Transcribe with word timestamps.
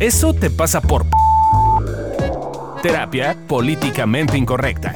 Eso 0.00 0.34
te 0.34 0.50
pasa 0.50 0.80
por... 0.80 1.06
Terapia 2.82 3.38
políticamente 3.46 4.36
incorrecta. 4.36 4.92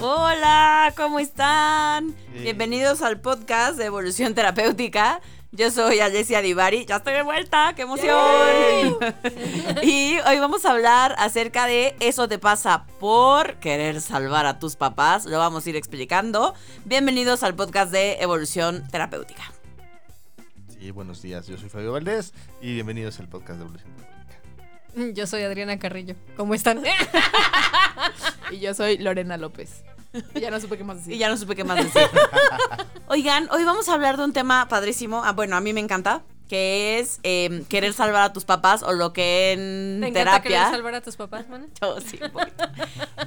Hola, 0.00 0.94
¿cómo 0.96 1.18
están? 1.18 2.14
Bienvenidos 2.40 3.02
al 3.02 3.20
podcast 3.20 3.76
de 3.76 3.86
Evolución 3.86 4.34
Terapéutica. 4.34 5.20
Yo 5.52 5.70
soy 5.70 6.00
Alessia 6.00 6.42
Divari, 6.42 6.84
ya 6.86 6.96
estoy 6.96 7.14
de 7.14 7.22
vuelta, 7.22 7.72
qué 7.74 7.82
emoción. 7.82 8.96
y 9.82 10.18
hoy 10.26 10.38
vamos 10.38 10.64
a 10.66 10.72
hablar 10.72 11.14
acerca 11.18 11.66
de 11.66 11.96
eso 12.00 12.28
te 12.28 12.38
pasa 12.38 12.86
por 13.00 13.54
querer 13.54 14.00
salvar 14.00 14.44
a 14.46 14.58
tus 14.58 14.76
papás. 14.76 15.24
Lo 15.24 15.38
vamos 15.38 15.64
a 15.66 15.70
ir 15.70 15.76
explicando. 15.76 16.54
Bienvenidos 16.84 17.42
al 17.42 17.54
podcast 17.54 17.90
de 17.90 18.14
Evolución 18.20 18.86
Terapéutica. 18.90 19.44
Sí, 20.68 20.90
buenos 20.90 21.22
días. 21.22 21.46
Yo 21.46 21.56
soy 21.56 21.68
Fabio 21.68 21.92
Valdés 21.92 22.34
y 22.60 22.74
bienvenidos 22.74 23.18
al 23.20 23.28
podcast 23.28 23.58
de 23.58 23.64
Evolución 23.64 23.92
Terapéutica. 23.96 25.14
Yo 25.14 25.26
soy 25.26 25.42
Adriana 25.42 25.78
Carrillo. 25.78 26.16
¿Cómo 26.36 26.54
están? 26.54 26.82
Y 28.50 28.60
yo 28.60 28.74
soy 28.74 28.98
Lorena 28.98 29.36
López. 29.36 29.84
Y 30.34 30.40
ya 30.40 30.50
no 30.50 30.60
supe 30.60 30.76
qué 30.78 30.84
más 30.84 30.98
decir. 30.98 31.12
Y 31.14 31.18
ya 31.18 31.28
no 31.28 31.36
supe 31.36 31.54
qué 31.56 31.64
más 31.64 31.76
decir. 31.76 32.08
Oigan, 33.08 33.48
hoy 33.50 33.64
vamos 33.64 33.88
a 33.88 33.94
hablar 33.94 34.16
de 34.16 34.24
un 34.24 34.32
tema 34.32 34.66
padrísimo. 34.68 35.22
Ah, 35.24 35.32
bueno, 35.32 35.56
a 35.56 35.60
mí 35.60 35.72
me 35.72 35.80
encanta. 35.80 36.22
Que 36.48 37.00
es 37.00 37.18
eh, 37.24 37.64
querer 37.68 37.92
salvar 37.92 38.22
a 38.22 38.32
tus 38.32 38.44
papás 38.44 38.84
o 38.84 38.92
lo 38.92 39.12
que 39.12 39.50
en 39.50 39.98
¿Te 40.00 40.08
encanta 40.08 40.40
querer 40.42 40.58
terapia. 40.58 40.70
salvar 40.70 40.94
a 40.94 41.00
tus 41.00 41.16
papás, 41.16 41.48
mana? 41.48 41.66
Yo 41.82 42.00
sí, 42.00 42.20
un 42.22 42.30
poquito. 42.30 42.64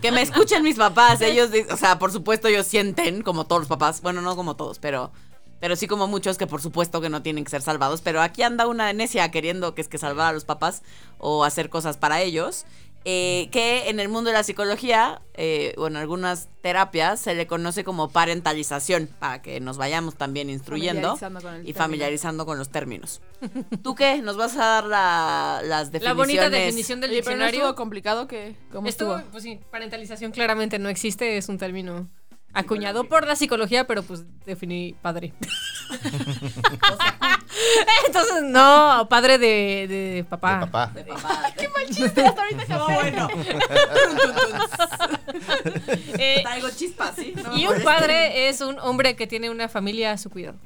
que 0.01 0.11
me 0.13 0.21
escuchen 0.21 0.63
mis 0.63 0.77
papás. 0.77 1.19
Ellos, 1.19 1.49
o 1.69 1.75
sea, 1.75 1.99
por 1.99 2.13
supuesto, 2.13 2.47
ellos 2.47 2.65
sienten, 2.65 3.21
como 3.21 3.45
todos 3.45 3.63
los 3.63 3.67
papás. 3.67 4.01
Bueno, 4.01 4.21
no 4.21 4.37
como 4.37 4.55
todos, 4.55 4.79
pero. 4.79 5.11
Pero 5.59 5.75
sí 5.75 5.87
como 5.87 6.07
muchos 6.07 6.37
que 6.37 6.47
por 6.47 6.61
supuesto 6.61 7.01
que 7.01 7.09
no 7.09 7.21
tienen 7.21 7.43
que 7.43 7.49
ser 7.49 7.61
salvados. 7.61 7.99
Pero 7.99 8.21
aquí 8.21 8.43
anda 8.43 8.65
una 8.67 8.93
necia 8.93 9.29
queriendo 9.29 9.75
que 9.75 9.81
es 9.81 9.89
que 9.89 9.97
salvar 9.97 10.29
a 10.29 10.31
los 10.31 10.45
papás 10.45 10.81
o 11.17 11.43
hacer 11.43 11.69
cosas 11.69 11.97
para 11.97 12.21
ellos. 12.21 12.65
Eh, 13.05 13.47
que 13.51 13.89
en 13.89 13.99
el 13.99 14.09
mundo 14.09 14.29
de 14.29 14.33
la 14.35 14.43
psicología 14.43 15.21
eh, 15.33 15.73
o 15.77 15.87
en 15.87 15.95
algunas 15.95 16.49
terapias 16.61 17.19
se 17.19 17.33
le 17.33 17.47
conoce 17.47 17.83
como 17.83 18.09
parentalización, 18.09 19.09
para 19.19 19.41
que 19.41 19.59
nos 19.61 19.77
vayamos 19.77 20.15
también 20.15 20.49
instruyendo 20.49 21.15
Familiarizando 21.17 21.41
con 21.41 21.53
el 21.53 21.61
y 21.61 21.63
término. 21.65 21.77
familiarizando 21.83 22.45
con 22.45 22.57
los 22.57 22.69
términos. 22.69 23.21
¿Tú 23.83 23.95
qué? 23.95 24.21
¿Nos 24.21 24.35
vas 24.37 24.55
a 24.57 24.65
dar 24.65 24.85
la- 24.85 25.61
las 25.63 25.87
La 25.87 25.99
definiciones? 25.99 26.17
bonita 26.17 26.49
definición 26.49 26.99
del 27.01 27.11
Oye, 27.11 27.19
pero 27.23 27.37
no 27.37 27.43
diccionario. 27.43 27.59
estuvo 27.61 27.75
complicado 27.75 28.27
que 28.27 28.55
cómo 28.71 28.87
Estuvo, 28.87 29.15
estuvo. 29.17 29.31
pues 29.31 29.43
sí, 29.43 29.59
parentalización 29.71 30.31
claramente 30.31 30.77
no 30.77 30.89
existe, 30.89 31.37
es 31.37 31.47
un 31.49 31.57
término 31.57 32.09
acuñado 32.53 33.05
por 33.05 33.25
la 33.27 33.35
psicología, 33.35 33.85
pero 33.87 34.03
pues 34.03 34.23
definí 34.45 34.95
padre. 35.01 35.33
Entonces, 38.07 38.43
no, 38.43 39.07
padre 39.09 39.37
de, 39.37 39.87
de 39.87 40.25
papá. 40.29 40.59
De 40.59 40.67
papá. 40.67 40.91
De 40.93 41.03
papá. 41.03 41.53
Qué 41.57 41.67
mal 41.69 41.85
chiste, 41.87 42.25
hasta 42.25 42.41
ahorita 42.41 42.63
acabó 42.63 42.85
bueno. 42.85 43.27
Eh, 46.17 46.39
Traigo 46.43 46.69
chispas, 46.71 47.15
¿sí? 47.15 47.33
No 47.35 47.55
y 47.55 47.67
un 47.67 47.81
padre 47.83 48.49
es 48.49 48.61
un 48.61 48.79
hombre 48.79 49.15
que 49.15 49.27
tiene 49.27 49.49
una 49.49 49.69
familia 49.69 50.11
a 50.11 50.17
su 50.17 50.29
cuidado. 50.29 50.57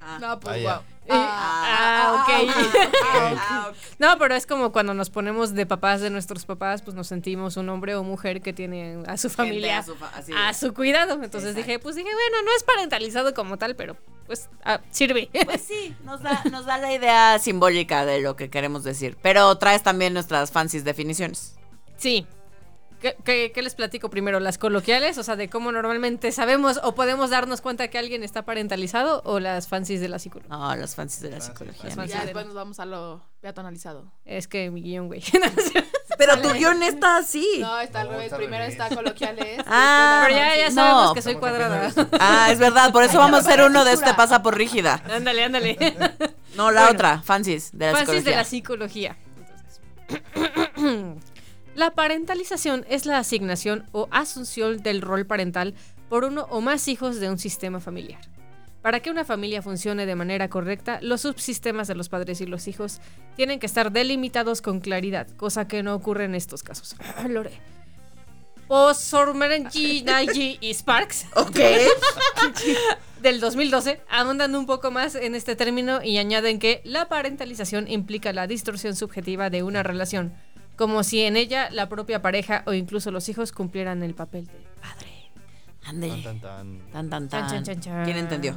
Ah. 0.00 0.18
No, 0.20 0.40
pues 0.40 0.56
Vaya. 0.56 0.76
wow. 0.76 0.84
Ah, 1.12 2.24
ok. 2.24 2.50
Ah, 3.04 3.66
ok. 3.68 3.76
No, 4.00 4.16
pero 4.18 4.34
es 4.34 4.46
como 4.46 4.72
cuando 4.72 4.94
nos 4.94 5.10
ponemos 5.10 5.52
de 5.54 5.66
papás 5.66 6.00
de 6.00 6.08
nuestros 6.08 6.46
papás, 6.46 6.80
pues 6.80 6.96
nos 6.96 7.06
sentimos 7.06 7.58
un 7.58 7.68
hombre 7.68 7.94
o 7.96 8.02
mujer 8.02 8.40
que 8.40 8.54
tiene 8.54 9.02
a 9.06 9.18
su 9.18 9.28
familia 9.28 9.78
a 9.78 9.82
su 9.82 9.94
fa- 9.94 10.10
así. 10.16 10.32
a 10.34 10.54
su 10.54 10.72
cuidado. 10.72 11.14
Entonces 11.22 11.50
Exacto. 11.50 11.66
dije, 11.66 11.78
pues 11.78 11.96
dije, 11.96 12.08
bueno, 12.10 12.42
no 12.44 12.50
es 12.56 12.62
parentalizado 12.62 13.34
como 13.34 13.58
tal, 13.58 13.76
pero 13.76 13.96
pues 14.26 14.48
ah, 14.64 14.80
sirve. 14.90 15.28
Pues 15.44 15.60
sí, 15.68 15.94
nos 16.04 16.22
da, 16.22 16.42
nos 16.50 16.64
da 16.64 16.78
la 16.78 16.94
idea 16.94 17.38
simbólica 17.38 18.06
de 18.06 18.22
lo 18.22 18.36
que 18.36 18.48
queremos 18.48 18.84
decir. 18.84 19.18
Pero 19.20 19.54
traes 19.58 19.82
también 19.82 20.14
nuestras 20.14 20.50
fancies 20.50 20.82
definiciones. 20.84 21.56
sí. 21.98 22.26
¿Qué, 23.00 23.16
qué, 23.24 23.50
qué 23.54 23.62
les 23.62 23.74
platico 23.74 24.10
primero? 24.10 24.40
¿Las 24.40 24.58
coloquiales? 24.58 25.16
O 25.18 25.22
sea, 25.22 25.34
de 25.36 25.48
cómo 25.48 25.72
normalmente 25.72 26.32
sabemos 26.32 26.78
o 26.82 26.94
podemos 26.94 27.30
darnos 27.30 27.60
cuenta 27.62 27.88
que 27.88 27.98
alguien 27.98 28.22
está 28.22 28.42
parentalizado 28.44 29.22
o 29.24 29.40
las 29.40 29.68
fancies 29.68 30.00
de 30.00 30.08
la 30.08 30.18
psicología. 30.18 30.54
No, 30.54 30.76
las 30.76 30.94
fancies 30.94 31.22
de 31.22 31.30
la 31.30 31.40
psicología. 31.40 31.84
Las 31.84 31.96
¿no? 31.96 32.02
fancies. 32.02 32.18
Ya 32.18 32.24
después 32.26 32.44
nos 32.46 32.54
vamos 32.54 32.78
a 32.78 32.84
lo 32.84 33.22
peatonalizado. 33.40 34.12
Es 34.26 34.46
que 34.48 34.70
mi 34.70 34.82
guion, 34.82 35.06
güey. 35.06 35.22
Pero 36.18 36.38
tu 36.42 36.50
guion 36.52 36.82
está 36.82 37.16
así. 37.16 37.46
No, 37.60 37.80
está 37.80 38.02
al 38.02 38.08
No, 38.08 38.12
revés. 38.12 38.32
Primero 38.34 38.58
revés. 38.64 38.72
está 38.78 38.94
coloquiales. 38.94 39.62
Ah, 39.66 40.24
pero 40.26 40.36
ya, 40.36 40.56
ya 40.56 40.68
No. 40.68 40.74
sabemos 40.74 41.14
que 41.14 41.22
soy 41.22 41.34
cuadrada. 41.36 41.90
Ah, 42.20 42.48
es 42.52 42.58
verdad, 42.58 42.92
por 42.92 43.02
eso 43.04 43.16
vamos 43.16 43.38
a 43.38 43.48
hacer 43.48 43.62
uno 43.62 43.84
de 43.86 43.92
este 43.92 44.12
pasa 44.12 44.42
por 44.42 44.54
rígida. 44.58 45.02
ándale, 45.10 45.44
ándale. 45.44 45.78
No, 46.56 46.70
la 46.70 46.82
Bueno. 46.82 46.94
otra, 46.96 47.22
fancies 47.22 47.70
de 47.72 47.86
la 47.86 47.92
Fancies 47.92 48.24
de 48.24 48.44
psicología. 48.44 49.16
la 49.16 49.16
psicología. 49.16 49.16
la 51.80 51.92
parentalización 51.92 52.84
es 52.90 53.06
la 53.06 53.16
asignación 53.16 53.86
o 53.92 54.06
asunción 54.10 54.82
del 54.82 55.00
rol 55.00 55.24
parental 55.24 55.72
por 56.10 56.24
uno 56.24 56.46
o 56.50 56.60
más 56.60 56.88
hijos 56.88 57.20
de 57.20 57.30
un 57.30 57.38
sistema 57.38 57.80
familiar. 57.80 58.20
Para 58.82 59.00
que 59.00 59.10
una 59.10 59.24
familia 59.24 59.62
funcione 59.62 60.04
de 60.04 60.14
manera 60.14 60.50
correcta, 60.50 60.98
los 61.00 61.22
subsistemas 61.22 61.88
de 61.88 61.94
los 61.94 62.10
padres 62.10 62.42
y 62.42 62.46
los 62.46 62.68
hijos 62.68 63.00
tienen 63.34 63.58
que 63.58 63.64
estar 63.64 63.92
delimitados 63.92 64.60
con 64.60 64.80
claridad, 64.80 65.26
cosa 65.38 65.66
que 65.68 65.82
no 65.82 65.94
ocurre 65.94 66.24
en 66.24 66.34
estos 66.34 66.62
casos. 66.62 66.94
Ah, 67.16 67.28
Lore. 67.28 67.52
Naiji 70.04 70.58
y 70.60 70.74
Sparks 70.74 71.28
Ok. 71.34 71.56
del 73.22 73.40
2012 73.40 74.00
ahondan 74.08 74.54
un 74.54 74.66
poco 74.66 74.90
más 74.90 75.14
en 75.14 75.34
este 75.34 75.56
término 75.56 76.02
y 76.02 76.18
añaden 76.18 76.58
que 76.58 76.82
la 76.84 77.08
parentalización 77.08 77.88
implica 77.88 78.32
la 78.32 78.46
distorsión 78.46 78.96
subjetiva 78.96 79.50
de 79.50 79.62
una 79.62 79.82
relación, 79.82 80.34
como 80.80 81.04
si 81.04 81.20
en 81.20 81.36
ella 81.36 81.68
la 81.70 81.90
propia 81.90 82.22
pareja 82.22 82.62
o 82.64 82.72
incluso 82.72 83.10
los 83.10 83.28
hijos 83.28 83.52
cumplieran 83.52 84.02
el 84.02 84.14
papel 84.14 84.46
del 84.46 84.62
padre. 84.80 85.30
Ande. 85.84 86.08
Tan, 86.08 86.22
tan, 86.22 86.40
tan. 86.40 86.90
Tan, 86.90 87.10
tan, 87.10 87.28
tan. 87.28 87.50
chan, 87.50 87.64
chan, 87.64 87.80
chan. 87.80 88.04
¿Quién 88.06 88.16
entendió? 88.16 88.56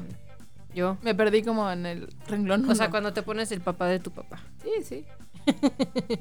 Yo. 0.74 0.98
Me 1.02 1.14
perdí 1.14 1.44
como 1.44 1.70
en 1.70 1.86
el 1.86 2.16
renglón. 2.26 2.70
O 2.70 2.76
sea, 2.76 2.90
cuando 2.90 3.12
te 3.12 3.24
pones 3.24 3.52
el 3.52 3.60
papá 3.60 3.88
de 3.88 4.00
tu 4.00 4.12
papá. 4.12 4.42
Sí, 4.64 4.72
sí. 4.86 5.06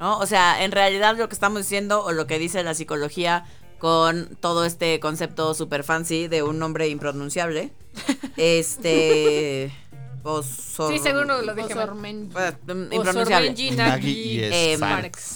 ¿no? 0.00 0.18
O 0.18 0.26
sea, 0.26 0.64
en 0.64 0.72
realidad 0.72 1.16
lo 1.16 1.28
que 1.28 1.34
estamos 1.34 1.60
diciendo 1.60 2.02
o 2.02 2.10
lo 2.10 2.26
que 2.26 2.40
dice 2.40 2.64
la 2.64 2.74
psicología 2.74 3.44
con 3.78 4.34
todo 4.40 4.64
este 4.64 4.98
concepto 4.98 5.54
super 5.54 5.84
fancy 5.84 6.26
de 6.26 6.42
un 6.42 6.58
nombre 6.58 6.88
impronunciable, 6.88 7.70
este... 8.36 9.72
Osor- 10.24 10.90
Sí, 10.92 10.98
seguro 10.98 11.42
lo 11.42 11.54
dije. 11.54 11.74
Osormen- 11.74 12.30
Eh. 14.52 14.76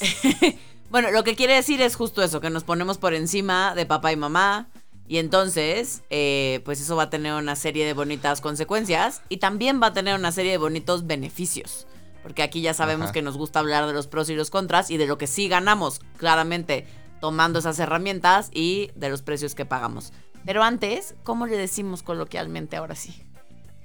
Bueno, 0.91 1.10
lo 1.10 1.22
que 1.22 1.37
quiere 1.37 1.53
decir 1.54 1.82
es 1.82 1.94
justo 1.97 2.22
eso, 2.22 2.41
que 2.41 2.49
nos 2.49 2.65
ponemos 2.65 2.97
por 2.97 3.12
encima 3.12 3.75
de 3.75 3.84
papá 3.84 4.10
y 4.10 4.16
mamá. 4.16 4.69
Y 5.06 5.19
entonces, 5.19 6.03
eh, 6.10 6.60
pues 6.65 6.81
eso 6.81 6.97
va 6.97 7.04
a 7.04 7.10
tener 7.10 7.34
una 7.34 7.56
serie 7.56 7.84
de 7.87 7.93
bonitas 7.93 8.41
consecuencias 8.41 9.21
y 9.28 9.37
también 9.37 9.81
va 9.82 9.88
a 9.88 9.93
tener 9.93 10.19
una 10.19 10.32
serie 10.32 10.53
de 10.53 10.59
bonitos 10.59 11.06
beneficios. 11.06 11.87
Porque 12.22 12.43
aquí 12.43 12.60
ya 12.62 12.72
sabemos 12.75 13.04
Ajá. 13.06 13.12
que 13.12 13.22
nos 13.22 13.37
gusta 13.37 13.59
hablar 13.59 13.87
de 13.87 13.93
los 13.93 14.06
pros 14.06 14.28
y 14.31 14.34
los 14.34 14.48
contras 14.50 14.91
y 14.91 14.97
de 14.97 15.06
lo 15.06 15.19
que 15.19 15.27
sí 15.27 15.48
ganamos, 15.48 16.00
claramente, 16.16 16.87
tomando 17.21 17.59
esas 17.59 17.78
herramientas 17.78 18.50
y 18.53 18.91
de 18.97 19.09
los 19.10 19.21
precios 19.22 19.54
que 19.54 19.65
pagamos. 19.66 20.12
Pero 20.47 20.62
antes, 20.62 21.15
¿cómo 21.22 21.47
le 21.47 21.56
decimos 21.59 22.03
coloquialmente 22.03 22.77
ahora 22.77 22.94
sí? 22.94 23.22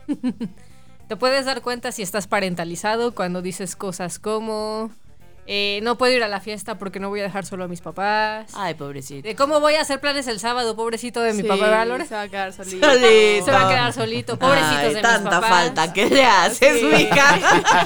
Te 1.08 1.16
puedes 1.16 1.46
dar 1.46 1.62
cuenta 1.62 1.92
si 1.92 2.02
estás 2.02 2.28
parentalizado 2.28 3.14
cuando 3.14 3.42
dices 3.42 3.76
cosas 3.76 4.20
como 4.20 4.92
eh, 5.48 5.80
no 5.84 5.98
puedo 5.98 6.14
ir 6.14 6.24
a 6.24 6.28
la 6.28 6.40
fiesta 6.40 6.78
porque 6.78 7.00
no 7.00 7.10
voy 7.10 7.20
a 7.20 7.24
dejar 7.24 7.46
solo 7.46 7.64
a 7.66 7.68
mis 7.68 7.82
papás. 7.82 8.52
Ay, 8.56 8.74
pobrecito. 8.76 9.28
De 9.28 9.36
cómo 9.36 9.60
voy 9.60 9.76
a 9.76 9.82
hacer 9.82 10.00
planes 10.00 10.28
el 10.28 10.40
sábado, 10.40 10.76
pobrecito 10.76 11.22
de 11.22 11.34
mi 11.34 11.42
Sí, 11.42 11.48
papá, 11.48 11.66
¿verdad, 11.66 11.88
Lore? 11.88 12.06
Se 12.06 12.16
va 12.16 12.22
a 12.22 12.28
quedar 12.30 12.54
solito. 12.54 12.88
Solito. 12.88 13.46
Se 13.46 13.52
va 13.52 13.66
a 13.66 13.70
quedar 13.70 13.94
solito, 13.94 14.40
pobrecitos 14.40 14.78
Ay, 14.80 14.94
de 14.96 15.02
tanta 15.02 15.20
mis 15.20 15.30
papás. 15.30 15.50
falta 15.50 15.94
que 15.94 16.06
le 16.10 16.26
hace 16.26 16.74
Sí. 16.74 16.80
su 16.80 16.88
hija. 16.96 17.40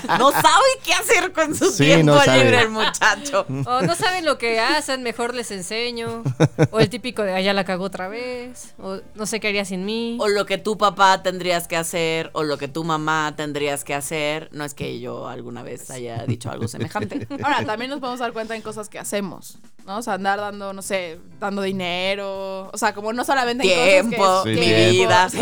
No 0.19 0.31
sabe 0.31 0.65
qué 0.83 0.93
hacer 0.93 1.31
con 1.33 1.55
su 1.55 1.69
Sí, 1.71 1.85
tiempo 1.85 2.13
no 2.13 2.33
libre 2.33 2.61
el 2.61 2.69
muchacho. 2.69 3.45
O 3.65 3.81
no 3.81 3.95
saben 3.95 4.25
lo 4.25 4.37
que 4.37 4.59
hacen, 4.59 5.03
mejor 5.03 5.33
les 5.35 5.51
enseño. 5.51 6.23
O 6.71 6.79
el 6.79 6.89
típico 6.89 7.23
de 7.23 7.33
allá 7.33 7.53
la 7.53 7.63
cagó 7.65 7.85
otra 7.85 8.07
vez. 8.07 8.73
O 8.79 8.99
no 9.15 9.25
sé 9.25 9.39
qué 9.39 9.47
haría 9.49 9.65
sin 9.65 9.85
mí. 9.85 10.17
O 10.19 10.27
lo 10.27 10.45
que 10.45 10.57
tu 10.57 10.77
papá 10.77 11.21
tendrías 11.23 11.67
que 11.67 11.75
hacer, 11.77 12.29
o 12.33 12.43
lo 12.43 12.57
que 12.57 12.67
tu 12.67 12.83
mamá 12.83 13.33
tendrías 13.35 13.83
que 13.83 13.93
hacer. 13.93 14.49
No 14.51 14.63
es 14.63 14.73
que 14.73 14.99
yo 14.99 15.27
alguna 15.27 15.63
vez 15.63 15.89
haya 15.91 16.25
dicho 16.25 16.49
algo 16.49 16.67
semejante. 16.67 17.27
Ahora, 17.55 17.65
también 17.65 17.89
nos 17.91 17.99
podemos 17.99 18.19
dar 18.19 18.33
cuenta 18.33 18.55
en 18.55 18.61
cosas 18.61 18.89
que 18.89 18.99
hacemos, 18.99 19.57
¿no? 19.85 19.97
O 19.97 20.01
sea, 20.01 20.13
andar 20.13 20.39
dando, 20.39 20.73
no 20.73 20.81
sé, 20.81 21.19
dando 21.39 21.61
dinero. 21.61 22.69
O 22.73 22.77
sea, 22.77 22.93
como 22.93 23.13
no 23.13 23.23
solamente 23.23 23.63
en 23.97 24.09
Tiempo, 24.09 24.25
cosas 24.25 24.43
que... 24.43 24.49
mi 24.51 24.59
tiempo, 24.65 24.91
vida. 24.91 25.29
Sí, 25.29 25.39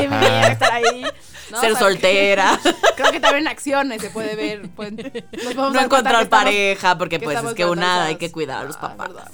estar 0.52 0.72
ahí. 0.74 1.06
¿no? 1.52 1.60
Ser 1.62 1.72
O 1.74 1.76
sea, 1.76 1.88
soltera. 1.88 2.60
Creo 2.96 3.12
que 3.12 3.20
también 3.20 3.44
en 3.44 3.48
acciones 3.50 4.02
se 4.02 4.10
puede 4.10 4.36
ver. 4.36 4.70
pueden- 4.70 4.96
podemos 5.44 5.74
No 5.74 5.82
encontrar 5.82 6.16
que 6.18 6.24
estamos- 6.24 6.46
pareja, 6.46 6.98
porque 6.98 7.20
pues 7.20 7.44
es 7.44 7.54
que 7.54 7.66
una 7.66 8.06
hay 8.06 8.16
que 8.16 8.32
cuidar 8.32 8.62
a 8.62 8.64
los 8.64 8.76
Ah, 8.78 8.82
papás. 8.96 9.10
verdad. 9.10 9.28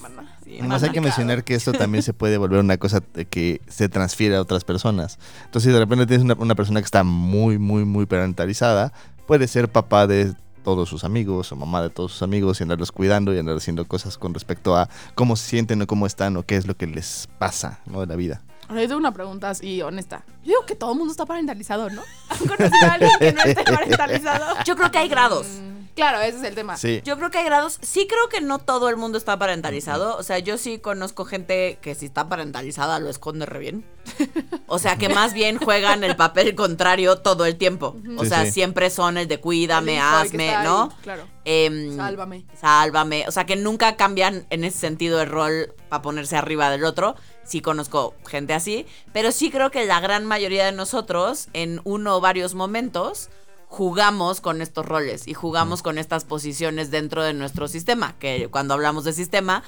Sí, 0.44 0.51
Sí, 0.51 0.57
Además 0.59 0.83
hay 0.83 0.89
que 0.89 1.00
mencionar 1.00 1.44
que 1.45 1.56
esto 1.56 1.71
también 1.71 2.03
se 2.03 2.12
puede 2.13 2.38
volver 2.38 2.59
una 2.59 2.75
cosa 2.77 3.00
que 3.29 3.62
se 3.69 3.88
transfiere 3.88 4.35
a 4.35 4.41
otras 4.41 4.65
personas. 4.65 5.17
Entonces, 5.45 5.69
si 5.69 5.74
de 5.74 5.79
repente 5.79 6.06
tienes 6.06 6.25
una, 6.25 6.33
una 6.33 6.56
persona 6.56 6.81
que 6.81 6.85
está 6.85 7.06
muy, 7.06 7.57
muy, 7.57 7.85
muy 7.85 8.06
parentalizada, 8.06 8.91
puede 9.27 9.47
ser 9.47 9.69
papá 9.71 10.07
de 10.07 10.33
todos 10.63 10.90
sus 10.90 11.04
amigos 11.04 11.52
o 11.52 11.56
mamá 11.56 11.81
de 11.81 11.90
todos 11.90 12.13
sus 12.13 12.22
amigos 12.24 12.60
y 12.60 12.63
andarlos 12.63 12.92
cuidando 12.92 13.34
y 13.34 13.40
andar 13.40 13.58
haciendo 13.58 13.86
cosas 13.86 14.18
con 14.18 14.34
respecto 14.34 14.75
a 14.75 14.90
cómo 15.16 15.36
se 15.36 15.48
sienten 15.48 15.81
o 15.81 15.88
cómo 15.88 16.06
están 16.06 16.38
o 16.38 16.44
qué 16.44 16.56
es 16.56 16.68
lo 16.68 16.75
que 16.75 16.88
les 16.88 17.28
pasa 17.40 17.80
¿no? 17.86 18.02
de 18.02 18.08
la 18.08 18.16
vida. 18.16 18.42
Ahora 18.68 18.84
yo 18.84 18.88
tengo 18.88 19.00
una 19.00 19.12
pregunta 19.12 19.50
así 19.50 19.81
honesta. 19.81 20.24
Yo 20.44 20.50
digo 20.50 20.66
que 20.66 20.75
todo 20.75 20.94
el 20.94 20.98
mundo 20.98 21.12
está 21.12 21.25
parentalizado, 21.25 21.90
¿no? 21.90 22.02
¿Han 22.30 22.38
conocido 22.38 22.88
a 22.88 22.94
alguien 22.94 23.12
que 23.19 23.34
no 23.34 23.42
esté 23.44 23.63
parentalizado? 23.72 24.56
Yo 24.66 24.75
creo 24.75 24.92
que 24.92 24.98
hay 24.98 25.10
grados. 25.10 25.48
Claro, 25.95 26.21
ese 26.21 26.38
es 26.38 26.43
el 26.43 26.55
tema. 26.55 26.77
Sí. 26.77 27.01
Yo 27.03 27.17
creo 27.17 27.29
que 27.29 27.39
hay 27.39 27.45
grados. 27.45 27.77
Sí 27.81 28.07
creo 28.07 28.29
que 28.29 28.41
no 28.41 28.59
todo 28.59 28.89
el 28.89 28.97
mundo 28.97 29.17
está 29.17 29.38
parentalizado. 29.38 30.17
O 30.17 30.23
sea, 30.23 30.39
yo 30.39 30.57
sí 30.57 30.79
conozco 30.79 31.25
gente 31.25 31.79
que 31.81 31.95
si 31.95 32.05
está 32.05 32.29
parentalizada 32.29 32.99
lo 32.99 33.09
esconde 33.09 33.45
re 33.45 33.59
bien. 33.59 33.85
O 34.67 34.79
sea, 34.79 34.95
que 34.95 35.09
más 35.09 35.33
bien 35.33 35.57
juegan 35.57 36.05
el 36.05 36.15
papel 36.15 36.55
contrario 36.55 37.17
todo 37.17 37.45
el 37.45 37.57
tiempo. 37.57 37.97
O 38.17 38.23
sea, 38.23 38.45
sí. 38.45 38.53
siempre 38.53 38.89
son 38.89 39.17
el 39.17 39.27
de 39.27 39.38
cuídame, 39.38 39.99
hazme, 39.99 40.55
ahí, 40.55 40.65
¿no? 40.65 40.89
Claro. 41.01 41.27
Em, 41.43 41.97
Sálvame. 41.97 42.45
Sálvame. 42.55 43.25
O 43.27 43.31
sea, 43.31 43.45
que 43.45 43.57
nunca 43.57 43.97
cambian 43.97 44.45
en 44.49 44.63
ese 44.63 44.79
sentido 44.79 45.21
el 45.21 45.27
rol 45.27 45.73
para 45.89 46.01
ponerse 46.01 46.38
arriba 46.38 46.69
del 46.69 46.85
otro. 46.85 47.15
Sí 47.43 47.59
conozco 47.59 48.15
gente 48.25 48.53
así. 48.53 48.85
Pero 49.11 49.33
sí 49.33 49.51
creo 49.51 49.71
que 49.71 49.85
la 49.85 49.99
gran 49.99 50.25
mayoría 50.25 50.65
de 50.65 50.71
nosotros, 50.71 51.49
en 51.51 51.81
uno 51.83 52.15
o 52.15 52.21
varios 52.21 52.55
momentos, 52.55 53.29
jugamos 53.71 54.41
con 54.41 54.62
estos 54.62 54.85
roles 54.85 55.29
y 55.29 55.33
jugamos 55.33 55.81
con 55.81 55.97
estas 55.97 56.25
posiciones 56.25 56.91
dentro 56.91 57.23
de 57.23 57.33
nuestro 57.33 57.69
sistema. 57.69 58.15
Que 58.19 58.50
cuando 58.51 58.73
hablamos 58.73 59.06
de 59.06 59.13
sistema, 59.13 59.63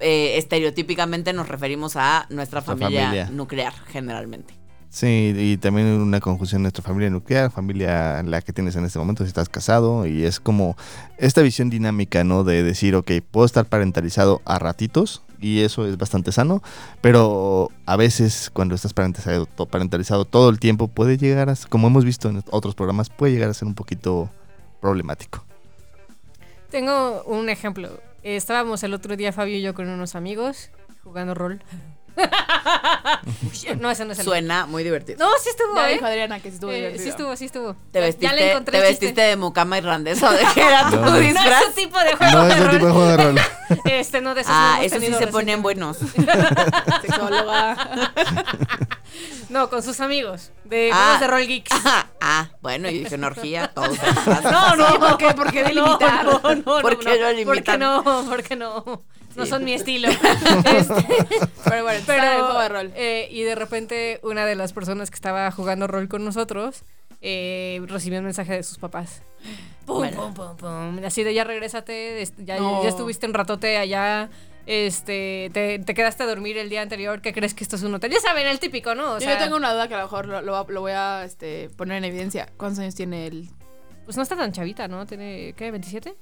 eh, 0.00 0.38
estereotípicamente 0.38 1.34
nos 1.34 1.48
referimos 1.48 1.96
a 1.96 2.24
nuestra 2.30 2.62
familia, 2.62 3.04
familia. 3.04 3.28
nuclear, 3.30 3.74
generalmente. 3.88 4.61
Sí, 4.92 5.32
y 5.34 5.56
también 5.56 5.86
una 5.86 6.20
conjunción 6.20 6.60
de 6.60 6.64
nuestra 6.64 6.84
familia 6.84 7.08
nuclear, 7.08 7.50
familia 7.50 8.22
la 8.22 8.42
que 8.42 8.52
tienes 8.52 8.76
en 8.76 8.84
este 8.84 8.98
momento 8.98 9.24
si 9.24 9.28
estás 9.28 9.48
casado, 9.48 10.06
y 10.06 10.24
es 10.24 10.38
como 10.38 10.76
esta 11.16 11.40
visión 11.40 11.70
dinámica, 11.70 12.24
¿no? 12.24 12.44
De 12.44 12.62
decir, 12.62 12.94
ok, 12.94 13.10
puedo 13.30 13.46
estar 13.46 13.64
parentalizado 13.64 14.42
a 14.44 14.58
ratitos, 14.58 15.22
y 15.40 15.62
eso 15.62 15.86
es 15.86 15.96
bastante 15.96 16.30
sano, 16.30 16.62
pero 17.00 17.70
a 17.86 17.96
veces 17.96 18.50
cuando 18.52 18.74
estás 18.74 18.92
parentalizado 18.92 20.26
todo 20.26 20.50
el 20.50 20.60
tiempo 20.60 20.88
puede 20.88 21.16
llegar 21.16 21.48
a, 21.48 21.56
como 21.70 21.86
hemos 21.86 22.04
visto 22.04 22.28
en 22.28 22.44
otros 22.50 22.74
programas, 22.74 23.08
puede 23.08 23.32
llegar 23.32 23.48
a 23.48 23.54
ser 23.54 23.68
un 23.68 23.74
poquito 23.74 24.28
problemático. 24.82 25.42
Tengo 26.70 27.22
un 27.24 27.48
ejemplo. 27.48 27.98
Estábamos 28.22 28.82
el 28.82 28.92
otro 28.92 29.16
día, 29.16 29.32
Fabio 29.32 29.56
y 29.56 29.62
yo, 29.62 29.72
con 29.72 29.88
unos 29.88 30.16
amigos 30.16 30.70
jugando 31.02 31.34
rol. 31.34 31.62
no, 33.80 33.90
ese 33.90 34.04
no 34.04 34.12
es 34.12 34.18
el. 34.18 34.24
Suena 34.24 34.66
muy 34.66 34.84
divertido. 34.84 35.18
No, 35.24 35.30
sí 35.42 35.48
estuvo, 35.50 35.74
Ya 35.76 35.90
¿eh? 35.90 35.94
dijo 35.94 36.06
Adriana 36.06 36.40
que 36.40 36.48
sí 36.50 36.54
estuvo 36.54 36.70
Eh, 36.70 36.76
divertido. 36.76 37.02
sí 37.04 37.08
estuvo, 37.10 37.36
sí 37.36 37.44
estuvo. 37.46 37.74
¿Te 37.90 38.00
Ya- 38.00 38.06
vestiste, 38.06 38.26
ya 38.26 38.32
le 38.34 38.50
encontré 38.50 38.78
te 38.78 38.84
vestiste 38.84 39.20
de 39.20 39.36
mucama 39.36 39.78
irlandesa 39.78 40.30
o 40.30 40.32
de 40.32 40.44
qué 40.54 40.62
era 40.62 40.90
tu 40.90 40.96
No, 40.96 41.06
no. 41.10 41.16
disfraz? 41.18 41.44
No, 41.46 41.66
ese 41.68 41.72
tipo 41.80 41.98
de 41.98 42.14
juego 42.16 42.32
No, 42.32 42.44
de 42.44 42.52
ese 42.54 42.60
rol. 42.64 42.70
tipo 42.72 42.86
de 42.86 42.92
juego 42.92 43.06
de 43.08 43.16
rol. 43.16 43.40
Este, 43.86 44.20
no, 44.20 44.34
de 44.34 44.42
esos 44.42 44.52
no 44.52 44.58
Ah, 44.58 44.78
esos 44.82 45.00
sí 45.02 45.12
se 45.14 45.26
ponen 45.28 45.62
buenos. 45.62 45.96
Sexóloga. 47.02 48.12
No, 49.48 49.68
con 49.70 49.82
sus 49.82 50.00
amigos. 50.00 50.50
De 50.64 50.90
Ah. 50.92 50.96
juegos 50.96 51.20
de 51.20 51.26
rol 51.26 51.46
geeks. 51.46 51.70
Ah, 51.84 52.06
ah, 52.20 52.48
bueno, 52.60 52.88
yo 52.90 52.98
dije 52.98 53.14
una 53.14 53.28
orgía, 53.28 53.68
todos. 53.68 53.96
No, 54.44 54.76
no, 54.76 54.98
¿por 55.00 55.16
qué? 55.18 55.32
¿Por 55.34 55.50
qué 55.52 55.64
delimitar? 55.64 56.24
No, 56.24 56.32
no, 56.42 56.54
no, 56.54 56.62
¿Por 56.64 56.82
no, 56.94 56.98
qué 57.00 57.78
no? 57.78 58.24
¿Por 58.26 58.42
qué 58.42 58.56
no? 58.56 59.04
No 59.36 59.46
son 59.46 59.64
mi 59.64 59.72
estilo. 59.72 60.08
Este, 60.64 60.94
Pero 61.64 61.82
bueno, 61.84 62.00
pero, 62.06 62.22
el 62.22 62.40
juego 62.42 62.60
de 62.60 62.68
rol. 62.68 62.92
eh, 62.96 63.28
y 63.30 63.42
de 63.42 63.54
repente 63.54 64.20
una 64.22 64.44
de 64.46 64.54
las 64.54 64.72
personas 64.72 65.10
que 65.10 65.14
estaba 65.16 65.50
jugando 65.50 65.86
rol 65.86 66.08
con 66.08 66.24
nosotros 66.24 66.82
eh, 67.20 67.80
recibió 67.86 68.18
un 68.18 68.24
mensaje 68.26 68.52
de 68.54 68.62
sus 68.62 68.78
papás. 68.78 69.22
Pum, 69.86 69.98
Bueno. 69.98 70.32
pum, 70.32 70.34
pum, 70.34 70.56
pum. 70.56 71.04
Así 71.04 71.22
de 71.24 71.34
ya 71.34 71.44
regrésate, 71.44 72.24
ya, 72.38 72.58
No. 72.58 72.82
ya 72.82 72.88
estuviste 72.88 73.26
un 73.26 73.34
ratote 73.34 73.78
allá. 73.78 74.28
Este, 74.64 75.50
te, 75.52 75.80
te 75.80 75.92
quedaste 75.94 76.22
a 76.22 76.26
dormir 76.26 76.56
el 76.56 76.68
día 76.68 76.82
anterior, 76.82 77.20
¿qué 77.20 77.32
crees 77.32 77.52
que 77.52 77.64
esto 77.64 77.74
es 77.74 77.82
un 77.82 77.92
hotel? 77.94 78.12
Ya 78.12 78.20
saben, 78.20 78.46
el 78.46 78.60
típico, 78.60 78.94
¿no? 78.94 79.14
O 79.14 79.18
Yo- 79.18 79.20
sea, 79.26 79.34
yo 79.36 79.44
tengo 79.44 79.56
una 79.56 79.72
duda 79.72 79.88
que 79.88 79.94
a 79.94 79.98
lo 79.98 80.04
mejor 80.04 80.26
lo, 80.26 80.40
lo- 80.40 80.64
lo 80.68 80.80
voy 80.80 80.92
a 80.92 81.24
este, 81.24 81.68
poner 81.76 81.96
en 81.98 82.04
evidencia. 82.04 82.48
¿Cuántos 82.56 82.78
años 82.78 82.94
tiene 82.94 83.26
él? 83.26 83.50
Pues 84.04 84.16
no 84.16 84.22
está 84.22 84.36
tan 84.36 84.52
chavita, 84.52 84.86
¿no? 84.86 85.04
Tiene, 85.04 85.52
¿qué? 85.56 85.72
¿27? 85.72 86.14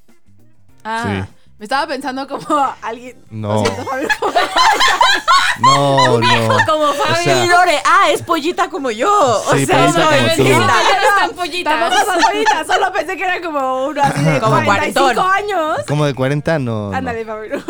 Ah, 0.84 1.26
Sí. 1.28 1.34
Me 1.60 1.64
estaba 1.64 1.86
pensando 1.86 2.26
como 2.26 2.74
alguien. 2.82 3.22
No. 3.30 3.62
Siento, 3.62 3.84
Fabio, 3.84 4.08
como- 4.18 4.32
No, 5.60 6.18
no. 6.18 6.56
Como 6.66 6.84
O 6.84 6.94
Fabi. 6.94 7.22
sea, 7.24 7.44
Y 7.44 7.48
Lore, 7.48 7.78
ah, 7.84 8.10
es 8.10 8.22
pollita 8.22 8.70
como 8.70 8.90
yo. 8.90 9.10
O 9.46 9.54
Sí, 9.54 9.66
sea, 9.66 9.78
pollita 9.86 9.98
no, 9.98 10.16
como 10.16 10.36
tú. 10.36 10.44
Ya 10.44 11.26
no 11.26 11.32
pollitas. 11.34 11.78
Tampoco 11.80 12.12
son 12.12 12.22
bonitas, 12.32 12.66
solo 12.66 12.92
pensé 12.92 13.16
que 13.16 13.24
era 13.24 13.40
como 13.42 13.86
uno 13.88 14.00
así 14.02 14.22
de 14.24 14.40
Como 14.40 14.64
45 14.64 14.64
cuarentón. 15.14 15.30
años. 15.30 15.78
Como 15.86 16.06
de 16.06 16.14
40, 16.14 16.58
no. 16.60 16.90
no. 16.90 16.96
Ándale, 16.96 17.24
Fabio. 17.26 17.62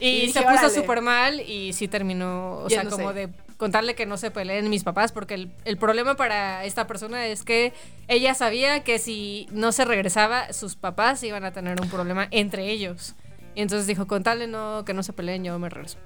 Y, 0.00 0.08
Y 0.08 0.32
se 0.32 0.42
puso 0.42 0.68
súper 0.68 1.00
mal 1.00 1.40
y 1.40 1.72
sí 1.72 1.88
terminó, 1.88 2.58
o 2.58 2.68
sea, 2.68 2.82
Yéndose. 2.82 2.96
como 3.02 3.14
de 3.14 3.30
contarle 3.56 3.94
que 3.94 4.04
no 4.06 4.16
se 4.18 4.30
peleen 4.30 4.68
mis 4.68 4.84
papás, 4.84 5.12
porque 5.12 5.34
el, 5.34 5.50
el 5.64 5.78
problema 5.78 6.16
para 6.16 6.64
esta 6.64 6.86
persona 6.86 7.26
es 7.26 7.42
que 7.42 7.72
ella 8.08 8.34
sabía 8.34 8.84
que 8.84 8.98
si 8.98 9.48
no 9.50 9.72
se 9.72 9.84
regresaba, 9.86 10.52
sus 10.52 10.76
papás 10.76 11.22
iban 11.22 11.44
a 11.44 11.52
tener 11.52 11.80
un 11.80 11.88
problema 11.88 12.28
entre 12.30 12.70
ellos. 12.70 13.14
Y 13.54 13.62
entonces 13.62 13.86
dijo, 13.86 14.06
contarle 14.06 14.46
no, 14.46 14.84
que 14.84 14.94
no 14.94 15.02
se 15.02 15.12
peleen, 15.12 15.44
yo 15.44 15.58
me 15.58 15.68
regreso. 15.68 15.98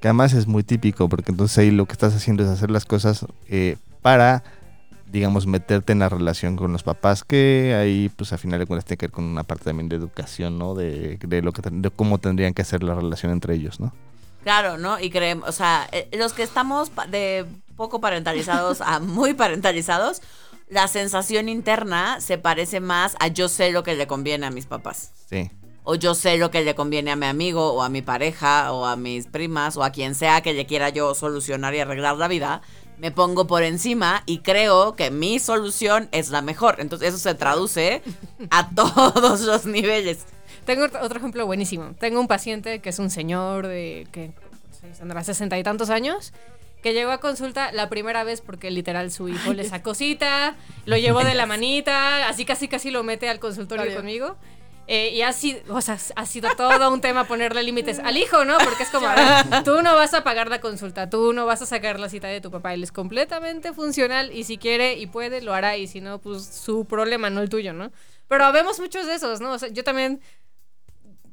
Que 0.00 0.08
además 0.08 0.32
es 0.32 0.46
muy 0.46 0.62
típico, 0.62 1.08
porque 1.08 1.32
entonces 1.32 1.58
ahí 1.58 1.70
lo 1.70 1.86
que 1.86 1.92
estás 1.92 2.14
haciendo 2.14 2.44
es 2.44 2.48
hacer 2.48 2.70
las 2.70 2.84
cosas 2.84 3.26
eh, 3.48 3.76
para, 4.02 4.44
digamos, 5.10 5.46
meterte 5.46 5.92
en 5.92 6.00
la 6.00 6.08
relación 6.08 6.56
con 6.56 6.72
los 6.72 6.82
papás, 6.82 7.24
que 7.24 7.74
ahí, 7.78 8.10
pues 8.16 8.32
a 8.32 8.38
final 8.38 8.60
de 8.60 8.66
cuentas, 8.66 8.84
tiene 8.84 8.98
que 8.98 9.06
ver 9.06 9.12
con 9.12 9.24
una 9.24 9.44
parte 9.44 9.64
también 9.64 9.88
de 9.88 9.96
educación, 9.96 10.58
¿no? 10.58 10.74
De, 10.74 11.18
de 11.18 11.42
lo 11.42 11.52
que, 11.52 11.62
de 11.70 11.90
cómo 11.90 12.18
tendrían 12.18 12.54
que 12.54 12.62
hacer 12.62 12.82
la 12.82 12.94
relación 12.94 13.32
entre 13.32 13.54
ellos, 13.54 13.80
¿no? 13.80 13.92
Claro, 14.42 14.76
¿no? 14.76 15.00
Y 15.00 15.10
creemos, 15.10 15.48
o 15.48 15.52
sea, 15.52 15.88
eh, 15.90 16.08
los 16.12 16.34
que 16.34 16.42
estamos 16.42 16.92
de 17.10 17.46
poco 17.76 18.00
parentalizados 18.00 18.82
a 18.82 19.00
muy 19.00 19.32
parentalizados, 19.32 20.20
la 20.68 20.86
sensación 20.88 21.48
interna 21.48 22.20
se 22.20 22.38
parece 22.38 22.80
más 22.80 23.16
a 23.20 23.28
yo 23.28 23.48
sé 23.48 23.70
lo 23.70 23.82
que 23.82 23.94
le 23.94 24.06
conviene 24.06 24.46
a 24.46 24.50
mis 24.50 24.66
papás. 24.66 25.12
Sí. 25.28 25.50
O 25.84 25.94
yo 25.96 26.14
sé 26.14 26.38
lo 26.38 26.50
que 26.50 26.62
le 26.62 26.74
conviene 26.74 27.10
a 27.10 27.16
mi 27.16 27.26
amigo, 27.26 27.72
o 27.74 27.82
a 27.82 27.88
mi 27.90 28.00
pareja, 28.02 28.72
o 28.72 28.86
a 28.86 28.96
mis 28.96 29.26
primas, 29.26 29.76
o 29.76 29.84
a 29.84 29.90
quien 29.90 30.14
sea 30.14 30.40
que 30.40 30.54
le 30.54 30.64
quiera 30.66 30.88
yo 30.88 31.14
solucionar 31.14 31.74
y 31.74 31.80
arreglar 31.80 32.16
la 32.16 32.26
vida. 32.26 32.62
Me 32.98 33.10
pongo 33.10 33.46
por 33.46 33.62
encima 33.62 34.22
y 34.24 34.38
creo 34.38 34.96
que 34.96 35.10
mi 35.10 35.38
solución 35.38 36.08
es 36.12 36.30
la 36.30 36.40
mejor. 36.42 36.76
Entonces 36.78 37.10
eso 37.10 37.18
se 37.18 37.34
traduce 37.34 38.02
a 38.50 38.70
todos 38.74 39.40
los 39.42 39.66
niveles. 39.66 40.24
Tengo 40.64 40.84
otro- 40.86 41.04
ejemplo 41.16 41.44
buenísimo. 41.44 41.94
Tengo 42.00 42.18
un 42.20 42.28
paciente 42.28 42.78
que 42.80 42.88
es 42.88 42.98
un 42.98 43.10
señor 43.10 43.66
de 43.66 44.06
que 44.10 44.32
tendrá 44.98 45.22
sesenta 45.24 45.58
y 45.58 45.62
tantos 45.62 45.90
años 45.90 46.32
que 46.82 46.92
llegó 46.94 47.10
a 47.10 47.18
consulta 47.18 47.72
la 47.72 47.88
primera 47.88 48.24
vez 48.24 48.40
porque 48.42 48.70
literal 48.70 49.10
su 49.10 49.28
hijo 49.28 49.52
le 49.54 49.64
sacó 49.68 49.94
cita, 49.94 50.54
lo 50.86 50.96
llevó 50.96 51.24
de 51.24 51.34
la 51.34 51.46
manita, 51.54 52.28
así 52.28 52.44
casi 52.44 52.68
casi 52.68 52.90
lo 52.90 53.02
mete 53.02 53.28
al 53.28 53.38
consultorio 53.40 53.94
conmigo. 53.96 54.36
Eh, 54.86 55.10
y 55.14 55.22
ha 55.22 55.32
sido, 55.32 55.60
o 55.74 55.80
sea, 55.80 55.96
ha 56.14 56.26
sido 56.26 56.50
todo 56.56 56.92
un 56.92 57.00
tema 57.00 57.24
ponerle 57.24 57.62
límites 57.62 57.98
al 57.98 58.18
hijo, 58.18 58.44
¿no? 58.44 58.58
Porque 58.58 58.82
es 58.82 58.90
como, 58.90 59.06
ver, 59.08 59.64
tú 59.64 59.80
no 59.82 59.94
vas 59.94 60.12
a 60.12 60.22
pagar 60.24 60.48
la 60.50 60.60
consulta, 60.60 61.08
tú 61.08 61.32
no 61.32 61.46
vas 61.46 61.62
a 61.62 61.66
sacar 61.66 61.98
la 61.98 62.10
cita 62.10 62.28
de 62.28 62.40
tu 62.42 62.50
papá. 62.50 62.74
Él 62.74 62.82
es 62.82 62.92
completamente 62.92 63.72
funcional 63.72 64.30
y 64.32 64.44
si 64.44 64.58
quiere 64.58 64.94
y 64.98 65.06
puede, 65.06 65.40
lo 65.40 65.54
hará. 65.54 65.76
Y 65.78 65.86
si 65.86 66.00
no, 66.02 66.18
pues 66.20 66.44
su 66.44 66.84
problema, 66.84 67.30
no 67.30 67.40
el 67.40 67.48
tuyo, 67.48 67.72
¿no? 67.72 67.92
Pero 68.28 68.52
vemos 68.52 68.78
muchos 68.78 69.06
de 69.06 69.14
esos, 69.14 69.40
¿no? 69.40 69.52
O 69.52 69.58
sea, 69.58 69.70
yo 69.70 69.84
también 69.84 70.20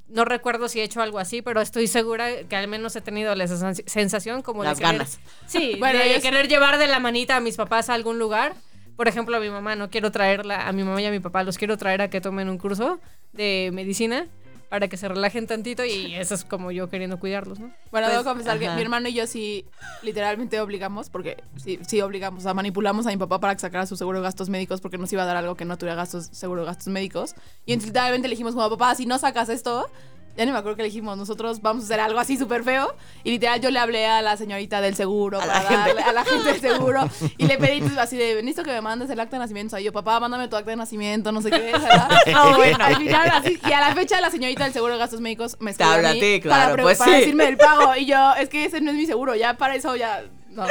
no 0.07 0.25
recuerdo 0.25 0.67
si 0.67 0.79
he 0.79 0.83
hecho 0.83 1.01
algo 1.01 1.19
así, 1.19 1.41
pero 1.41 1.61
estoy 1.61 1.87
segura 1.87 2.43
que 2.43 2.55
al 2.55 2.67
menos 2.67 2.95
he 2.95 3.01
tenido 3.01 3.33
la 3.35 3.45
sens- 3.45 3.83
sensación 3.87 4.41
como 4.41 4.63
Las 4.63 4.77
de 4.77 4.83
querer, 4.83 4.97
ganas. 4.99 5.19
Sí, 5.47 5.75
Bueno, 5.79 5.99
de 5.99 6.19
querer 6.21 6.47
llevar 6.47 6.77
de 6.77 6.87
la 6.87 6.99
manita 6.99 7.37
a 7.37 7.39
mis 7.39 7.55
papás 7.55 7.89
a 7.89 7.93
algún 7.93 8.19
lugar. 8.19 8.53
Por 8.97 9.07
ejemplo, 9.07 9.37
a 9.37 9.39
mi 9.39 9.49
mamá, 9.49 9.75
no 9.75 9.89
quiero 9.89 10.11
traerla, 10.11 10.67
a 10.67 10.71
mi 10.73 10.83
mamá 10.83 11.01
y 11.01 11.05
a 11.05 11.11
mi 11.11 11.19
papá 11.21 11.43
los 11.43 11.57
quiero 11.57 11.77
traer 11.77 12.01
a 12.01 12.09
que 12.09 12.19
tomen 12.21 12.49
un 12.49 12.57
curso 12.57 12.99
de 13.33 13.71
medicina 13.73 14.27
para 14.69 14.87
que 14.87 14.95
se 14.95 15.09
relajen 15.09 15.47
tantito 15.47 15.83
y 15.83 16.15
eso 16.15 16.33
es 16.33 16.45
como 16.45 16.71
yo 16.71 16.89
queriendo 16.89 17.19
cuidarlos, 17.19 17.59
¿no? 17.59 17.73
Bueno, 17.91 18.07
Pues, 18.07 18.11
debo 18.11 18.23
confesar 18.23 18.57
que 18.57 18.69
mi 18.69 18.81
hermano 18.81 19.09
y 19.09 19.13
yo 19.13 19.27
sí 19.27 19.65
literalmente 20.01 20.61
obligamos, 20.61 21.09
porque 21.09 21.43
sí, 21.57 21.77
sí 21.85 21.99
obligamos, 21.99 22.39
o 22.39 22.43
sea, 22.43 22.53
manipulamos 22.53 23.05
a 23.05 23.09
mi 23.09 23.17
papá 23.17 23.39
para 23.39 23.53
que 23.53 23.59
sacara 23.59 23.85
su 23.85 23.97
seguro 23.97 24.19
de 24.19 24.23
gastos 24.23 24.47
médicos 24.47 24.79
porque 24.79 24.97
nos 24.97 25.11
iba 25.11 25.23
a 25.23 25.25
dar 25.25 25.35
algo 25.35 25.55
que 25.55 25.65
no 25.65 25.77
tuviera 25.77 25.95
gastos, 25.95 26.29
seguro 26.31 26.61
de 26.61 26.67
gastos 26.67 26.87
médicos. 26.87 27.35
Y 27.65 27.73
entonces 27.73 27.89
literalmente 27.89 28.29
le 28.29 28.33
dijimos 28.33 28.55
como, 28.55 28.69
papá, 28.69 28.95
si 28.95 29.05
no 29.05 29.19
sacas 29.19 29.49
esto, 29.49 29.89
Ya 30.37 30.45
ni 30.45 30.51
me 30.51 30.57
acuerdo 30.57 30.77
que 30.77 30.83
le 30.83 30.87
dijimos, 30.89 31.17
nosotros 31.17 31.61
vamos 31.61 31.83
a 31.83 31.85
hacer 31.85 31.99
algo 31.99 32.17
así 32.19 32.37
súper 32.37 32.63
feo. 32.63 32.95
Y 33.23 33.31
literal 33.31 33.59
yo 33.59 33.69
le 33.69 33.79
hablé 33.79 34.05
a 34.07 34.21
la 34.21 34.37
señorita 34.37 34.79
del 34.81 34.95
seguro, 34.95 35.39
A 35.41 35.45
para 35.45 35.61
la 35.63 35.69
gente. 35.69 35.89
darle- 35.89 36.03
a 36.03 36.13
la 36.13 36.23
gente 36.25 36.51
del 36.53 36.61
seguro. 36.79 37.09
Y 37.37 37.47
le 37.47 37.57
pedí 37.57 37.81
pues, 37.81 37.97
así 37.97 38.15
de, 38.17 38.35
necesito 38.35 38.63
que 38.63 38.71
me 38.71 38.81
mandes 38.81 39.09
el 39.09 39.19
acta 39.19 39.35
de 39.35 39.39
nacimiento. 39.39 39.75
O 39.75 39.77
sea, 39.77 39.83
yo, 39.83 39.91
papá, 39.91 40.19
mándame 40.19 40.47
tu 40.47 40.55
acta 40.55 40.69
de 40.71 40.77
nacimiento, 40.77 41.31
no 41.31 41.41
sé 41.41 41.51
qué. 41.51 41.59
¿verdad? 41.73 42.09
No, 42.31 42.55
bueno. 42.55 42.77
Al 42.83 42.95
final, 42.95 43.29
así, 43.33 43.59
y 43.67 43.71
a 43.73 43.79
la 43.81 43.93
fecha 43.93 44.21
la 44.21 44.29
señorita 44.31 44.63
del 44.63 44.73
seguro 44.73 44.93
de 44.93 44.99
gastos 44.99 45.19
médicos 45.21 45.57
me 45.59 45.71
habla 45.79 46.11
a 46.11 46.13
mí 46.13 46.19
ti, 46.19 46.39
para, 46.39 46.55
claro, 46.55 46.73
pre- 46.75 46.83
pues 46.83 46.97
para 46.97 47.11
sí. 47.11 47.17
decirme 47.19 47.45
del 47.45 47.57
pago. 47.57 47.95
Y 47.97 48.05
yo, 48.05 48.33
es 48.39 48.47
que 48.49 48.65
ese 48.65 48.79
no 48.81 48.91
es 48.91 48.97
mi 48.97 49.05
seguro, 49.05 49.35
ya 49.35 49.57
para 49.57 49.75
eso 49.75 49.95
ya... 49.95 50.23
No. 50.51 50.65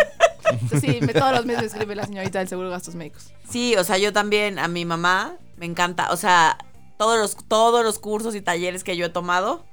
Sí, 0.81 0.99
me- 1.01 1.13
todos 1.15 1.33
los 1.33 1.47
meses 1.47 1.63
me 1.63 1.67
escribe 1.69 1.95
la 1.95 2.05
señorita 2.07 2.39
del 2.39 2.49
seguro 2.49 2.69
de 2.69 2.75
gastos 2.75 2.95
médicos. 2.95 3.33
Sí, 3.49 3.77
o 3.77 3.85
sea, 3.85 3.99
yo 3.99 4.13
también, 4.13 4.59
a 4.59 4.69
mi 4.69 4.85
mamá, 4.85 5.37
me 5.57 5.67
encanta. 5.67 6.11
O 6.13 6.17
sea, 6.17 6.59
todos 7.01 7.19
los, 7.19 7.35
todos 7.49 7.83
los 7.83 7.99
cursos 7.99 8.35
y 8.35 8.43
talleres 8.43 8.85
que 8.85 8.95
yo 8.95 9.07
he 9.07 9.09
tomado, 9.09 9.65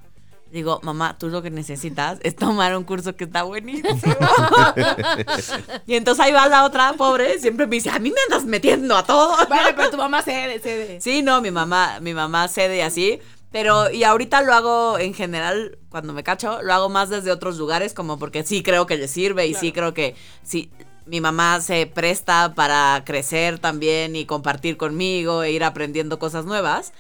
digo, 0.50 0.80
mamá, 0.82 1.18
tú 1.18 1.28
lo 1.28 1.42
que 1.42 1.52
necesitas 1.52 2.20
es 2.24 2.38
tomar 2.38 2.78
un 2.78 2.86
curso 2.86 3.18
que 3.18 3.26
está 3.26 3.44
buenísimo. 3.44 4.00
y 5.86 5.96
entonces 5.96 6.24
ahí 6.24 6.32
va 6.32 6.48
la 6.48 6.64
otra, 6.64 6.94
pobre, 6.94 7.38
siempre 7.40 7.68
me 7.68 7.76
dice, 7.76 7.90
a 7.90 8.00
mí 8.00 8.12
me 8.12 8.22
andas 8.30 8.46
metiendo 8.46 8.96
a 8.96 9.04
todo. 9.04 9.36
Vale, 9.50 9.74
pero 9.76 9.90
tu 9.90 9.98
mamá 9.98 10.22
cede, 10.22 10.58
cede. 10.60 11.02
Sí, 11.02 11.22
no, 11.22 11.42
mi 11.42 11.52
mamá, 11.52 12.00
mi 12.00 12.14
mamá 12.14 12.48
cede 12.48 12.78
y 12.78 12.80
así. 12.80 13.20
Pero, 13.52 13.92
y 13.92 14.06
ahorita 14.06 14.42
lo 14.44 14.54
hago 14.54 14.98
en 14.98 15.14
general, 15.14 15.80
cuando 15.90 16.14
me 16.14 16.24
cacho, 16.24 16.62
lo 16.62 16.74
hago 16.74 16.88
más 16.88 17.10
desde 17.10 17.34
otros 17.34 17.58
lugares, 17.58 17.94
como 17.94 18.18
porque 18.18 18.46
sí 18.46 18.64
creo 18.64 18.86
que 18.86 18.96
le 18.96 19.10
sirve 19.10 19.48
y 19.48 19.54
sí 19.54 19.74
creo 19.74 19.94
que 19.94 20.16
sí, 20.44 20.72
mi 21.06 21.20
mamá 21.20 21.60
se 21.60 21.88
presta 21.88 22.54
para 22.56 23.04
crecer 23.06 23.60
también 23.60 24.16
y 24.16 24.26
compartir 24.26 24.78
conmigo 24.78 25.44
e 25.44 25.52
ir 25.52 25.66
aprendiendo 25.66 26.20
cosas 26.20 26.46
nuevas. 26.46 26.94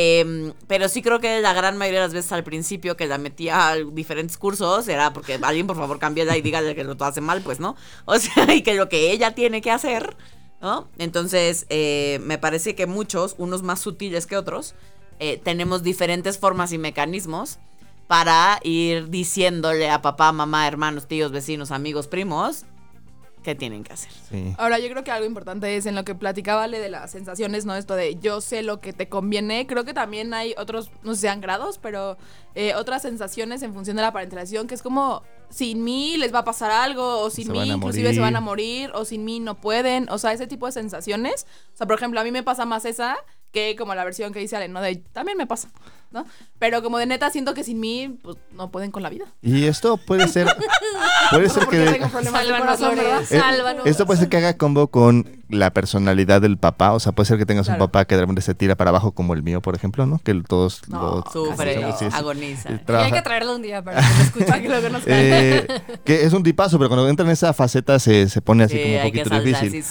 Em, 0.00 0.52
pero 0.68 0.88
sí 0.88 1.02
creo 1.02 1.18
que 1.18 1.40
la 1.40 1.52
gran 1.52 1.76
mayoría 1.76 1.98
de 1.98 2.06
las 2.06 2.14
veces 2.14 2.30
al 2.30 2.44
principio 2.44 2.96
que 2.96 3.08
la 3.08 3.18
metía 3.18 3.70
a 3.70 3.74
diferentes 3.74 4.38
cursos 4.38 4.86
era 4.86 5.12
porque 5.12 5.40
alguien 5.42 5.66
por 5.66 5.76
favor 5.76 5.98
cámbiala 5.98 6.36
y 6.36 6.40
dígale 6.40 6.76
que 6.76 6.84
lo 6.84 6.94
hace 7.00 7.20
mal, 7.20 7.42
pues, 7.42 7.58
¿no? 7.58 7.74
O 8.04 8.16
sea, 8.16 8.44
y 8.54 8.62
que 8.62 8.74
lo 8.74 8.88
que 8.88 9.10
ella 9.10 9.34
tiene 9.34 9.60
que 9.60 9.72
hacer, 9.72 10.16
¿no? 10.60 10.86
Entonces, 10.98 11.66
eh, 11.68 12.20
me 12.22 12.38
parece 12.38 12.76
que 12.76 12.86
muchos, 12.86 13.34
unos 13.38 13.64
más 13.64 13.80
sutiles 13.80 14.26
que 14.26 14.36
otros, 14.36 14.76
eh, 15.18 15.40
tenemos 15.42 15.82
diferentes 15.82 16.38
formas 16.38 16.72
y 16.72 16.78
mecanismos 16.78 17.58
para 18.06 18.60
ir 18.62 19.08
diciéndole 19.08 19.90
a 19.90 20.00
papá, 20.00 20.30
mamá, 20.30 20.68
hermanos, 20.68 21.08
tíos, 21.08 21.32
vecinos, 21.32 21.72
amigos, 21.72 22.06
primos, 22.06 22.66
qué 23.42 23.54
tienen 23.54 23.84
que 23.84 23.92
hacer. 23.92 24.10
Sí. 24.30 24.54
Ahora, 24.58 24.78
yo 24.78 24.88
creo 24.88 25.04
que 25.04 25.10
algo 25.10 25.26
importante 25.26 25.76
es 25.76 25.86
en 25.86 25.94
lo 25.94 26.04
que 26.04 26.14
platicaba 26.14 26.64
Ale 26.64 26.78
de 26.78 26.88
las 26.88 27.10
sensaciones, 27.10 27.64
¿no? 27.64 27.74
Esto 27.74 27.94
de 27.94 28.16
yo 28.16 28.40
sé 28.40 28.62
lo 28.62 28.80
que 28.80 28.92
te 28.92 29.08
conviene. 29.08 29.66
Creo 29.66 29.84
que 29.84 29.94
también 29.94 30.34
hay 30.34 30.54
otros, 30.58 30.90
no 31.02 31.14
sé 31.14 31.20
si 31.20 31.22
sean 31.22 31.40
grados, 31.40 31.78
pero 31.78 32.16
eh, 32.54 32.74
otras 32.74 33.02
sensaciones 33.02 33.62
en 33.62 33.74
función 33.74 33.96
de 33.96 34.02
la 34.02 34.12
parentalización, 34.12 34.66
que 34.66 34.74
es 34.74 34.82
como 34.82 35.22
sin 35.50 35.82
mí 35.82 36.16
les 36.16 36.34
va 36.34 36.40
a 36.40 36.44
pasar 36.44 36.70
algo, 36.70 37.20
o 37.20 37.30
sin 37.30 37.46
Se 37.46 37.52
mí 37.52 37.70
inclusive 37.70 38.12
se 38.12 38.20
van 38.20 38.36
a 38.36 38.40
morir, 38.40 38.90
o 38.94 39.04
sin 39.04 39.24
mí 39.24 39.40
no 39.40 39.60
pueden. 39.60 40.08
O 40.10 40.18
sea, 40.18 40.32
ese 40.32 40.46
tipo 40.46 40.66
de 40.66 40.72
sensaciones. 40.72 41.46
O 41.74 41.76
sea, 41.76 41.86
por 41.86 41.96
ejemplo, 41.96 42.20
a 42.20 42.24
mí 42.24 42.32
me 42.32 42.42
pasa 42.42 42.66
más 42.66 42.84
esa 42.84 43.16
que 43.52 43.76
como 43.76 43.94
la 43.94 44.04
versión 44.04 44.32
que 44.32 44.40
dice 44.40 44.56
Ale, 44.56 44.68
¿no? 44.68 44.80
De 44.80 44.96
también 44.96 45.38
me 45.38 45.46
pasa, 45.46 45.70
¿no? 46.10 46.24
Pero 46.58 46.82
como 46.82 46.98
de 46.98 47.06
neta 47.06 47.30
siento 47.30 47.54
que 47.54 47.64
sin 47.64 47.80
mí, 47.80 48.18
pues 48.22 48.36
no 48.52 48.70
pueden 48.70 48.90
con 48.90 49.02
la 49.02 49.10
vida. 49.10 49.26
Y 49.42 49.64
esto 49.64 49.96
puede 49.96 50.26
ser, 50.28 50.46
puede 51.30 51.48
ser 51.48 51.66
que 51.68 51.78
tengo 51.84 52.08
problemas 52.08 52.42
de 52.42 52.48
Sálvanos, 52.50 52.78
corazón, 52.78 52.96
¿verdad? 52.96 53.12
Lore, 53.20 53.24
Eh, 53.36 53.40
sálvanos. 53.40 53.86
Esto 53.86 54.06
puede 54.06 54.20
ser 54.20 54.28
que 54.28 54.36
haga 54.38 54.56
combo 54.56 54.88
con 54.88 55.28
la 55.48 55.70
personalidad 55.72 56.40
del 56.42 56.58
papá. 56.58 56.92
O 56.92 57.00
sea, 57.00 57.12
puede 57.12 57.26
ser 57.26 57.38
que 57.38 57.46
tengas 57.46 57.68
un 57.68 57.78
papá 57.78 58.04
que 58.04 58.14
de 58.14 58.22
repente 58.22 58.42
se 58.42 58.54
tira 58.54 58.74
para 58.76 58.90
abajo 58.90 59.12
como 59.12 59.34
el 59.34 59.42
mío, 59.42 59.60
por 59.62 59.74
ejemplo, 59.74 60.04
¿no? 60.06 60.18
Que 60.18 60.34
todos 60.46 60.82
No, 60.88 61.22
lo 61.24 61.24
Sufre, 61.32 61.74
sí, 61.92 61.92
sí. 61.98 62.04
agoniza. 62.12 62.70
Y 62.70 62.92
hay 62.92 63.12
que 63.12 63.22
traerlo 63.22 63.54
un 63.56 63.62
día 63.62 63.82
para 63.82 64.00
que 64.00 64.06
lo 64.18 64.22
escuchen. 64.24 64.62
Que 64.62 64.68
lo 64.68 64.82
conozcan. 64.82 65.14
Eh, 65.16 65.66
que 66.04 66.24
es 66.24 66.32
un 66.32 66.42
tipazo, 66.42 66.78
pero 66.78 66.88
cuando 66.88 67.08
entra 67.08 67.24
en 67.24 67.32
esa 67.32 67.52
faceta 67.52 67.98
se, 67.98 68.28
se 68.28 68.40
pone 68.42 68.64
así 68.64 68.76
Sí, 68.76 68.82
como 68.82 68.94
un 68.96 69.00
hay 69.00 69.12
que 69.12 69.24
poquito 69.24 69.42
difícil. 69.42 69.84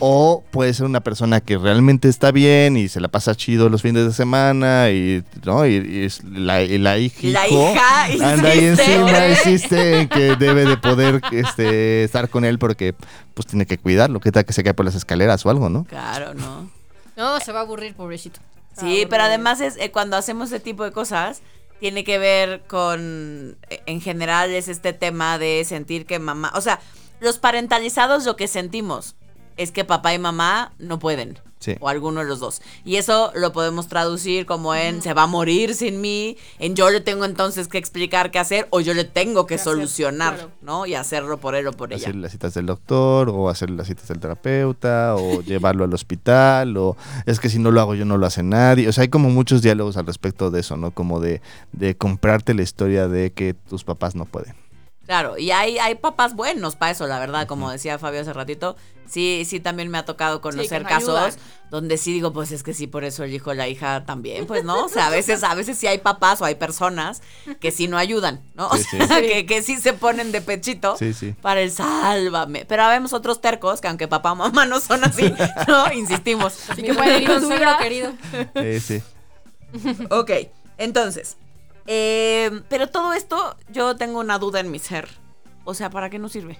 O 0.00 0.44
puede 0.50 0.72
ser 0.74 0.86
una 0.86 1.00
persona 1.00 1.40
que 1.40 1.58
realmente 1.58 2.08
está 2.08 2.30
bien 2.32 2.76
y 2.76 2.88
se 2.88 3.00
la 3.00 3.08
pasa 3.08 3.34
chido 3.34 3.68
los 3.68 3.82
fines 3.82 4.04
de 4.06 4.12
semana 4.12 4.90
y, 4.90 5.22
¿no? 5.44 5.66
y, 5.66 5.76
y 5.76 6.04
es 6.04 6.22
la, 6.24 6.62
y 6.62 6.78
la 6.78 6.98
hija, 6.98 7.18
La 7.22 7.48
hija 7.48 8.04
anda 8.04 8.50
ahí 8.50 8.64
encima, 8.64 9.28
insiste 9.28 10.00
en 10.00 10.08
que 10.08 10.36
debe 10.36 10.64
de 10.64 10.76
poder 10.76 11.20
este, 11.32 12.04
estar 12.04 12.28
con 12.28 12.44
él 12.44 12.58
porque 12.58 12.94
pues 13.34 13.46
tiene 13.46 13.66
que 13.66 13.78
cuidarlo. 13.78 14.20
¿Qué 14.20 14.32
tal 14.32 14.44
que 14.44 14.52
se 14.52 14.64
cae 14.64 14.74
por 14.74 14.84
las 14.84 14.94
escaleras 14.94 15.44
o 15.46 15.50
algo, 15.50 15.68
no? 15.68 15.84
Claro, 15.84 16.34
¿no? 16.34 16.70
No, 17.16 17.40
se 17.40 17.52
va 17.52 17.60
a 17.60 17.62
aburrir, 17.62 17.94
pobrecito. 17.94 18.40
Sí, 18.78 19.06
pero 19.10 19.24
además 19.24 19.60
es 19.60 19.76
eh, 19.78 19.90
cuando 19.90 20.16
hacemos 20.16 20.52
ese 20.52 20.60
tipo 20.60 20.84
de 20.84 20.92
cosas 20.92 21.42
tiene 21.80 22.04
que 22.04 22.18
ver 22.18 22.62
con 22.68 23.56
eh, 23.70 23.82
en 23.86 24.00
general 24.00 24.50
es 24.50 24.68
este 24.68 24.92
tema 24.92 25.38
de 25.38 25.64
sentir 25.64 26.06
que 26.06 26.18
mamá, 26.18 26.52
o 26.54 26.60
sea, 26.60 26.80
los 27.20 27.38
parentalizados 27.38 28.24
lo 28.24 28.36
que 28.36 28.46
sentimos 28.46 29.16
es 29.56 29.72
que 29.72 29.84
papá 29.84 30.14
y 30.14 30.18
mamá 30.18 30.72
no 30.78 30.98
pueden. 30.98 31.38
Sí. 31.72 31.76
O 31.80 31.88
alguno 31.88 32.20
de 32.20 32.26
los 32.26 32.40
dos. 32.40 32.62
Y 32.84 32.96
eso 32.96 33.32
lo 33.34 33.52
podemos 33.52 33.88
traducir 33.88 34.46
como 34.46 34.74
en 34.74 35.02
se 35.02 35.12
va 35.14 35.24
a 35.24 35.26
morir 35.26 35.74
sin 35.74 36.00
mí, 36.00 36.36
en 36.58 36.74
yo 36.74 36.90
le 36.90 37.00
tengo 37.00 37.24
entonces 37.24 37.68
que 37.68 37.78
explicar 37.78 38.30
qué 38.30 38.38
hacer 38.38 38.66
o 38.70 38.80
yo 38.80 38.94
le 38.94 39.04
tengo 39.04 39.46
que 39.46 39.58
solucionar, 39.58 40.34
Claro. 40.34 40.50
¿no? 40.62 40.86
Y 40.86 40.94
hacerlo 40.94 41.38
por 41.38 41.54
él 41.54 41.66
o 41.66 41.72
por 41.72 41.92
ella. 41.92 42.02
Hacer 42.02 42.16
las 42.16 42.32
citas 42.32 42.54
del 42.54 42.66
doctor 42.66 43.28
o 43.28 43.48
hacer 43.48 43.70
las 43.70 43.86
citas 43.86 44.08
del 44.08 44.18
terapeuta 44.20 45.14
o 45.16 45.40
llevarlo 45.42 45.84
al 45.84 45.92
hospital 45.94 46.76
o 46.76 46.96
es 47.26 47.40
que 47.40 47.48
si 47.48 47.58
no 47.58 47.70
lo 47.70 47.80
hago 47.80 47.94
yo 47.94 48.04
no 48.04 48.16
lo 48.18 48.26
hace 48.26 48.42
nadie. 48.42 48.88
O 48.88 48.92
sea, 48.92 49.02
hay 49.02 49.08
como 49.08 49.30
muchos 49.30 49.62
diálogos 49.62 49.96
al 49.96 50.06
respecto 50.06 50.50
de 50.50 50.60
eso, 50.60 50.76
¿no? 50.76 50.90
Como 50.92 51.20
de, 51.20 51.40
de 51.72 51.96
comprarte 51.96 52.54
la 52.54 52.62
historia 52.62 53.08
de 53.08 53.32
que 53.32 53.54
tus 53.54 53.84
papás 53.84 54.14
no 54.14 54.24
pueden. 54.24 54.54
Claro, 55.08 55.38
y 55.38 55.50
hay, 55.52 55.78
hay 55.78 55.94
papás 55.94 56.34
buenos 56.36 56.76
para 56.76 56.92
eso, 56.92 57.06
la 57.06 57.18
verdad, 57.18 57.46
como 57.48 57.70
decía 57.70 57.98
Fabio 57.98 58.20
hace 58.20 58.32
ratito. 58.34 58.76
Sí, 59.08 59.44
sí, 59.48 59.58
también 59.58 59.88
me 59.88 59.96
ha 59.96 60.04
tocado 60.04 60.42
conocer 60.42 60.82
casos 60.82 61.18
ayudan. 61.18 61.32
donde 61.70 61.96
sí 61.96 62.12
digo, 62.12 62.34
pues 62.34 62.52
es 62.52 62.62
que 62.62 62.74
sí, 62.74 62.86
por 62.86 63.04
eso 63.04 63.24
el 63.24 63.32
hijo 63.32 63.48
o 63.48 63.54
la 63.54 63.66
hija 63.66 64.04
también, 64.04 64.46
pues, 64.46 64.64
¿no? 64.64 64.84
O 64.84 64.88
sea, 64.90 65.06
a 65.06 65.10
veces, 65.10 65.42
a 65.44 65.54
veces 65.54 65.78
sí 65.78 65.86
hay 65.86 65.96
papás 65.96 66.42
o 66.42 66.44
hay 66.44 66.56
personas 66.56 67.22
que 67.58 67.70
sí 67.70 67.88
no 67.88 67.96
ayudan, 67.96 68.42
¿no? 68.54 68.68
O 68.68 68.76
Sí, 68.76 68.84
sí. 68.90 68.98
sea, 69.06 69.22
Que, 69.22 69.46
que 69.46 69.62
sí 69.62 69.78
se 69.78 69.94
ponen 69.94 70.30
de 70.30 70.42
pechito 70.42 70.94
Sí, 70.98 71.14
sí. 71.14 71.34
para 71.40 71.62
el 71.62 71.70
sálvame. 71.72 72.66
Pero 72.66 72.86
vemos 72.88 73.14
otros 73.14 73.40
tercos 73.40 73.80
que 73.80 73.88
aunque 73.88 74.08
papá 74.08 74.32
o 74.32 74.36
mamá 74.36 74.66
no 74.66 74.78
son 74.78 75.02
así, 75.04 75.32
¿no? 75.66 75.90
Insistimos. 75.94 76.68
Así 76.68 76.82
que 76.82 76.92
pueden 76.92 77.22
ir 77.22 77.28
con 77.28 77.40
su 77.40 77.48
Consuegro 77.48 77.70
vida. 77.70 77.78
querido. 77.78 78.12
Eh, 78.56 78.78
sí. 78.78 79.02
Ok, 80.10 80.30
entonces, 80.76 81.38
eh, 81.90 82.60
pero 82.68 82.86
todo 82.88 83.14
esto 83.14 83.56
yo 83.72 83.96
tengo 83.96 84.20
una 84.20 84.38
duda 84.38 84.60
en 84.60 84.70
mi 84.70 84.78
ser. 84.78 85.08
O 85.64 85.74
sea, 85.74 85.90
¿para 85.90 86.08
qué 86.10 86.18
nos 86.18 86.32
sirve? 86.32 86.58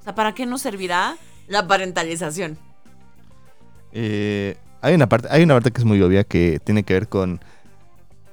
O 0.00 0.02
sea, 0.02 0.14
¿para 0.14 0.34
qué 0.34 0.46
nos 0.46 0.62
servirá 0.62 1.16
la 1.46 1.66
parentalización? 1.66 2.58
Eh, 3.92 4.56
hay 4.80 4.94
una 4.94 5.08
parte, 5.08 5.28
hay 5.30 5.42
una 5.42 5.54
parte 5.54 5.70
que 5.70 5.78
es 5.80 5.84
muy 5.84 6.00
obvia 6.02 6.24
que 6.24 6.60
tiene 6.62 6.82
que 6.82 6.94
ver 6.94 7.08
con 7.08 7.40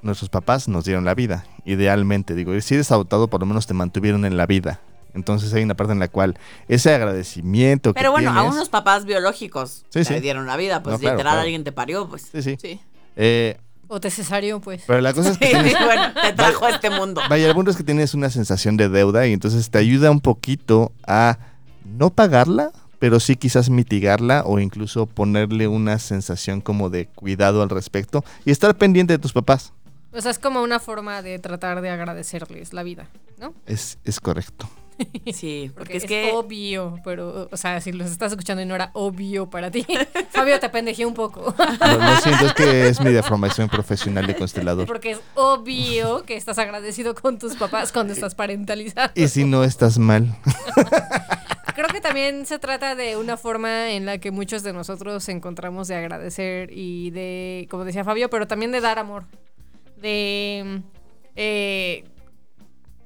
nuestros 0.02 0.30
papás 0.30 0.68
nos 0.68 0.86
dieron 0.86 1.06
la 1.06 1.16
vida. 1.16 1.46
Idealmente, 1.66 2.36
digo, 2.36 2.60
si 2.62 2.76
eres 2.76 2.92
adoptado, 2.92 3.28
por 3.28 3.40
lo 3.40 3.46
menos 3.48 3.66
te 3.68 3.74
mantuvieron 3.74 4.24
en 4.26 4.38
la 4.38 4.46
vida. 4.46 4.80
Entonces 5.16 5.52
hay 5.54 5.64
una 5.64 5.76
parte 5.76 5.94
en 5.94 6.00
la 6.00 6.10
cual 6.10 6.38
ese 6.68 6.94
agradecimiento 6.94 7.94
que 7.94 8.00
Pero 8.00 8.12
bueno, 8.12 8.30
a 8.32 8.34
tienes- 8.42 8.54
unos 8.54 8.70
papás 8.70 9.06
biológicos 9.06 9.86
Sí, 9.90 10.04
dieron 10.20 10.46
la 10.46 10.58
vida, 10.58 10.84
pues 10.84 10.94
No, 10.94 11.00
claro, 11.00 11.16
literal 11.16 11.32
claro. 11.34 11.42
alguien 11.44 11.64
te 11.64 11.72
parió, 11.72 12.08
pues. 12.08 12.30
Sí, 12.32 12.42
sí. 12.44 12.58
Sí. 12.62 12.80
Eh, 13.16 13.58
O 13.88 14.00
te 14.00 14.10
cesario, 14.10 14.60
pues. 14.60 14.84
pero 14.88 15.02
la 15.02 15.14
cosa 15.14 15.32
es 15.32 15.38
que 15.38 15.46
tienes, 15.52 15.74
bueno, 15.74 16.14
te 16.22 16.34
trajo 16.34 16.66
a 16.66 16.72
este 16.72 16.90
mundo. 16.90 17.22
Vaya, 17.30 17.48
el 17.48 17.54
punto 17.54 17.72
es 17.72 17.78
que 17.78 17.84
tienes 17.84 18.14
una 18.14 18.30
sensación 18.30 18.78
de 18.78 18.90
deuda 18.90 19.28
y 19.28 19.34
entonces 19.34 19.70
te 19.70 19.78
ayuda 19.78 20.12
un 20.12 20.22
poquito 20.22 20.92
a 21.08 21.38
no 21.84 22.10
pagarla, 22.10 22.72
pero 23.00 23.20
sí 23.20 23.36
quizás 23.36 23.70
mitigarla 23.70 24.44
o 24.46 24.60
incluso 24.60 25.06
ponerle 25.06 25.68
una 25.68 26.00
sensación 26.00 26.62
como 26.62 26.90
de 26.90 27.08
cuidado 27.08 27.62
al 27.62 27.70
respecto 27.70 28.24
y 28.46 28.52
estar 28.52 28.76
pendiente 28.76 29.14
de 29.14 29.20
tus 29.20 29.34
papás. 29.34 29.74
O 30.12 30.22
sea, 30.22 30.32
es 30.32 30.40
como 30.40 30.64
una 30.64 30.80
forma 30.80 31.22
de 31.22 31.40
tratar 31.40 31.82
de 31.82 31.90
agradecerles 31.90 32.74
la 32.74 32.84
vida, 32.84 33.08
¿no? 33.38 33.54
Es, 33.66 34.00
es 34.06 34.20
correcto. 34.20 34.70
Sí, 35.34 35.72
porque, 35.74 35.94
Porque 35.94 35.98
es 35.98 36.04
es, 36.04 36.10
que 36.10 36.32
obvio, 36.34 37.00
pero, 37.04 37.50
o 37.52 37.58
sea, 37.58 37.82
si 37.82 37.92
los 37.92 38.12
estás 38.12 38.32
escuchando 38.32 38.62
y 38.62 38.66
no 38.66 38.76
era 38.76 38.92
obvio 38.94 39.50
para 39.50 39.72
ti, 39.72 39.86
Fabio 40.30 40.60
te 40.60 40.70
pendejé 40.70 41.06
un 41.06 41.14
poco. 41.14 41.54
Lo, 41.58 41.98
lo 41.98 42.18
siento, 42.18 42.46
es 42.46 42.54
que 42.54 42.88
es 42.88 43.02
mi 43.02 43.12
deformación 43.12 43.68
profesional 43.68 44.28
de 44.28 44.36
constelador. 44.38 44.86
Porque 44.86 45.12
es 45.12 45.22
obvio 45.34 46.24
que 46.24 46.36
estás 46.36 46.60
agradecido 46.60 47.16
con 47.16 47.40
tus 47.40 47.56
papás 47.56 47.92
cuando 47.92 48.14
estás 48.14 48.36
parentalizado. 48.36 49.12
Y 49.16 49.28
si 49.28 49.46
no 49.46 49.64
estás 49.64 49.98
mal. 49.98 50.36
Creo 51.76 51.88
que 51.90 52.02
también 52.02 52.46
se 52.46 52.60
trata 52.60 52.96
de 52.96 53.18
una 53.18 53.36
forma 53.36 53.92
en 53.92 54.06
la 54.06 54.20
que 54.20 54.32
muchos 54.32 54.64
de 54.64 54.72
nosotros 54.74 55.28
encontramos 55.28 55.88
de 55.88 55.96
agradecer 55.96 56.70
y 56.72 57.10
de, 57.12 57.68
como 57.70 57.84
decía 57.84 58.04
Fabio, 58.04 58.30
pero 58.30 58.48
también 58.48 58.72
de 58.72 58.80
dar 58.80 59.00
amor. 59.00 59.26
De. 59.98 60.82
eh, 61.36 62.06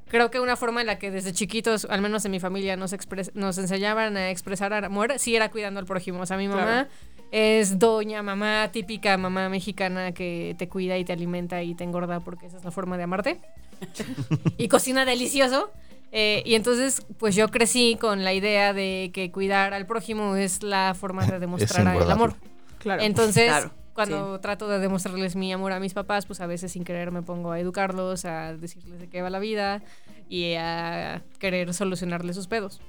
creo 0.10 0.30
que 0.30 0.40
una 0.42 0.56
forma 0.58 0.82
en 0.82 0.88
la 0.88 1.00
que 1.00 1.12
desde 1.12 1.32
chiquitos, 1.32 1.86
al 1.86 2.02
menos 2.02 2.26
en 2.26 2.32
mi 2.32 2.40
familia, 2.40 2.76
nos, 2.76 2.92
expres- 2.94 3.32
nos 3.34 3.58
enseñaban 3.58 4.18
a 4.18 4.30
expresar 4.30 4.74
amor, 4.74 5.14
sí 5.18 5.36
era 5.36 5.50
cuidando 5.50 5.80
al 5.80 5.86
prójimo. 5.86 6.20
O 6.22 6.26
sea, 6.26 6.36
mi 6.38 6.48
mamá 6.50 6.64
Claro. 6.64 6.90
es 7.32 7.80
doña 7.80 8.22
mamá, 8.24 8.70
típica 8.72 9.18
mamá 9.18 9.48
mexicana 9.50 10.12
que 10.12 10.56
te 10.58 10.68
cuida 10.68 10.98
y 10.98 11.06
te 11.06 11.14
alimenta 11.14 11.62
y 11.64 11.76
te 11.76 11.84
engorda 11.84 12.20
porque 12.20 12.48
esa 12.48 12.58
es 12.58 12.64
la 12.66 12.72
forma 12.72 12.98
de 12.98 13.04
amarte. 13.04 13.40
y 14.58 14.68
cocina 14.68 15.06
delicioso. 15.06 15.72
Eh, 16.12 16.42
y 16.44 16.56
entonces, 16.56 17.06
pues 17.20 17.36
yo 17.36 17.50
crecí 17.50 17.96
con 18.02 18.24
la 18.24 18.34
idea 18.34 18.74
de 18.74 19.12
que 19.14 19.32
cuidar 19.32 19.76
al 19.76 19.86
prójimo 19.86 20.36
es 20.36 20.64
la 20.64 20.96
forma 21.00 21.26
de 21.26 21.38
demostrar 21.40 21.96
el 21.96 22.10
amor. 22.12 22.34
Claro. 22.80 23.04
Entonces, 23.04 23.46
Claro, 23.46 23.72
cuando 24.08 24.40
trato 24.40 24.70
de 24.70 24.80
demostrarles 24.80 25.36
mi 25.36 25.52
amor 25.52 25.74
a 25.74 25.80
mis 25.82 25.94
papás, 25.94 26.26
pues 26.26 26.40
a 26.40 26.48
veces 26.48 26.72
sin 26.72 26.86
querer 26.86 27.12
me 27.12 27.22
pongo 27.22 27.52
a 27.52 27.60
educarlos, 27.60 28.24
a 28.24 28.56
decirles 28.56 28.98
de 28.98 29.10
qué 29.10 29.22
va 29.22 29.30
la 29.30 29.40
vida 29.40 29.82
y 30.30 30.54
a 30.54 31.22
querer 31.38 31.74
solucionarles 31.74 32.38
sus 32.38 32.48
pedos. 32.48 32.80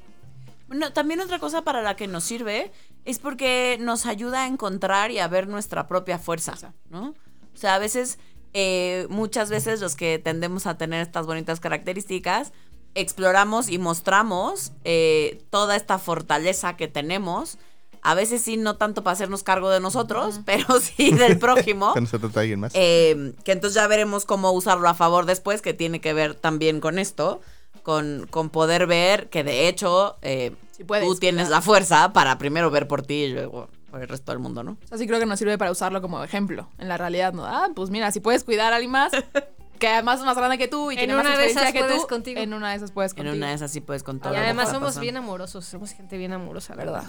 Bueno, 0.69 0.93
también 0.93 1.19
otra 1.19 1.41
cosa 1.41 1.63
para 1.63 1.83
la 1.83 1.97
que 1.97 2.07
nos 2.07 2.23
sirve 2.23 2.71
es 3.05 3.19
porque 3.19 3.77
nos 3.81 4.07
ayuda 4.07 4.45
a 4.45 4.47
encontrar 4.47 5.11
y 5.11 5.19
a 5.19 5.27
ver 5.27 5.49
nuestra 5.49 5.89
propia 5.89 6.21
fuerza, 6.21 6.75
¿no? 6.91 7.09
O 7.53 7.57
sea, 7.57 7.75
a 7.75 7.79
veces, 7.81 8.21
eh, 8.53 9.09
muchas 9.11 9.51
veces 9.51 9.81
los 9.81 9.97
que 9.97 10.21
tendemos 10.21 10.69
a 10.69 10.79
tener 10.79 11.03
estas 11.03 11.27
bonitas 11.27 11.59
características, 11.59 12.53
exploramos 12.95 13.69
y 13.69 13.79
mostramos 13.79 14.71
eh, 14.85 15.43
toda 15.51 15.75
esta 15.75 15.99
fortaleza 15.99 16.77
que 16.77 16.87
tenemos. 16.87 17.59
A 18.03 18.15
veces 18.15 18.41
sí, 18.43 18.57
no 18.57 18.77
tanto 18.77 19.03
para 19.03 19.13
hacernos 19.13 19.43
cargo 19.43 19.69
de 19.71 19.81
nosotros, 19.81 20.41
pero 20.47 20.81
sí 20.81 21.13
del 21.13 21.39
prójimo. 21.41 21.93
Cuando 21.93 22.09
se 22.11 22.19
trata 22.19 22.41
de 22.41 22.45
alguien 22.45 22.61
más. 22.61 22.73
Eh, 22.75 23.35
que 23.45 23.53
entonces 23.53 23.75
ya 23.75 23.87
veremos 23.87 24.25
cómo 24.25 24.53
usarlo 24.53 24.89
a 24.89 24.95
favor 24.95 25.27
después, 25.27 25.61
que 25.63 25.75
tiene 25.75 26.01
que 26.01 26.13
ver 26.15 26.35
también 26.35 26.81
con 26.81 26.99
esto, 26.99 27.41
con, 27.83 28.27
con 28.31 28.51
poder 28.51 28.87
ver 28.87 29.29
que 29.29 29.45
de 29.45 29.69
hecho 29.69 30.17
eh, 30.23 30.53
Sí 30.73 30.85
puedes, 30.85 31.07
tú 31.07 31.15
tienes 31.17 31.49
claro. 31.49 31.57
la 31.57 31.63
fuerza 31.63 32.13
para 32.13 32.37
primero 32.39 32.71
ver 32.71 32.87
por 32.89 33.03
ti 33.03 33.25
y 33.25 33.33
luego 33.33 33.69
por 33.91 34.01
el 34.03 34.09
resto 34.09 34.33
del 34.33 34.39
mundo, 34.39 34.63
¿no? 34.63 34.73
O 34.85 34.87
sea, 34.87 34.99
sí 34.99 35.07
creo 35.07 35.19
que 35.19 35.27
nos 35.27 35.39
sirve 35.39 35.59
para 35.59 35.71
usarlo 35.71 36.01
como 36.01 36.23
ejemplo 36.23 36.69
en 36.79 36.89
la 36.89 36.97
realidad, 36.97 37.33
¿no? 37.33 37.45
Ah, 37.45 37.69
pues 37.75 37.91
mira, 37.91 38.11
si 38.13 38.21
puedes 38.21 38.45
cuidar 38.45 38.73
a 38.73 38.77
alguien 38.77 38.93
más, 38.93 39.11
que 39.81 39.89
además 39.89 40.21
es 40.21 40.27
más 40.27 40.37
grande 40.37 40.59
que 40.59 40.69
tú 40.69 40.91
y 40.91 40.95
En 40.95 40.99
tiene 41.01 41.15
más 41.15 41.25
una 41.27 41.37
de 41.39 41.45
experiencia 41.47 41.63
esas 41.63 41.73
que 41.73 41.81
puedes 41.89 42.03
tú, 42.03 42.07
contigo. 42.09 42.41
en 42.41 42.55
una 42.55 42.71
de 42.71 42.77
esas 42.77 42.93
puedes 42.93 43.13
En 43.13 43.17
contigo. 43.17 43.37
una 43.37 43.49
de 43.49 43.55
esas 43.55 43.71
sí 43.73 43.81
puedes 43.81 44.03
contar. 44.05 44.33
y 44.33 44.37
además 44.37 44.71
somos 44.71 44.99
bien 45.01 45.17
amorosos, 45.17 45.65
somos 45.65 45.91
gente 45.93 46.17
bien 46.19 46.33
amorosa, 46.33 46.75
la 46.77 46.85
¿verdad? 46.85 47.05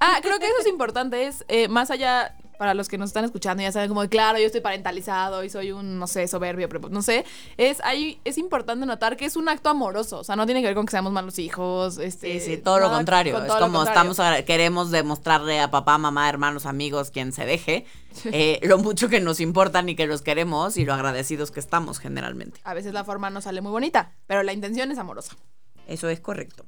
Ah, 0.00 0.18
creo 0.22 0.38
que 0.38 0.46
eso 0.46 0.56
es 0.60 0.66
importante, 0.66 1.26
es 1.26 1.44
eh, 1.48 1.68
más 1.68 1.90
allá, 1.90 2.36
para 2.58 2.74
los 2.74 2.88
que 2.88 2.98
nos 2.98 3.10
están 3.10 3.24
escuchando, 3.24 3.62
ya 3.62 3.72
saben 3.72 3.88
como, 3.88 4.02
de, 4.02 4.08
claro, 4.08 4.38
yo 4.38 4.46
estoy 4.46 4.60
parentalizado 4.60 5.44
y 5.44 5.50
soy 5.50 5.72
un, 5.72 5.98
no 5.98 6.06
sé, 6.06 6.26
soberbio, 6.28 6.68
pero 6.68 6.88
no 6.88 7.02
sé, 7.02 7.24
es, 7.56 7.80
ahí, 7.84 8.20
es 8.24 8.36
importante 8.36 8.84
notar 8.84 9.16
que 9.16 9.24
es 9.24 9.36
un 9.36 9.48
acto 9.48 9.70
amoroso, 9.70 10.18
o 10.18 10.24
sea, 10.24 10.36
no 10.36 10.44
tiene 10.44 10.60
que 10.60 10.66
ver 10.66 10.74
con 10.74 10.84
que 10.84 10.90
seamos 10.90 11.12
malos 11.12 11.38
hijos, 11.38 11.98
este... 11.98 12.40
Sí, 12.40 12.40
sí, 12.40 12.56
todo 12.58 12.80
lo 12.80 12.90
contrario. 12.90 13.34
con 13.34 13.46
Es 13.46 13.52
como 13.52 13.78
contrario. 13.78 14.12
estamos 14.12 14.44
queremos 14.44 14.90
demostrarle 14.90 15.60
a 15.60 15.70
papá, 15.70 15.98
mamá, 15.98 16.28
hermanos, 16.28 16.66
amigos, 16.66 17.10
quien 17.10 17.32
se 17.32 17.46
deje, 17.46 17.86
eh, 18.26 18.58
lo 18.62 18.78
mucho 18.78 19.08
que 19.08 19.20
nos 19.20 19.40
importan 19.40 19.88
y 19.88 19.94
que 19.94 20.06
los 20.06 20.22
queremos 20.22 20.76
y 20.76 20.84
lo 20.84 20.94
agradecidos 20.94 21.52
que 21.52 21.60
estamos 21.60 22.00
generalmente. 22.00 22.60
A 22.64 22.74
veces 22.74 22.92
la 22.92 23.04
forma 23.04 23.30
no 23.30 23.40
sale 23.40 23.60
muy 23.60 23.70
bonita, 23.70 24.12
pero 24.26 24.42
la 24.42 24.52
intención 24.52 24.90
es 24.90 24.98
amorosa. 24.98 25.36
Eso 25.86 26.08
es 26.08 26.20
correcto. 26.20 26.64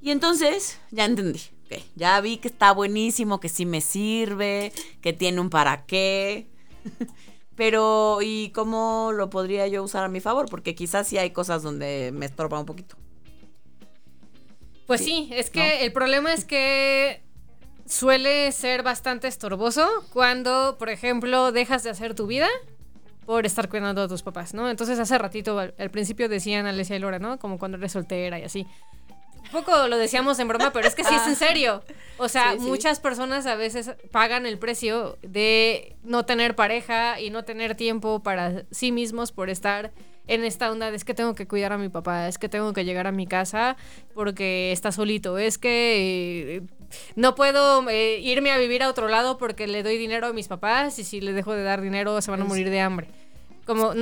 Y 0.00 0.10
entonces, 0.10 0.78
ya 0.90 1.04
entendí. 1.04 1.40
Ok, 1.70 1.82
Ya 1.96 2.20
vi 2.20 2.38
que 2.38 2.48
está 2.48 2.72
buenísimo, 2.72 3.40
que 3.40 3.48
sí 3.48 3.66
me 3.66 3.80
sirve, 3.80 4.72
que 5.00 5.12
tiene 5.12 5.40
un 5.40 5.50
para 5.50 5.84
qué. 5.86 6.48
Pero, 7.56 8.20
¿y 8.22 8.50
cómo 8.50 9.10
lo 9.14 9.28
podría 9.28 9.66
yo 9.68 9.82
usar 9.82 10.04
a 10.04 10.08
mi 10.08 10.20
favor? 10.20 10.48
Porque 10.48 10.74
quizás 10.74 11.06
sí 11.06 11.18
hay 11.18 11.30
cosas 11.30 11.62
donde 11.62 12.10
me 12.12 12.26
estorba 12.26 12.58
un 12.58 12.64
poquito. 12.64 12.96
Pues 14.86 15.02
sí, 15.02 15.28
es 15.32 15.50
que 15.50 15.84
el 15.84 15.92
problema 15.92 16.32
es 16.32 16.44
que 16.44 17.22
suele 17.86 18.50
ser 18.52 18.82
bastante 18.82 19.28
estorboso 19.28 19.86
cuando, 20.12 20.76
por 20.78 20.88
ejemplo, 20.88 21.52
dejas 21.52 21.82
de 21.82 21.90
hacer 21.90 22.14
tu 22.14 22.26
vida 22.26 22.48
por 23.26 23.46
estar 23.46 23.68
cuidando 23.68 24.02
a 24.02 24.08
tus 24.08 24.22
papás, 24.22 24.54
¿no? 24.54 24.70
Entonces 24.70 24.98
hace 24.98 25.18
ratito, 25.18 25.58
al, 25.58 25.74
al 25.78 25.90
principio 25.90 26.28
decían 26.28 26.66
Alesia 26.66 26.96
y 26.96 26.98
Laura, 26.98 27.18
¿no? 27.18 27.38
Como 27.38 27.58
cuando 27.58 27.76
eres 27.76 27.92
soltera 27.92 28.38
y 28.40 28.44
así. 28.44 28.66
Un 29.52 29.64
poco 29.64 29.88
lo 29.88 29.98
decíamos 29.98 30.38
en 30.38 30.48
broma, 30.48 30.72
pero 30.72 30.86
es 30.86 30.94
que 30.94 31.02
sí 31.04 31.14
es 31.14 31.26
en 31.26 31.36
serio. 31.36 31.82
O 32.18 32.28
sea, 32.28 32.52
Sí, 32.52 32.60
sí. 32.60 32.66
muchas 32.66 33.00
personas 33.00 33.46
a 33.46 33.56
veces 33.56 33.90
pagan 34.12 34.46
el 34.46 34.58
precio 34.58 35.18
de 35.22 35.96
no 36.02 36.24
tener 36.24 36.54
pareja 36.54 37.20
y 37.20 37.30
no 37.30 37.44
tener 37.44 37.74
tiempo 37.74 38.22
para 38.22 38.64
sí 38.70 38.92
mismos 38.92 39.32
por 39.32 39.50
estar 39.50 39.90
en 40.28 40.44
esta 40.44 40.70
onda 40.70 40.90
de 40.90 40.96
es 40.96 41.04
que 41.04 41.14
tengo 41.14 41.34
que 41.34 41.48
cuidar 41.48 41.72
a 41.72 41.78
mi 41.78 41.88
papá, 41.88 42.28
es 42.28 42.38
que 42.38 42.48
tengo 42.48 42.72
que 42.72 42.84
llegar 42.84 43.08
a 43.08 43.12
mi 43.12 43.26
casa 43.26 43.76
porque 44.14 44.70
está 44.70 44.92
solito, 44.92 45.38
es 45.38 45.58
que 45.58 46.56
eh, 46.58 46.62
no 47.16 47.34
puedo 47.34 47.88
eh, 47.88 48.20
irme 48.20 48.52
a 48.52 48.58
vivir 48.58 48.84
a 48.84 48.88
otro 48.88 49.08
lado 49.08 49.38
porque 49.38 49.66
le 49.66 49.82
doy 49.82 49.96
dinero 49.98 50.28
a 50.28 50.32
mis 50.32 50.46
papás 50.46 51.00
y 51.00 51.04
si 51.04 51.20
les 51.20 51.34
dejo 51.34 51.52
de 51.54 51.64
dar 51.64 51.80
dinero 51.80 52.20
se 52.20 52.30
van 52.30 52.42
a 52.42 52.44
morir 52.44 52.70
de 52.70 52.80
hambre. 52.80 53.08
Como, 53.66 53.92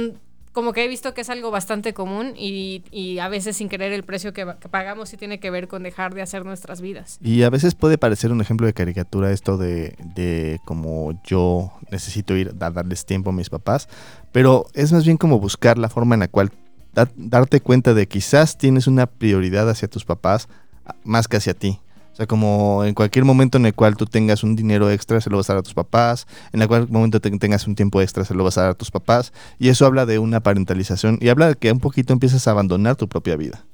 como 0.59 0.73
que 0.73 0.85
he 0.85 0.89
visto 0.89 1.15
que 1.15 1.21
es 1.21 1.31
algo 1.31 1.53
bastante 1.53 1.95
común 1.95 2.33
y, 2.37 2.83
y 2.91 3.21
a 3.21 3.29
veces 3.29 3.57
sin 3.57 3.69
querer 3.69 3.93
el 3.93 4.03
precio 4.03 4.33
que, 4.33 4.45
que 4.59 4.69
pagamos 4.69 5.09
sí 5.09 5.17
tiene 5.17 5.39
que 5.39 5.53
ver 5.53 5.69
con 5.69 5.85
dejar 5.85 6.15
de 6.15 6.21
hacer 6.21 6.45
nuestras 6.45 6.81
vidas. 6.81 7.17
Y 7.23 7.45
a 7.45 7.49
veces 7.51 7.77
puede 7.77 7.97
parecer 7.97 8.33
un 8.33 8.41
ejemplo 8.41 8.67
de 8.67 8.73
caricatura 8.73 9.31
esto 9.31 9.57
de, 9.57 9.95
de 10.17 10.59
como 10.65 11.23
yo 11.23 11.71
necesito 11.93 12.37
ir 12.37 12.57
a 12.61 12.71
darles 12.73 13.07
tiempo 13.07 13.31
a 13.31 13.33
mis 13.33 13.51
papás, 13.51 13.89
pero 14.33 14.67
es 14.75 14.91
más 14.91 15.05
bien 15.05 15.17
como 15.17 15.39
buscar 15.39 15.79
la 15.79 15.89
forma 15.89 16.17
en 16.17 16.21
la 16.23 16.29
cual 16.29 16.51
da- 16.93 17.09
darte 17.15 17.61
cuenta 17.61 17.95
de 17.95 18.09
quizás 18.09 18.59
tienes 18.59 18.89
una 18.89 19.07
prioridad 19.07 19.71
hacia 19.71 19.87
tus 19.87 20.05
papás 20.05 20.49
más 21.05 21.29
que 21.29 21.37
hacia 21.37 21.55
ti. 21.55 21.79
O 22.19 22.21
sea, 22.21 22.27
como 22.27 22.85
en 22.85 22.95
cualquier 22.95 23.25
momento 23.25 23.59
en 23.59 23.67
el 23.67 23.75
cual 23.77 23.97
tú 23.97 24.05
tengas 24.05 24.43
un 24.43 24.57
dinero 24.57 24.91
extra, 24.91 25.21
se 25.21 25.31
lo 25.31 25.37
vas 25.37 25.49
a 25.51 25.53
dar 25.53 25.61
a 25.61 25.63
tus 25.63 25.73
papás. 25.75 26.27
En 26.53 26.67
cualquier 26.67 26.91
momento 26.91 27.21
te- 27.21 27.31
tengas 27.39 27.69
un 27.69 27.77
tiempo 27.77 28.03
extra, 28.03 28.25
se 28.25 28.35
lo 28.35 28.43
vas 28.43 28.59
a 28.59 28.63
dar 28.63 28.71
a 28.71 28.75
tus 28.75 28.91
papás. 28.91 29.33
Y 29.61 29.69
eso 29.69 29.87
habla 29.87 30.05
de 30.05 30.19
una 30.19 30.41
parentalización 30.41 31.19
y 31.21 31.29
habla 31.29 31.47
de 31.47 31.55
que 31.55 31.71
un 31.71 31.79
poquito 31.79 32.13
empiezas 32.13 32.49
a 32.49 32.51
abandonar 32.51 32.97
tu 32.97 33.09
propia 33.09 33.37
vida. 33.37 33.65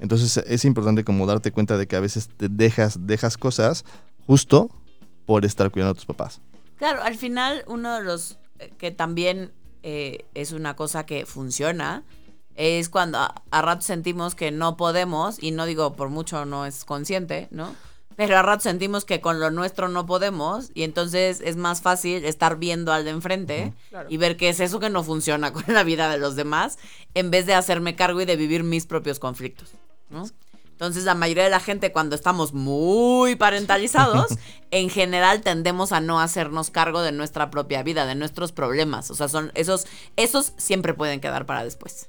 Entonces 0.00 0.38
es 0.44 0.64
importante 0.64 1.04
como 1.04 1.24
darte 1.24 1.52
cuenta 1.52 1.78
de 1.78 1.86
que 1.86 1.94
a 1.94 2.00
veces 2.00 2.28
te 2.36 2.48
dejas, 2.48 3.06
dejas 3.06 3.38
cosas 3.38 3.84
justo 4.26 4.70
por 5.24 5.44
estar 5.44 5.70
cuidando 5.70 5.92
a 5.92 5.94
tus 5.94 6.04
papás. 6.06 6.40
Claro, 6.78 7.00
al 7.04 7.14
final 7.14 7.62
uno 7.68 7.94
de 7.94 8.02
los 8.02 8.40
eh, 8.58 8.72
que 8.76 8.90
también 8.90 9.52
eh, 9.84 10.24
es 10.34 10.50
una 10.50 10.74
cosa 10.74 11.06
que 11.06 11.26
funciona 11.26 12.02
es 12.58 12.88
cuando 12.88 13.18
a, 13.18 13.42
a 13.50 13.62
ratos 13.62 13.86
sentimos 13.86 14.34
que 14.34 14.50
no 14.50 14.76
podemos, 14.76 15.42
y 15.42 15.52
no 15.52 15.64
digo 15.64 15.94
por 15.94 16.08
mucho 16.10 16.44
no 16.44 16.66
es 16.66 16.84
consciente, 16.84 17.48
¿no? 17.50 17.74
Pero 18.16 18.36
a 18.36 18.42
ratos 18.42 18.64
sentimos 18.64 19.04
que 19.04 19.20
con 19.20 19.38
lo 19.38 19.52
nuestro 19.52 19.86
no 19.88 20.04
podemos 20.04 20.70
y 20.74 20.82
entonces 20.82 21.40
es 21.40 21.54
más 21.56 21.82
fácil 21.82 22.24
estar 22.24 22.56
viendo 22.58 22.92
al 22.92 23.04
de 23.04 23.10
enfrente 23.12 23.72
Claro. 23.90 24.08
y 24.10 24.16
ver 24.16 24.36
qué 24.36 24.48
es 24.48 24.58
eso 24.58 24.80
que 24.80 24.90
no 24.90 25.04
funciona 25.04 25.52
con 25.54 25.62
la 25.68 25.84
vida 25.84 26.10
de 26.10 26.18
los 26.18 26.34
demás 26.34 26.78
en 27.14 27.30
vez 27.30 27.46
de 27.46 27.54
hacerme 27.54 27.94
cargo 27.94 28.20
y 28.20 28.24
de 28.24 28.34
vivir 28.34 28.64
mis 28.64 28.86
propios 28.86 29.20
conflictos, 29.20 29.70
¿no? 30.10 30.24
Entonces 30.72 31.04
la 31.04 31.14
mayoría 31.14 31.44
de 31.44 31.50
la 31.50 31.60
gente 31.60 31.92
cuando 31.92 32.16
estamos 32.16 32.52
muy 32.52 33.36
parentalizados, 33.36 34.26
en 34.72 34.90
general 34.90 35.40
tendemos 35.42 35.92
a 35.92 36.00
no 36.00 36.20
hacernos 36.20 36.70
cargo 36.70 37.02
de 37.02 37.12
nuestra 37.12 37.50
propia 37.50 37.82
vida, 37.84 38.04
de 38.06 38.14
nuestros 38.16 38.50
problemas. 38.52 39.10
O 39.12 39.14
sea, 39.14 39.28
son 39.28 39.50
esos, 39.54 39.86
esos 40.16 40.52
siempre 40.56 40.94
pueden 40.94 41.20
quedar 41.20 41.46
para 41.46 41.62
después. 41.64 42.08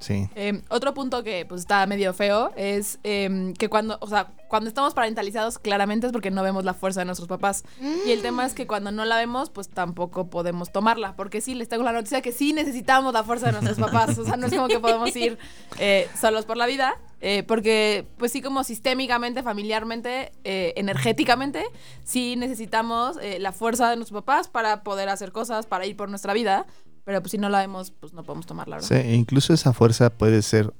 Sí. 0.00 0.28
Eh, 0.34 0.62
otro 0.68 0.94
punto 0.94 1.22
que 1.24 1.44
pues 1.46 1.62
está 1.62 1.86
medio 1.86 2.14
feo 2.14 2.52
es 2.56 2.98
eh, 3.04 3.52
que 3.58 3.68
cuando, 3.68 3.98
o 4.00 4.06
sea, 4.06 4.32
cuando 4.48 4.68
estamos 4.68 4.94
parentalizados 4.94 5.58
claramente 5.58 6.06
es 6.06 6.12
porque 6.12 6.30
no 6.30 6.42
vemos 6.42 6.64
la 6.64 6.72
fuerza 6.72 7.00
de 7.00 7.06
nuestros 7.06 7.28
papás. 7.28 7.64
Y 8.06 8.12
el 8.12 8.22
tema 8.22 8.46
es 8.46 8.54
que 8.54 8.66
cuando 8.66 8.90
no 8.92 9.04
la 9.04 9.16
vemos, 9.16 9.50
pues 9.50 9.68
tampoco 9.68 10.30
podemos 10.30 10.72
tomarla. 10.72 11.16
Porque 11.16 11.40
sí, 11.40 11.54
les 11.54 11.68
tengo 11.68 11.82
la 11.82 11.92
noticia 11.92 12.22
que 12.22 12.32
sí 12.32 12.52
necesitamos 12.52 13.12
la 13.12 13.24
fuerza 13.24 13.46
de 13.46 13.52
nuestros 13.52 13.78
papás. 13.78 14.16
O 14.18 14.24
sea, 14.24 14.36
no 14.36 14.46
es 14.46 14.54
como 14.54 14.68
que 14.68 14.78
podemos 14.78 15.14
ir 15.16 15.38
eh, 15.78 16.08
solos 16.18 16.46
por 16.46 16.56
la 16.56 16.66
vida. 16.66 16.96
eh, 17.20 17.42
porque 17.46 18.06
pues 18.16 18.32
sí 18.32 18.40
como 18.40 18.62
sistémicamente, 18.64 19.42
familiarmente, 19.42 20.32
eh, 20.44 20.72
energéticamente, 20.76 21.64
sí 22.04 22.36
necesitamos 22.36 23.18
eh, 23.20 23.38
la 23.40 23.52
fuerza 23.52 23.90
de 23.90 23.96
nuestros 23.96 24.22
papás 24.22 24.48
para 24.48 24.82
poder 24.84 25.08
hacer 25.08 25.32
cosas, 25.32 25.66
para 25.66 25.86
ir 25.86 25.96
por 25.96 26.08
nuestra 26.08 26.32
vida. 26.32 26.66
Pero 27.08 27.22
pues 27.22 27.30
si 27.30 27.38
no 27.38 27.48
la 27.48 27.60
vemos, 27.60 27.90
pues 27.90 28.12
no 28.12 28.22
podemos 28.22 28.44
tomarla. 28.44 28.76
¿verdad? 28.76 28.86
Sí, 28.86 28.94
e 28.96 29.14
incluso 29.14 29.54
esa 29.54 29.72
fuerza 29.72 30.10
puede 30.10 30.42
ser 30.42 30.74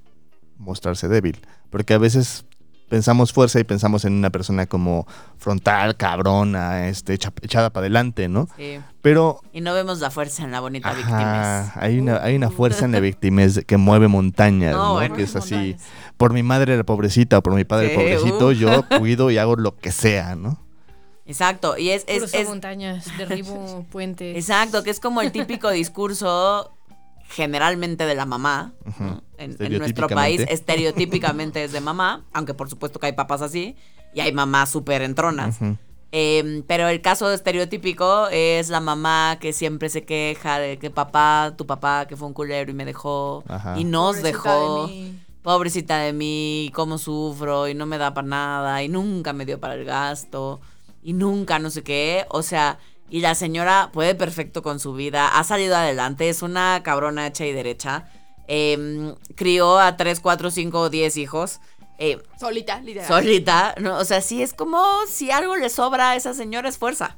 mostrarse 0.59 1.09
débil, 1.09 1.41
porque 1.71 1.95
a 1.95 1.99
veces 1.99 2.45
pensamos 2.91 3.33
fuerza 3.33 3.59
y 3.61 3.65
pensamos 3.65 4.05
en 4.05 4.13
una 4.13 4.29
persona 4.29 4.67
como 4.67 5.07
frontal, 5.39 5.97
cabrona, 5.97 6.89
este, 6.89 7.15
echa- 7.15 7.33
echada 7.41 7.71
para 7.71 7.85
adelante, 7.85 8.29
¿no? 8.29 8.47
Sí. 8.59 8.79
Pero 9.01 9.41
Y 9.55 9.63
no 9.63 9.73
vemos 9.73 10.01
la 10.01 10.11
fuerza 10.11 10.45
en 10.45 10.51
la 10.53 10.61
bonita 10.61 10.91
ajá, 10.91 10.97
víctima. 10.99 11.73
hay 11.77 11.99
una, 11.99 12.23
hay 12.23 12.37
una 12.37 12.51
fuerza 12.51 12.85
en 12.85 12.93
la 12.93 13.01
victimez 13.11 13.65
que 13.67 13.79
mueve 13.79 14.09
montañas, 14.09 14.75
No, 14.75 14.85
¿no? 14.89 14.93
bueno. 14.97 15.17
que 15.17 15.23
es 15.23 15.35
así, 15.35 15.55
Montañas. 15.55 15.83
por 16.19 16.35
mi 16.35 16.43
madre 16.43 16.77
la 16.77 16.85
pobrecita 16.85 17.39
o 17.39 17.43
por 17.43 17.55
mi 17.55 17.65
padre 17.65 17.87
el 17.87 17.91
Sí, 17.93 17.97
pobrecito, 17.97 18.49
uh. 18.49 18.53
yo 18.53 18.85
cuido 18.99 19.31
y 19.31 19.39
hago 19.39 19.57
lo 19.57 19.75
que 19.77 19.93
sea, 19.93 20.37
¿no? 20.37 20.59
Exacto. 21.29 21.79
Y 21.79 21.91
es, 21.91 22.05
es, 22.09 22.35
es- 22.35 22.49
montañas, 22.49 23.07
derribo 23.19 23.87
puentes. 23.93 24.37
Exacto, 24.37 24.83
que 24.83 24.91
es 24.91 24.99
como 24.99 25.21
el 25.23 25.31
típico 25.31 25.71
discurso 25.71 26.73
generalmente 27.29 28.07
de 28.07 28.15
la 28.15 28.27
mamá. 28.27 28.73
¿no? 28.99 29.23
en, 29.39 29.55
en 29.61 29.79
nuestro 29.79 30.09
país 30.09 30.41
Estereotípicamente. 30.49 31.63
es 31.65 31.73
de 31.73 31.81
mamá, 31.81 32.25
aunque 32.33 32.55
por 32.55 32.69
supuesto 32.69 32.99
que 32.99 33.07
hay 33.07 33.13
papás 33.13 33.43
así 33.43 33.77
y 34.15 34.21
hay 34.21 34.33
mamás 34.33 34.71
súper 34.71 35.03
entronas. 35.03 35.59
Eh, 36.11 36.65
pero 36.67 36.89
el 36.89 37.03
caso 37.03 37.31
estereotípico 37.31 38.29
es 38.29 38.71
la 38.71 38.81
mamá 38.81 39.37
que 39.39 39.53
siempre 39.53 39.91
se 39.91 40.05
queja 40.07 40.59
de 40.59 40.79
que 40.79 40.91
papá, 40.91 41.53
tu 41.59 41.67
papá 41.67 42.07
que 42.09 42.17
fue 42.17 42.27
un 42.27 42.33
culero 42.33 42.71
y 42.71 42.75
me 42.75 42.87
dejó 42.87 43.45
Ajá. 43.47 43.79
y 43.79 43.85
nos 43.85 44.17
Pobrecita 44.17 44.55
dejó. 44.55 44.87
de 44.87 44.93
mí. 44.93 45.19
Pobrecita 45.43 45.99
de 45.99 46.13
mí, 46.15 46.71
cómo 46.75 46.97
sufro 46.97 47.69
y 47.69 47.75
no 47.75 47.85
me 47.85 47.99
da 47.99 48.15
para 48.15 48.27
nada 48.27 48.83
y 48.83 48.89
nunca 48.89 49.35
me 49.35 49.45
dio 49.45 49.61
para 49.61 49.75
el 49.75 49.85
gasto 49.85 50.61
y 51.09 51.15
nunca 51.15 51.59
no 51.59 51.71
sé 51.71 51.83
qué. 51.83 52.27
O 52.29 52.43
sea, 52.43 52.79
y 53.09 53.21
la 53.21 53.35
señora 53.35 53.89
puede 53.95 54.15
perfecto 54.15 54.63
con 54.63 54.79
su 54.79 54.93
vida, 54.93 55.39
ha 55.39 55.43
salido 55.43 55.75
adelante, 55.75 56.29
es 56.29 56.43
una 56.43 56.83
cabrona 56.83 57.27
hecha 57.27 57.47
y 57.47 57.53
derecha. 57.53 58.11
Em, 58.47 59.15
crió 59.35 59.79
a 59.79 59.97
3, 59.97 60.21
4, 60.21 60.51
5, 60.51 60.91
10 60.91 61.17
hijos. 61.17 61.61
eh, 61.99 62.19
Solita, 62.39 62.81
literal. 62.83 63.09
solita, 63.09 63.75
¿no? 63.81 63.97
O 63.97 64.05
sea, 64.05 64.21
sí 64.21 64.43
es 64.43 64.53
como 64.53 64.85
si 65.09 65.31
algo 65.31 65.57
le 65.57 65.71
sobra 65.71 66.11
a 66.11 66.17
esa 66.17 66.35
señora 66.35 66.69
es 66.69 66.77
fuerza. 66.77 67.17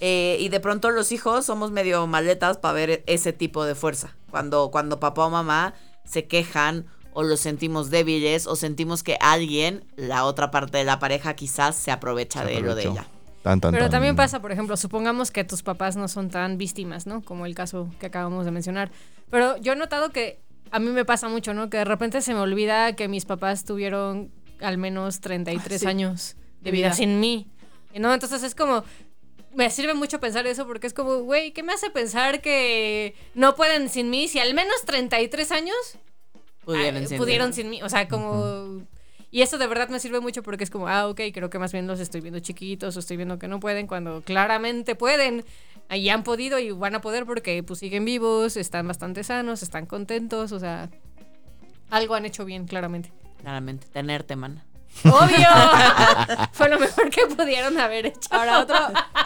Eh, 0.00 0.36
y 0.40 0.48
de 0.48 0.58
pronto 0.58 0.90
los 0.90 1.12
hijos 1.12 1.46
somos 1.46 1.70
medio 1.70 2.04
maletas 2.08 2.58
para 2.58 2.74
ver 2.74 3.04
ese 3.06 3.32
tipo 3.32 3.64
de 3.64 3.76
fuerza. 3.76 4.16
Cuando, 4.32 4.72
cuando 4.72 4.98
papá 4.98 5.24
o 5.26 5.30
mamá 5.30 5.72
se 6.04 6.26
quejan 6.26 6.86
o 7.18 7.22
los 7.22 7.40
sentimos 7.40 7.88
débiles 7.88 8.46
o 8.46 8.56
sentimos 8.56 9.02
que 9.02 9.16
alguien, 9.20 9.84
la 9.96 10.24
otra 10.26 10.50
parte 10.50 10.76
de 10.76 10.84
la 10.84 10.98
pareja, 10.98 11.34
quizás 11.34 11.74
se 11.74 11.90
aprovecha 11.90 12.40
Se 12.42 12.46
de 12.48 12.56
él 12.58 12.68
o 12.68 12.74
de 12.74 12.82
ella. 12.82 13.06
Tan, 13.42 13.58
tan, 13.60 13.72
Pero 13.72 13.84
tan. 13.86 13.92
también 13.92 14.16
pasa, 14.16 14.42
por 14.42 14.52
ejemplo, 14.52 14.76
supongamos 14.76 15.30
que 15.30 15.42
tus 15.42 15.62
papás 15.62 15.96
no 15.96 16.08
son 16.08 16.28
tan 16.28 16.58
víctimas, 16.58 17.06
¿no? 17.06 17.22
Como 17.22 17.46
el 17.46 17.54
caso 17.54 17.88
que 17.98 18.06
acabamos 18.06 18.44
de 18.44 18.50
mencionar. 18.50 18.90
Pero 19.30 19.56
yo 19.56 19.72
he 19.72 19.76
notado 19.76 20.10
que 20.10 20.40
a 20.70 20.78
mí 20.78 20.90
me 20.90 21.04
pasa 21.06 21.28
mucho, 21.30 21.54
¿no? 21.54 21.70
Que 21.70 21.78
de 21.78 21.84
repente 21.86 22.20
se 22.20 22.34
me 22.34 22.40
olvida 22.40 22.94
que 22.96 23.08
mis 23.08 23.24
papás 23.24 23.64
tuvieron 23.64 24.30
al 24.60 24.76
menos 24.76 25.20
33 25.20 25.80
Sí. 25.80 25.86
años 25.86 26.36
de 26.60 26.64
De 26.64 26.70
vida 26.72 26.88
vida. 26.88 26.96
sin 26.96 27.18
mí. 27.20 27.46
¿No? 27.94 28.12
Entonces 28.12 28.42
es 28.42 28.54
como... 28.54 28.84
Me 29.54 29.70
sirve 29.70 29.94
mucho 29.94 30.20
pensar 30.20 30.46
eso 30.46 30.66
porque 30.66 30.86
es 30.86 30.92
como, 30.92 31.20
güey, 31.20 31.52
¿qué 31.52 31.62
me 31.62 31.72
hace 31.72 31.88
pensar 31.88 32.42
que 32.42 33.14
no 33.34 33.54
pueden 33.56 33.88
sin 33.88 34.10
mí 34.10 34.28
si 34.28 34.38
al 34.38 34.52
menos 34.52 34.74
33 34.84 35.50
años 35.50 35.76
Pudieron, 36.66 37.04
ah, 37.04 37.06
sin 37.06 37.16
pudieron 37.16 37.46
mí. 37.48 37.52
sin 37.54 37.70
mí. 37.70 37.82
O 37.82 37.88
sea, 37.88 38.08
como... 38.08 38.82
Y 39.30 39.42
eso 39.42 39.56
de 39.56 39.66
verdad 39.66 39.88
me 39.88 40.00
sirve 40.00 40.20
mucho 40.20 40.42
porque 40.42 40.64
es 40.64 40.70
como, 40.70 40.88
ah, 40.88 41.08
ok, 41.08 41.20
creo 41.32 41.48
que 41.48 41.58
más 41.58 41.72
bien 41.72 41.86
los 41.86 42.00
estoy 42.00 42.20
viendo 42.20 42.40
chiquitos 42.40 42.96
o 42.96 43.00
estoy 43.00 43.16
viendo 43.16 43.38
que 43.38 43.48
no 43.48 43.60
pueden 43.60 43.86
cuando 43.86 44.22
claramente 44.22 44.96
pueden. 44.96 45.44
Y 45.90 46.08
han 46.08 46.24
podido 46.24 46.58
y 46.58 46.72
van 46.72 46.96
a 46.96 47.00
poder 47.00 47.24
porque 47.24 47.62
pues 47.62 47.78
siguen 47.78 48.04
vivos, 48.04 48.56
están 48.56 48.88
bastante 48.88 49.22
sanos, 49.22 49.62
están 49.62 49.86
contentos, 49.86 50.50
o 50.50 50.58
sea, 50.58 50.90
algo 51.90 52.14
han 52.14 52.24
hecho 52.24 52.44
bien, 52.44 52.66
claramente. 52.66 53.12
Claramente, 53.40 53.86
tenerte, 53.92 54.34
man. 54.34 54.62
¡Obvio! 55.04 55.48
Fue 56.52 56.68
lo 56.68 56.78
mejor 56.78 57.10
que 57.10 57.26
pudieron 57.26 57.78
haber 57.78 58.06
hecho. 58.06 58.28
Ahora, 58.30 58.60
otro, 58.60 58.76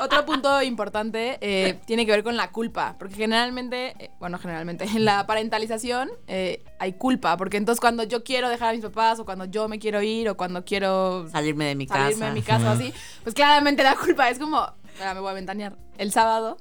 otro 0.01 0.27
punto 0.27 0.63
importante 0.63 1.39
eh, 1.41 1.79
tiene 1.87 2.07
que 2.07 2.13
ver 2.13 2.23
con 2.23 2.37
la 2.37 2.51
culpa. 2.51 2.97
Porque 2.99 3.15
generalmente, 3.15 3.95
eh, 3.99 4.11
bueno, 4.19 4.39
generalmente, 4.39 4.85
en 4.85 5.05
la 5.05 5.27
parentalización 5.27 6.11
eh, 6.27 6.63
hay 6.79 6.95
culpa. 6.95 7.37
Porque 7.37 7.57
entonces 7.57 7.81
cuando 7.81 8.03
yo 8.03 8.25
quiero 8.25 8.49
dejar 8.49 8.71
a 8.71 8.73
mis 8.73 8.83
papás, 8.83 9.21
o 9.21 9.25
cuando 9.25 9.45
yo 9.45 9.69
me 9.69 9.79
quiero 9.79 10.03
ir, 10.03 10.29
o 10.29 10.37
cuando 10.37 10.65
quiero 10.65 11.29
Salirme 11.31 11.67
de 11.67 11.75
mi 11.75 11.87
salirme 11.87 12.13
casa. 12.13 12.27
de 12.27 12.33
mi 12.33 12.43
casa 12.43 12.71
o 12.71 12.73
así, 12.73 12.93
pues 13.23 13.35
claramente 13.35 13.83
la 13.83 13.97
culpa 13.97 14.29
es 14.29 14.39
como, 14.39 14.59
ahora 14.59 15.15
me 15.15 15.21
voy 15.21 15.31
a 15.31 15.35
ventanear. 15.35 15.77
El 15.99 16.13
sábado, 16.13 16.57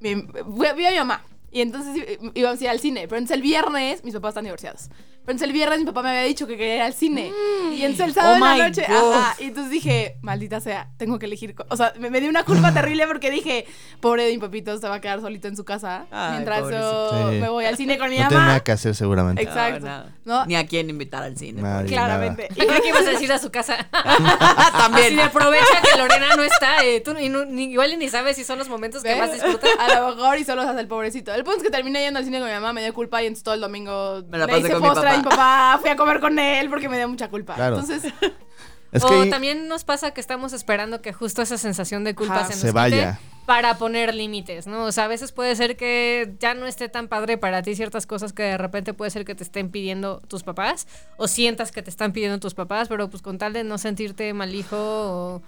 mi, 0.00 0.14
vi 0.14 0.86
a 0.86 0.90
mi 0.90 0.98
mamá. 0.98 1.22
Y 1.52 1.62
entonces 1.62 2.18
íbamos 2.34 2.60
a 2.60 2.64
ir 2.64 2.70
al 2.70 2.80
cine. 2.80 3.02
Pero 3.08 3.16
entonces 3.16 3.36
el 3.36 3.42
viernes, 3.42 4.04
mis 4.04 4.14
papás 4.14 4.30
están 4.30 4.44
divorciados. 4.44 4.88
Pero 5.22 5.32
entonces 5.32 5.46
el 5.48 5.52
viernes 5.52 5.78
mi 5.80 5.84
papá 5.84 6.02
me 6.02 6.08
había 6.10 6.22
dicho 6.22 6.46
que 6.46 6.56
quería 6.56 6.76
ir 6.76 6.82
al 6.82 6.94
cine. 6.94 7.30
Y 7.72 7.82
entonces 7.82 8.06
el 8.08 8.14
sábado 8.14 8.32
Oh 8.32 8.36
en 8.36 8.58
la 8.58 8.68
noche, 8.68 8.84
ajá. 8.86 9.36
Y 9.38 9.44
entonces 9.44 9.70
dije, 9.70 10.16
maldita 10.22 10.60
sea, 10.60 10.90
tengo 10.96 11.18
que 11.18 11.26
elegir. 11.26 11.54
O 11.68 11.76
sea, 11.76 11.92
me, 11.98 12.10
me 12.10 12.20
dio 12.20 12.30
una 12.30 12.42
culpa 12.44 12.72
terrible 12.74 13.06
porque 13.06 13.30
dije, 13.30 13.66
pobre 14.00 14.24
de 14.24 14.32
mi 14.32 14.38
papito, 14.38 14.76
se 14.78 14.88
va 14.88 14.96
a 14.96 15.00
quedar 15.00 15.20
solito 15.20 15.46
en 15.46 15.56
su 15.56 15.64
casa. 15.64 16.06
Ay, 16.10 16.32
mientras 16.32 16.70
yo. 16.70 17.10
Sí. 17.30 17.38
me 17.38 17.48
voy 17.48 17.64
al 17.66 17.76
cine 17.76 17.98
con 17.98 18.08
mi 18.10 18.16
No 18.16 18.22
tiene 18.28 18.34
mamá. 18.36 18.46
nada 18.46 18.60
que 18.60 18.72
hacer 18.72 18.94
seguramente. 18.94 19.42
Exacto. 19.42 19.86
No, 19.86 19.98
no. 20.04 20.10
¿No? 20.24 20.46
Ni 20.46 20.56
a 20.56 20.66
quién 20.66 20.88
invitar 20.90 21.22
al 21.22 21.36
cine. 21.36 21.60
Nadie, 21.62 21.88
Claramente. 21.88 22.48
¿Y 22.52 22.66
qué 22.66 22.88
ibas 22.88 23.06
a 23.06 23.10
decir 23.10 23.30
a 23.32 23.38
su 23.38 23.50
casa? 23.50 23.88
También. 24.72 25.06
Así 25.06 25.16
de 25.16 25.22
aprovecha 25.22 25.80
que 25.82 25.98
Lorena 25.98 26.34
no 26.36 26.42
está. 26.44 26.84
eh, 26.84 27.00
tú 27.00 27.16
y 27.18 27.28
no- 27.28 27.44
ni- 27.44 27.72
igual 27.72 27.96
ni 27.98 28.08
sabes 28.08 28.36
si 28.36 28.44
son 28.44 28.58
los 28.58 28.68
momentos 28.68 29.02
que 29.02 29.10
¿Ves? 29.10 29.18
más 29.18 29.32
disfrutas. 29.32 29.70
A 29.78 30.00
lo 30.00 30.14
mejor 30.16 30.38
y 30.38 30.44
solo 30.44 30.62
se 30.62 30.68
hace 30.70 30.80
el 30.80 30.88
pobrecito. 30.88 31.32
El 31.34 31.44
punto 31.44 31.58
es 31.58 31.64
que 31.64 31.70
terminé 31.70 32.00
yendo 32.02 32.18
al 32.18 32.24
cine 32.24 32.38
con 32.38 32.48
mi 32.48 32.54
mamá, 32.54 32.72
me 32.72 32.82
dio 32.82 32.92
culpa 32.94 33.22
y 33.22 33.26
entonces 33.26 33.44
todo 33.44 33.54
el 33.54 33.60
domingo 33.60 34.22
Me 34.28 34.38
la 34.38 34.46
le 34.46 34.58
hice 34.58 34.70
con 34.72 34.82
postre 34.82 35.09
a 35.14 35.18
mi 35.18 35.22
papá. 35.24 35.78
fui 35.80 35.90
a 35.90 35.96
comer 35.96 36.20
con 36.20 36.38
él 36.38 36.68
porque 36.70 36.88
me 36.88 36.96
dio 36.96 37.08
mucha 37.08 37.28
culpa. 37.28 37.54
Claro. 37.54 37.78
Entonces, 37.80 38.12
Es 38.92 39.04
o 39.04 39.28
también 39.28 39.68
nos 39.68 39.84
pasa 39.84 40.10
que 40.12 40.20
estamos 40.20 40.52
esperando 40.52 41.00
que 41.00 41.12
justo 41.12 41.42
esa 41.42 41.56
sensación 41.58 42.02
de 42.02 42.14
culpa 42.16 42.40
Ajá. 42.40 42.44
se 42.46 42.52
nos 42.54 42.58
Se 42.60 42.66
quite 42.66 42.72
vaya. 42.74 43.20
para 43.46 43.78
poner 43.78 44.12
límites, 44.14 44.66
¿no? 44.66 44.82
O 44.82 44.90
sea, 44.90 45.04
a 45.04 45.08
veces 45.08 45.30
puede 45.30 45.54
ser 45.54 45.76
que 45.76 46.34
ya 46.40 46.54
no 46.54 46.66
esté 46.66 46.88
tan 46.88 47.06
padre 47.06 47.38
para 47.38 47.62
ti 47.62 47.76
ciertas 47.76 48.06
cosas 48.06 48.32
que 48.32 48.42
de 48.42 48.58
repente 48.58 48.92
puede 48.92 49.12
ser 49.12 49.24
que 49.24 49.36
te 49.36 49.44
estén 49.44 49.70
pidiendo 49.70 50.20
tus 50.26 50.42
papás 50.42 50.88
o 51.18 51.28
sientas 51.28 51.70
que 51.70 51.82
te 51.82 51.90
están 51.90 52.10
pidiendo 52.12 52.40
tus 52.40 52.54
papás, 52.54 52.88
pero 52.88 53.08
pues 53.08 53.22
con 53.22 53.38
tal 53.38 53.52
de 53.52 53.62
no 53.62 53.78
sentirte 53.78 54.32
mal 54.34 54.52
hijo 54.52 54.76
o, 54.76 55.42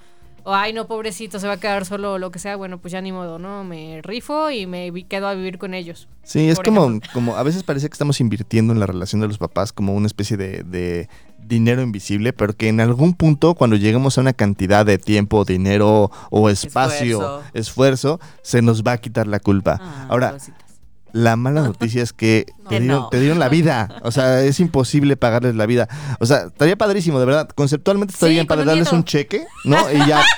o, 0.45 0.55
ay 0.55 0.73
no 0.73 0.87
pobrecito 0.87 1.39
se 1.39 1.47
va 1.47 1.55
a 1.55 1.61
quedar 1.61 1.85
solo 1.87 2.15
o 2.15 2.19
lo 2.19 2.31
que 2.31 2.39
sea, 2.39 2.57
bueno 2.57 2.79
pues 2.79 2.93
ya 2.93 3.01
ni 3.01 3.13
modo, 3.13 3.39
¿no? 3.39 3.65
Me 3.65 4.01
rifo 4.03 4.51
y 4.51 4.67
me 4.67 4.91
vi- 4.91 5.05
quedo 5.05 5.29
a 5.29 5.35
vivir 5.35 5.59
con 5.59 5.75
ellos. 5.75 6.09
Sí, 6.23 6.49
es 6.49 6.59
como, 6.61 6.85
ejemplo. 6.87 7.11
como 7.13 7.37
a 7.37 7.43
veces 7.43 7.63
parece 7.63 7.89
que 7.89 7.95
estamos 7.95 8.21
invirtiendo 8.21 8.73
en 8.73 8.81
la 8.81 8.87
relación 8.87 9.21
de 9.21 9.29
los 9.29 9.39
papás 9.39 9.73
como 9.73 9.95
una 9.95 10.07
especie 10.07 10.37
de, 10.37 10.63
de 10.63 11.09
dinero 11.45 11.83
invisible, 11.83 12.33
pero 12.33 12.53
que 12.55 12.69
en 12.69 12.81
algún 12.81 13.15
punto 13.15 13.55
cuando 13.55 13.75
lleguemos 13.77 14.17
a 14.17 14.21
una 14.21 14.33
cantidad 14.33 14.87
de 14.87 14.99
tiempo, 14.99 15.45
dinero 15.45 16.11
o 16.31 16.49
espacio, 16.49 17.19
Esfuerzo. 17.19 17.43
esfuerzo, 17.55 18.21
se 18.43 18.63
nos 18.63 18.83
va 18.85 18.93
a 18.93 18.99
quitar 18.99 19.27
la 19.27 19.41
culpa. 19.41 19.79
Ah, 19.83 20.07
Ahora. 20.09 20.37
La 21.13 21.37
mala 21.37 21.63
noticia 21.63 22.03
es 22.03 22.13
que 22.13 22.47
te, 22.69 22.69
Que 22.77 22.81
dieron, 22.81 23.03
no. 23.03 23.09
te 23.09 23.21
dieron 23.21 23.39
la 23.39 23.49
vida. 23.51 23.89
O 24.03 24.11
sea, 24.13 24.41
es 24.43 24.61
imposible 24.61 25.17
pagarles 25.17 25.55
la 25.55 25.67
vida. 25.67 25.89
O 26.21 26.27
sea, 26.27 26.45
estaría 26.47 26.77
padrísimo, 26.77 27.19
de 27.21 27.27
verdad. 27.27 27.49
Conceptualmente 27.55 28.15
estaría 28.15 28.33
Sí, 28.33 28.35
bien 28.37 28.47
para 28.47 28.65
darles 28.65 28.93
un 28.93 29.05
cheque, 29.05 29.45
¿no? 29.65 29.79
Y 29.91 29.99
ya. 30.07 30.23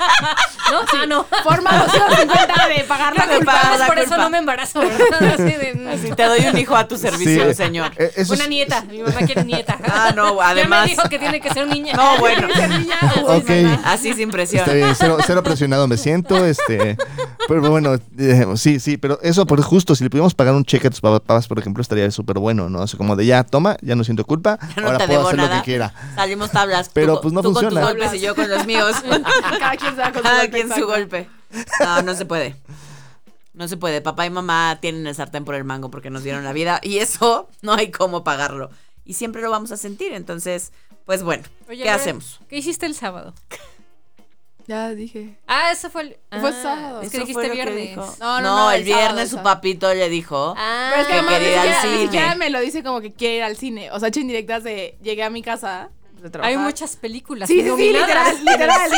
¿No? 0.71 0.81
Ah, 0.81 1.07
no. 1.07 1.27
forma 1.45 1.71
250 1.77 2.69
de 2.69 2.85
pagar 2.85 3.15
la 3.15 3.27
De 3.27 3.37
culpa. 3.37 3.53
pagar 3.53 3.79
la 3.79 3.87
por 3.87 3.99
eso 3.99 4.09
culpa. 4.09 4.23
no 4.25 4.31
me 4.31 4.39
embarazo, 4.39 4.81
¿verdad? 4.81 5.23
Así 5.35 5.43
de, 5.43 5.75
mm, 5.75 5.89
Así 5.89 6.11
te 6.17 6.23
doy 6.25 6.41
un 6.47 6.57
hijo 6.59 6.75
a 6.75 6.89
tu 6.89 6.97
servicio, 6.97 7.49
Sí. 7.49 7.55
señor. 7.55 7.93
Eh, 7.99 8.11
eso 8.17 8.33
Una 8.33 8.45
es- 8.45 8.49
nieta, 8.49 8.81
mi 8.91 9.01
mamá 9.01 9.19
quiere 9.27 9.45
nieta. 9.45 9.79
Ah, 9.87 10.13
no, 10.17 10.39
Ya 10.39 10.49
además. 10.49 10.85
me 10.85 10.91
dijo 10.91 11.03
que 11.11 11.19
tiene 11.19 11.41
que 11.41 11.51
ser 11.51 11.67
niña. 11.69 11.93
No, 11.95 12.19
bueno. 12.19 12.49
Niña, 12.49 12.97
Ok. 13.27 13.51
Así 13.85 14.15
sin 14.15 14.31
presión. 14.31 14.63
Está 14.63 14.73
bien, 14.75 14.95
cero, 14.97 15.19
cero 15.27 15.43
presionado 15.43 15.87
me 15.87 15.99
siento, 15.99 16.45
este, 16.47 16.97
pero 17.47 17.61
bueno, 17.71 17.95
eh, 18.19 18.47
sí, 18.57 18.81
sí, 18.81 18.97
pero 18.97 19.19
eso 19.23 19.47
por 19.47 19.61
justo, 19.63 19.95
si 19.95 20.03
le 20.03 20.09
pudiéramos 20.11 20.35
pagar 20.35 20.55
un 20.55 20.64
cheque 20.65 20.89
a 20.89 20.91
tus 20.91 21.01
papás, 21.01 21.49
por 21.49 21.59
ejemplo, 21.59 21.81
estaría 21.81 22.11
súper 22.11 22.39
bueno, 22.39 22.69
¿no? 22.69 22.81
O 22.81 22.87
sea, 22.87 22.99
como 22.99 23.17
de 23.17 23.27
ya, 23.27 23.45
toma, 23.45 23.77
ya 23.83 23.95
no 23.95 24.05
siento 24.05 24.25
culpa, 24.25 24.59
Ya 24.77 24.83
no 24.83 24.89
ahora 24.89 24.99
te 24.99 25.07
puedo 25.07 25.19
debo 25.21 25.29
hacer 25.29 25.41
lo 25.41 25.47
nada. 25.47 25.59
que 25.61 25.65
quiera. 25.65 25.95
Salimos 26.15 26.51
tablas. 26.51 26.91
Pero, 26.93 27.17
tú, 27.17 27.23
pues, 27.23 27.35
no 27.35 27.43
tú 27.43 27.53
funciona. 27.53 27.81
con 27.81 27.91
tus 27.93 28.01
golpes 28.01 28.21
y 28.21 28.25
yo 28.25 28.35
con 28.35 28.49
los 28.51 28.67
míos. 28.67 28.97
Cada 29.59 29.77
quien 29.77 29.91
se 29.95 30.01
da 30.01 30.13
con 30.13 30.17
su 30.17 30.23
Cada 30.23 30.41
golpe, 30.43 30.51
quien 30.51 30.75
su 30.75 30.87
golpe. 30.87 31.29
No, 31.81 32.03
no 32.03 32.15
se 32.15 32.25
puede. 32.27 32.57
No 33.53 33.69
se 33.69 33.77
puede. 33.77 34.01
Papá 34.01 34.27
y 34.27 34.31
mamá 34.31 34.79
tienen 34.81 35.07
el 35.07 35.15
sartén 35.15 35.45
por 35.45 35.55
el 35.55 35.65
mango 35.65 35.91
porque 35.91 36.11
nos 36.11 36.23
dieron 36.25 36.43
la 36.45 36.53
vida 36.53 36.81
y 36.83 36.99
eso 36.99 37.49
no 37.63 37.75
hay 37.75 37.91
cómo 37.91 38.25
pagarlo. 38.25 38.71
Y 39.05 39.15
siempre 39.15 39.43
lo 39.43 39.51
vamos 39.51 39.71
a 39.71 39.77
sentir. 39.77 40.13
Entonces, 40.13 40.73
pues 41.05 41.23
bueno, 41.23 41.45
Oye, 41.69 41.83
¿qué 41.85 41.91
hacemos? 41.91 42.41
¿Qué 42.49 42.57
hiciste 42.57 42.87
el 42.87 42.95
sábado? 42.95 43.35
Ya 44.67 44.91
dije. 44.91 45.37
Ah, 45.47 45.73
eso 45.73 45.91
fue 45.91 46.03
el. 46.03 46.17
Fue 46.41 46.51
ah, 46.51 46.63
sábado. 46.63 47.03
Es 47.03 47.11
que 47.11 47.19
Eso 47.19 47.27
dijiste 47.27 47.49
que 47.49 47.55
viernes. 47.55 47.89
dijo. 47.91 48.01
No, 48.21 48.41
No, 48.41 48.41
no, 48.41 48.57
no, 48.65 48.71
el 48.73 48.83
viernes 48.85 49.29
su 49.29 49.37
sábado. 49.37 49.55
papito 49.57 49.93
le 49.93 50.09
dijo. 50.09 50.55
Ah, 50.57 50.91
Pero 50.95 51.03
es 51.03 51.09
que 51.09 51.21
Que 51.29 51.35
quería 51.35 51.51
ir 51.67 51.73
al 51.73 51.83
cine. 51.83 52.03
siquiera 52.03 52.35
me 52.35 52.51
lo 52.51 52.61
dice 52.61 52.83
como 52.83 53.01
que 53.01 53.13
quiere 53.13 53.37
ir 53.37 53.43
al 53.43 53.57
cine. 53.57 53.91
O 53.93 53.99
sea, 54.01 54.09
hecho 54.09 54.21
indirectas 54.21 54.65
de 54.65 54.97
llegué 55.03 55.23
a 55.23 55.31
mi 55.31 55.43
casa 55.43 55.91
de 56.25 56.31
trabajar. 56.31 56.51
hay 56.59 56.63
muchas 56.65 56.97
películas. 56.97 57.49
Sí, 57.49 57.63
sí, 57.63 57.71
sí, 57.77 57.93
literal, 57.93 58.33
en 58.33 58.39
el 58.39 58.45
literal. 58.45 58.91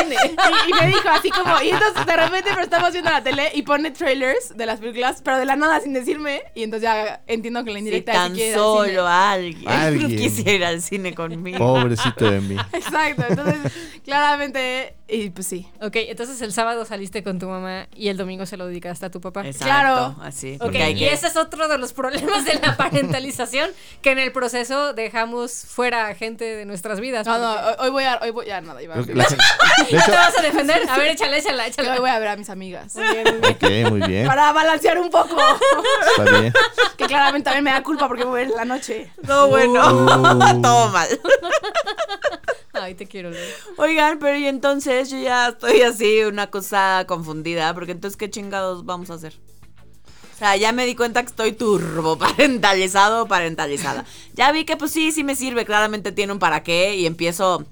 Y, 0.66 0.70
y 0.70 0.72
me 0.80 0.86
dijo 0.86 1.08
así 1.10 1.30
como, 1.30 1.60
y 1.62 1.70
entonces 1.70 2.06
de 2.06 2.16
repente 2.16 2.50
pero 2.50 2.62
estamos 2.62 2.92
viendo 2.92 3.10
la 3.10 3.22
tele 3.22 3.50
y 3.54 3.62
pone 3.62 3.90
trailers 3.90 4.56
de 4.56 4.64
las 4.66 4.80
películas, 4.80 5.20
pero 5.22 5.38
de 5.38 5.44
la 5.44 5.56
nada 5.56 5.80
sin 5.80 5.92
decirme. 5.92 6.42
Y 6.54 6.62
entonces 6.62 6.84
ya 6.84 7.20
entiendo 7.26 7.62
que 7.64 7.70
la 7.72 7.78
indirecta 7.78 8.12
es 8.12 8.18
tan 8.18 8.36
solo 8.54 9.06
alguien, 9.06 9.68
Alguien. 9.68 10.16
quisiera 10.16 10.52
ir 10.52 10.64
al 10.64 10.80
cine 10.82 11.14
conmigo. 11.14 11.58
Pobrecito 11.58 12.30
de 12.30 12.40
mí. 12.40 12.56
Exacto, 12.72 13.24
entonces 13.28 13.72
claramente, 14.04 14.94
y 15.08 15.30
pues 15.30 15.46
sí. 15.46 15.66
Ok, 15.82 15.96
entonces 15.96 16.40
el 16.42 16.52
sábado 16.52 16.84
saliste 16.84 17.22
con 17.22 17.38
tu 17.38 17.46
mamá 17.48 17.88
y 17.94 18.08
el 18.08 18.16
domingo 18.16 18.46
se 18.46 18.56
lo 18.56 18.66
dedicaste 18.66 19.04
a 19.06 19.10
tu 19.10 19.20
papá. 19.20 19.40
Exacto, 19.46 19.64
Claro. 19.66 20.16
así. 20.22 20.56
Ok, 20.60 20.74
y 20.74 20.94
que- 20.94 21.12
ese 21.12 21.26
es 21.26 21.36
otro 21.36 21.68
de 21.68 21.76
los 21.78 21.92
problemas 21.92 22.44
de 22.44 22.54
la 22.54 22.76
parentalización, 22.76 23.70
que 24.02 24.12
en 24.12 24.18
el 24.20 24.32
proceso 24.32 24.94
dejamos 24.94 25.52
fuera 25.68 26.06
a 26.08 26.14
gente 26.14 26.44
de 26.44 26.64
nuestras 26.66 27.00
vidas. 27.00 27.15
No, 27.24 27.38
no, 27.38 27.52
hoy, 27.52 27.74
hoy 27.80 27.90
voy 27.90 28.04
a, 28.04 28.18
hoy 28.22 28.30
voy, 28.30 28.46
ya 28.46 28.60
nada, 28.60 28.82
iba 28.82 28.94
a 28.94 28.96
Creo 29.02 29.06
que 29.06 29.14
la 29.16 29.24
gente- 29.24 29.44
de 29.86 29.90
¿Ya 29.92 29.98
hecho, 29.98 30.10
te 30.10 30.16
vas 30.16 30.38
a 30.38 30.42
defender? 30.42 30.88
A 30.90 30.98
ver, 30.98 31.06
échala, 31.08 31.36
échala, 31.36 31.64
que 31.64 31.70
échala. 31.70 31.92
hoy 31.94 31.98
voy 32.00 32.10
a 32.10 32.18
ver 32.18 32.28
a 32.28 32.36
mis 32.36 32.50
amigas. 32.50 32.94
ok, 32.96 33.90
muy 33.90 34.00
bien. 34.06 34.26
Para 34.26 34.52
balancear 34.52 34.98
un 34.98 35.10
poco. 35.10 35.36
Está 36.18 36.24
bien. 36.38 36.52
que 36.96 37.06
claramente 37.06 37.44
también 37.44 37.64
me 37.64 37.70
da 37.72 37.82
culpa 37.82 38.08
porque 38.08 38.24
voy 38.24 38.40
a 38.40 38.44
ver 38.44 38.50
en 38.52 38.56
la 38.56 38.64
noche. 38.64 39.10
No, 39.22 39.48
bueno. 39.48 39.86
Uh. 39.92 40.60
Todo 40.62 40.88
mal. 40.90 41.08
Ay, 42.72 42.94
te 42.94 43.06
quiero, 43.06 43.30
Leo. 43.30 43.40
Oigan, 43.78 44.18
pero 44.18 44.36
y 44.36 44.46
entonces 44.46 45.10
yo 45.10 45.18
ya 45.18 45.48
estoy 45.48 45.82
así, 45.82 46.22
una 46.24 46.48
cosa 46.50 47.04
confundida, 47.06 47.72
porque 47.74 47.92
entonces, 47.92 48.16
¿qué 48.18 48.28
chingados 48.30 48.84
vamos 48.84 49.10
a 49.10 49.14
hacer? 49.14 49.38
O 50.36 50.38
sea, 50.38 50.54
ya 50.54 50.70
me 50.72 50.84
di 50.84 50.94
cuenta 50.94 51.22
que 51.22 51.28
estoy 51.28 51.52
turbo 51.52 52.18
parentalizado 52.18 53.26
parentalizada. 53.26 54.04
Ya 54.34 54.52
vi 54.52 54.66
que 54.66 54.76
pues 54.76 54.90
sí, 54.90 55.10
sí 55.10 55.24
me 55.24 55.34
sirve, 55.34 55.64
claramente 55.64 56.12
tiene 56.12 56.34
un 56.34 56.38
para 56.38 56.62
qué 56.62 56.94
y 56.94 57.06
empiezo 57.06 57.64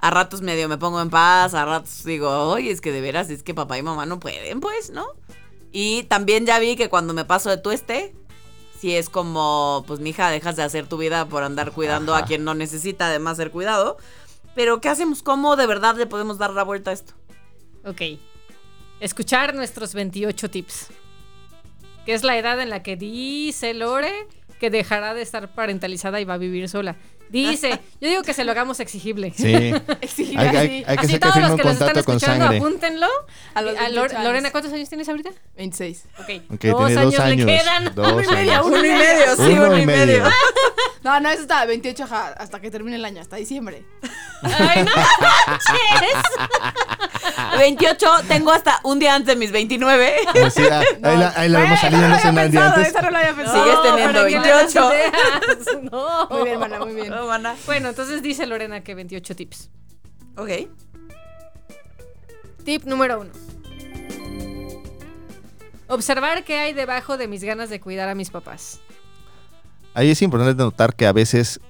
a 0.00 0.10
ratos 0.10 0.40
medio 0.40 0.68
me 0.68 0.78
pongo 0.78 1.00
en 1.00 1.10
paz, 1.10 1.54
a 1.54 1.64
ratos 1.64 2.04
digo, 2.04 2.28
oye, 2.48 2.70
es 2.70 2.80
que 2.80 2.92
de 2.92 3.00
veras, 3.00 3.28
es 3.28 3.42
que 3.42 3.54
papá 3.54 3.76
y 3.76 3.82
mamá 3.82 4.06
no 4.06 4.20
pueden, 4.20 4.60
pues, 4.60 4.90
¿no? 4.90 5.06
Y 5.72 6.04
también 6.04 6.46
ya 6.46 6.60
vi 6.60 6.76
que 6.76 6.88
cuando 6.88 7.12
me 7.12 7.24
paso 7.24 7.50
de 7.50 7.56
tueste, 7.56 8.14
si 8.78 8.94
es 8.94 9.08
como, 9.08 9.82
pues, 9.88 9.98
mija, 9.98 10.30
dejas 10.30 10.54
de 10.54 10.62
hacer 10.62 10.86
tu 10.86 10.98
vida 10.98 11.26
por 11.26 11.42
andar 11.42 11.72
cuidando 11.72 12.14
a 12.14 12.24
quien 12.24 12.44
no 12.44 12.54
necesita 12.54 13.06
además 13.06 13.36
ser 13.36 13.50
cuidado. 13.50 13.96
Pero, 14.54 14.80
¿qué 14.80 14.88
hacemos? 14.88 15.24
¿Cómo 15.24 15.56
de 15.56 15.66
verdad 15.66 15.96
le 15.96 16.06
podemos 16.06 16.38
dar 16.38 16.50
la 16.50 16.62
vuelta 16.62 16.90
a 16.90 16.94
esto? 16.94 17.14
Ok. 17.84 18.02
Escuchar 19.00 19.54
nuestros 19.54 19.94
28 19.94 20.50
tips. 20.50 20.88
Que 22.04 22.14
es 22.14 22.24
la 22.24 22.36
edad 22.36 22.60
en 22.60 22.70
la 22.70 22.82
que 22.82 22.96
dice 22.96 23.74
Lore 23.74 24.12
que 24.58 24.70
dejará 24.70 25.12
de 25.12 25.22
estar 25.22 25.52
parentalizada 25.54 26.20
y 26.20 26.24
va 26.24 26.34
a 26.34 26.38
vivir 26.38 26.68
sola. 26.68 26.96
Dice, 27.32 27.80
yo 28.00 28.08
digo 28.08 28.22
que 28.22 28.34
se 28.34 28.44
lo 28.44 28.52
hagamos 28.52 28.78
exigible. 28.80 29.32
Sí. 29.36 29.74
Exigir 30.00 30.38
Hay, 30.38 30.48
así. 30.48 30.56
hay- 30.58 30.84
hay 30.86 30.96
que 30.96 31.04
Así 31.04 31.12
que 31.14 31.18
todos 31.18 31.36
los 31.36 31.56
que 31.56 31.62
los 31.64 31.72
están 31.72 31.98
escuchando, 31.98 32.44
sangre. 32.44 32.58
apúntenlo. 32.58 33.06
A 33.54 33.62
los 33.62 33.76
A 33.76 33.88
Lore- 33.88 33.88
28 33.88 34.14
años. 34.16 34.24
Lorena, 34.24 34.50
¿cuántos 34.50 34.72
años 34.72 34.88
tienes 34.88 35.08
ahorita? 35.08 35.30
26. 35.56 36.04
Ok. 36.20 36.26
Tiene 36.58 36.76
dos 36.76 36.90
años 37.18 37.36
le 37.36 37.46
quedan. 37.46 37.94
Dos 37.94 38.12
Uno 38.12 38.22
y 38.22 38.26
medio, 38.26 38.64
uno 38.64 38.76
Uno 38.76 38.86
y 38.86 38.90
medio, 38.90 39.36
sí, 39.36 39.42
Uno 39.42 39.62
uno 39.66 39.78
y 39.78 39.86
medio. 39.86 40.22
medio. 40.22 40.30
No, 41.02 41.18
no, 41.18 41.30
es 41.30 41.40
hasta 41.40 41.64
28 41.64 42.04
ajá, 42.04 42.28
hasta 42.38 42.60
que 42.60 42.70
termine 42.70 42.94
el 42.94 43.04
año, 43.04 43.20
hasta 43.20 43.34
diciembre. 43.34 43.84
Ay, 44.42 44.84
no 44.84 44.90
manches. 44.94 46.16
28, 47.58 48.06
tengo 48.28 48.52
hasta 48.52 48.78
un 48.84 49.00
día 49.00 49.14
antes 49.16 49.26
de 49.28 49.36
mis 49.36 49.50
29. 49.50 50.14
Pues 50.32 50.54
sí, 50.54 50.62
ah, 50.70 50.80
ahí 51.02 51.16
la, 51.18 51.32
ahí 51.36 51.48
la 51.48 51.58
vemos 51.60 51.80
saliendo 51.80 52.08
no 52.08 52.14
no 52.14 52.20
lo 53.10 53.18
había 53.18 53.34
pensado. 53.34 53.64
Sigues 53.64 53.74
No, 53.74 53.82
teniendo 53.82 54.12
¿para 54.20 54.28
qué 54.28 54.38
le 54.40 54.48
das 54.48 54.74
28. 54.74 54.94
ideas? 54.94 55.82
No. 55.90 56.28
Muy 56.30 56.44
bien, 56.44 56.60
mana, 56.60 56.78
muy 56.78 56.94
bien. 56.94 57.10
No, 57.10 57.21
mana. 57.26 57.56
Bueno, 57.66 57.88
entonces 57.88 58.22
dice 58.22 58.46
Lorena 58.46 58.82
que 58.82 58.94
28 58.94 59.36
tips. 59.36 59.70
Ok. 60.36 60.50
Tip 62.64 62.84
número 62.84 63.20
uno. 63.20 63.30
Observar 65.88 66.44
qué 66.44 66.58
hay 66.58 66.72
debajo 66.72 67.16
de 67.16 67.28
mis 67.28 67.44
ganas 67.44 67.68
de 67.68 67.80
cuidar 67.80 68.08
a 68.08 68.14
mis 68.14 68.30
papás. 68.30 68.80
Ahí 69.94 70.10
es 70.10 70.22
importante 70.22 70.54
notar 70.54 70.94
que 70.94 71.06
a 71.06 71.12
veces, 71.12 71.60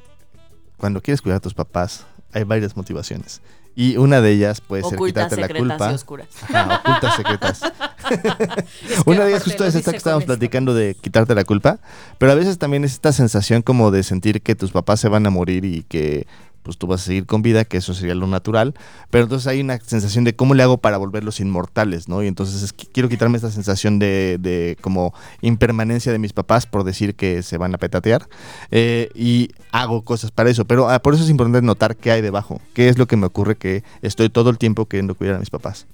cuando 0.76 1.02
quieres 1.02 1.20
cuidar 1.20 1.38
a 1.38 1.40
tus 1.40 1.54
papás, 1.54 2.06
hay 2.32 2.44
varias 2.44 2.76
motivaciones. 2.76 3.42
Y 3.74 3.96
una 3.96 4.20
de 4.20 4.30
ellas 4.32 4.60
puede 4.60 4.82
ser 4.82 4.94
Ocultas, 4.94 5.24
quitarte 5.32 5.40
la 5.40 5.46
secretas 5.48 5.68
culpa. 5.78 5.90
y 5.90 5.94
oscuras. 5.94 6.28
Ajá, 6.52 6.82
ocultas 6.84 7.16
secretas. 7.16 7.60
Es 8.10 9.02
que 9.04 9.10
Una 9.10 9.24
de 9.24 9.30
ellas 9.30 9.44
justo 9.44 9.64
es 9.64 9.74
esta 9.74 9.92
que 9.92 9.96
estábamos 9.96 10.22
esto. 10.24 10.32
platicando 10.34 10.74
de 10.74 10.94
quitarte 11.00 11.34
la 11.34 11.44
culpa, 11.44 11.78
pero 12.18 12.32
a 12.32 12.34
veces 12.34 12.58
también 12.58 12.84
es 12.84 12.92
esta 12.92 13.12
sensación 13.12 13.62
como 13.62 13.90
de 13.90 14.02
sentir 14.02 14.42
que 14.42 14.54
tus 14.54 14.72
papás 14.72 15.00
se 15.00 15.08
van 15.08 15.26
a 15.26 15.30
morir 15.30 15.64
y 15.64 15.82
que 15.84 16.26
pues 16.62 16.78
tú 16.78 16.86
vas 16.86 17.02
a 17.02 17.04
seguir 17.04 17.26
con 17.26 17.42
vida, 17.42 17.64
que 17.64 17.76
eso 17.76 17.94
sería 17.94 18.14
lo 18.14 18.26
natural, 18.26 18.74
pero 19.10 19.24
entonces 19.24 19.46
hay 19.46 19.60
una 19.60 19.78
sensación 19.80 20.24
de 20.24 20.34
cómo 20.34 20.54
le 20.54 20.62
hago 20.62 20.78
para 20.78 20.96
volverlos 20.96 21.40
inmortales, 21.40 22.08
¿no? 22.08 22.22
Y 22.22 22.28
entonces 22.28 22.62
es 22.62 22.72
que 22.72 22.86
quiero 22.86 23.08
quitarme 23.08 23.36
esta 23.36 23.50
sensación 23.50 23.98
de, 23.98 24.38
de 24.40 24.76
como 24.80 25.12
impermanencia 25.40 26.12
de 26.12 26.18
mis 26.18 26.32
papás 26.32 26.66
por 26.66 26.84
decir 26.84 27.14
que 27.14 27.42
se 27.42 27.58
van 27.58 27.74
a 27.74 27.78
petatear 27.78 28.28
eh, 28.70 29.08
y 29.14 29.50
hago 29.70 30.02
cosas 30.02 30.30
para 30.30 30.50
eso, 30.50 30.64
pero 30.64 30.88
ah, 30.88 31.00
por 31.00 31.14
eso 31.14 31.24
es 31.24 31.30
importante 31.30 31.62
notar 31.62 31.96
qué 31.96 32.12
hay 32.12 32.22
debajo, 32.22 32.60
qué 32.74 32.88
es 32.88 32.98
lo 32.98 33.06
que 33.06 33.16
me 33.16 33.26
ocurre 33.26 33.56
que 33.56 33.82
estoy 34.02 34.28
todo 34.28 34.50
el 34.50 34.58
tiempo 34.58 34.86
queriendo 34.86 35.14
cuidar 35.14 35.36
a 35.36 35.38
mis 35.38 35.50
papás. 35.50 35.86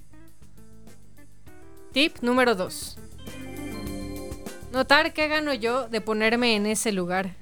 Tip 1.91 2.17
número 2.21 2.53
2. 2.55 2.97
Notar 4.71 5.13
qué 5.13 5.27
gano 5.27 5.53
yo 5.53 5.87
de 5.87 6.01
ponerme 6.01 6.55
en 6.55 6.67
ese 6.67 6.91
lugar. 6.91 7.35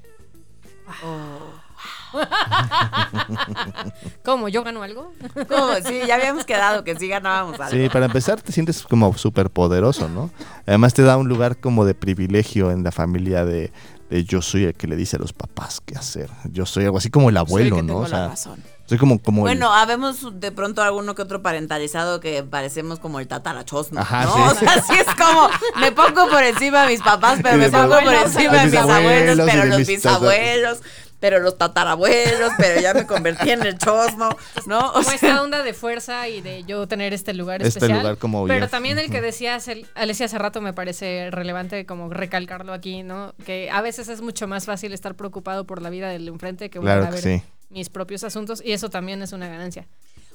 ¿Cómo? 4.23 4.49
¿Yo 4.49 4.63
gano 4.63 4.83
algo? 4.83 5.11
¿Cómo? 5.49 5.73
Sí, 5.85 6.01
ya 6.07 6.15
habíamos 6.15 6.45
quedado 6.45 6.83
que 6.83 6.95
sí 6.95 7.07
ganábamos 7.07 7.59
algo. 7.59 7.71
Sí, 7.71 7.89
para 7.89 8.05
empezar 8.05 8.41
te 8.41 8.51
sientes 8.51 8.83
como 8.83 9.15
súper 9.17 9.49
poderoso, 9.49 10.09
¿no? 10.09 10.29
Además 10.65 10.93
te 10.93 11.03
da 11.03 11.17
un 11.17 11.27
lugar 11.27 11.57
como 11.57 11.85
de 11.85 11.95
privilegio 11.95 12.71
en 12.71 12.83
la 12.83 12.91
familia 12.91 13.45
de, 13.45 13.71
de 14.09 14.23
yo 14.23 14.41
soy 14.41 14.65
el 14.65 14.73
que 14.73 14.87
le 14.87 14.95
dice 14.95 15.17
a 15.17 15.19
los 15.19 15.33
papás 15.33 15.81
qué 15.85 15.95
hacer. 15.95 16.29
Yo 16.51 16.65
soy 16.65 16.85
algo 16.85 16.97
así 16.97 17.09
como 17.09 17.29
el 17.29 17.35
Soy 17.35 17.41
el 17.43 17.47
abuelo, 17.47 17.75
que 17.77 17.81
¿no? 17.83 17.87
tengo 17.87 17.99
O 18.01 18.07
la 18.07 18.27
razón. 18.29 18.63
Soy 18.87 18.97
como, 18.97 19.21
como 19.21 19.41
el- 19.47 19.53
Bueno, 19.55 19.71
habemos 19.73 20.39
de 20.39 20.51
pronto 20.51 20.81
alguno 20.81 21.13
que 21.13 21.21
otro 21.21 21.41
parentalizado 21.43 22.19
que 22.19 22.41
parecemos 22.43 22.97
como 22.99 23.19
el 23.19 23.27
tatarachosno, 23.27 24.01
Ajá, 24.01 24.23
¿no? 24.25 24.49
sí. 24.51 24.55
O 24.55 24.59
sea, 24.69 24.81
sí 24.81 24.93
es 24.95 25.15
como, 25.15 25.49
me 25.79 25.91
pongo 25.91 26.27
por 26.29 26.43
encima 26.43 26.83
de 26.83 26.93
mis 26.93 27.01
papás, 27.01 27.39
pero 27.43 27.57
me 27.57 27.69
pongo 27.69 27.99
por 27.99 28.13
encima 28.13 28.53
de 28.57 28.63
mis 28.63 28.71
mis 28.71 28.81
abuelos, 28.81 29.39
pero 29.51 29.65
los 29.65 29.85
bisabuelos, 29.85 30.79
pero 31.19 31.39
los 31.39 31.57
tatarabuelos, 31.57 32.51
pero 32.59 32.79
ya 32.79 32.93
me 32.93 33.07
convertí 33.07 33.49
en 33.49 33.63
el 33.65 33.77
chosno, 33.79 34.29
¿no? 34.67 34.91
O 34.93 35.01
sea, 35.01 35.15
esta 35.15 35.41
onda 35.41 35.63
de 35.63 35.73
fuerza 35.73 36.27
y 36.27 36.41
de 36.41 36.63
yo 36.65 36.87
tener 36.87 37.11
este 37.11 37.33
lugar 37.33 37.61
Este 37.63 37.79
especial. 37.79 37.99
lugar 38.01 38.17
como 38.19 38.45
Pero 38.45 38.67
también 38.69 38.99
el 38.99 39.09
que 39.09 39.19
decías, 39.19 39.67
el- 39.67 39.87
Alessia 39.95 40.27
hace 40.27 40.37
rato 40.37 40.61
me 40.61 40.73
parece 40.73 41.29
relevante 41.31 41.85
como 41.87 42.09
recalcarlo 42.13 42.71
aquí, 42.71 43.01
¿no? 43.01 43.33
Que 43.45 43.69
a 43.71 43.81
veces 43.81 44.09
es 44.09 44.21
mucho 44.21 44.47
más 44.47 44.65
fácil 44.65 44.93
estar 44.93 45.15
preocupado 45.15 45.65
por 45.65 45.81
la 45.81 45.89
vida 45.89 46.09
del 46.09 46.27
enfrente 46.27 46.69
que 46.69 46.79
Claro 46.79 47.01
volver 47.01 47.13
a 47.17 47.19
que 47.21 47.27
ver 47.29 47.39
sí. 47.41 47.45
Mis 47.69 47.89
propios 47.89 48.23
asuntos 48.23 48.61
y 48.63 48.71
eso 48.71 48.89
también 48.89 49.21
es 49.21 49.33
una 49.33 49.47
ganancia. 49.47 49.87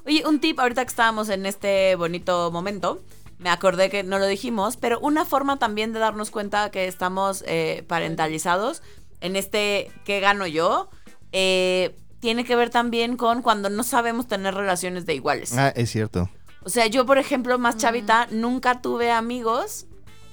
Oye, 0.04 0.24
un 0.26 0.40
tip, 0.40 0.58
ahorita 0.58 0.84
que 0.84 0.88
estábamos 0.88 1.28
en 1.28 1.46
este 1.46 1.94
bonito 1.94 2.50
momento, 2.50 3.02
me 3.38 3.50
acordé 3.50 3.90
que 3.90 4.02
no 4.02 4.18
lo 4.18 4.26
dijimos, 4.26 4.76
pero 4.76 4.98
una 5.00 5.24
forma 5.24 5.58
también 5.58 5.92
de 5.92 6.00
darnos 6.00 6.30
cuenta 6.30 6.70
que 6.70 6.86
estamos 6.86 7.44
eh, 7.46 7.84
parentalizados 7.86 8.82
en 9.20 9.36
este 9.36 9.90
¿qué 10.04 10.20
gano 10.20 10.46
yo? 10.46 10.90
Eh, 11.32 11.96
tiene 12.20 12.44
que 12.44 12.54
ver 12.54 12.70
también 12.70 13.16
con 13.16 13.42
cuando 13.42 13.70
no 13.70 13.82
sabemos 13.82 14.28
tener 14.28 14.54
relaciones 14.54 15.06
de 15.06 15.14
iguales. 15.14 15.56
Ah, 15.56 15.72
es 15.74 15.90
cierto. 15.90 16.30
O 16.62 16.68
sea, 16.68 16.86
yo, 16.86 17.04
por 17.04 17.18
ejemplo, 17.18 17.58
más 17.58 17.76
chavita, 17.76 18.28
nunca 18.30 18.80
tuve 18.80 19.10
amigos 19.10 19.86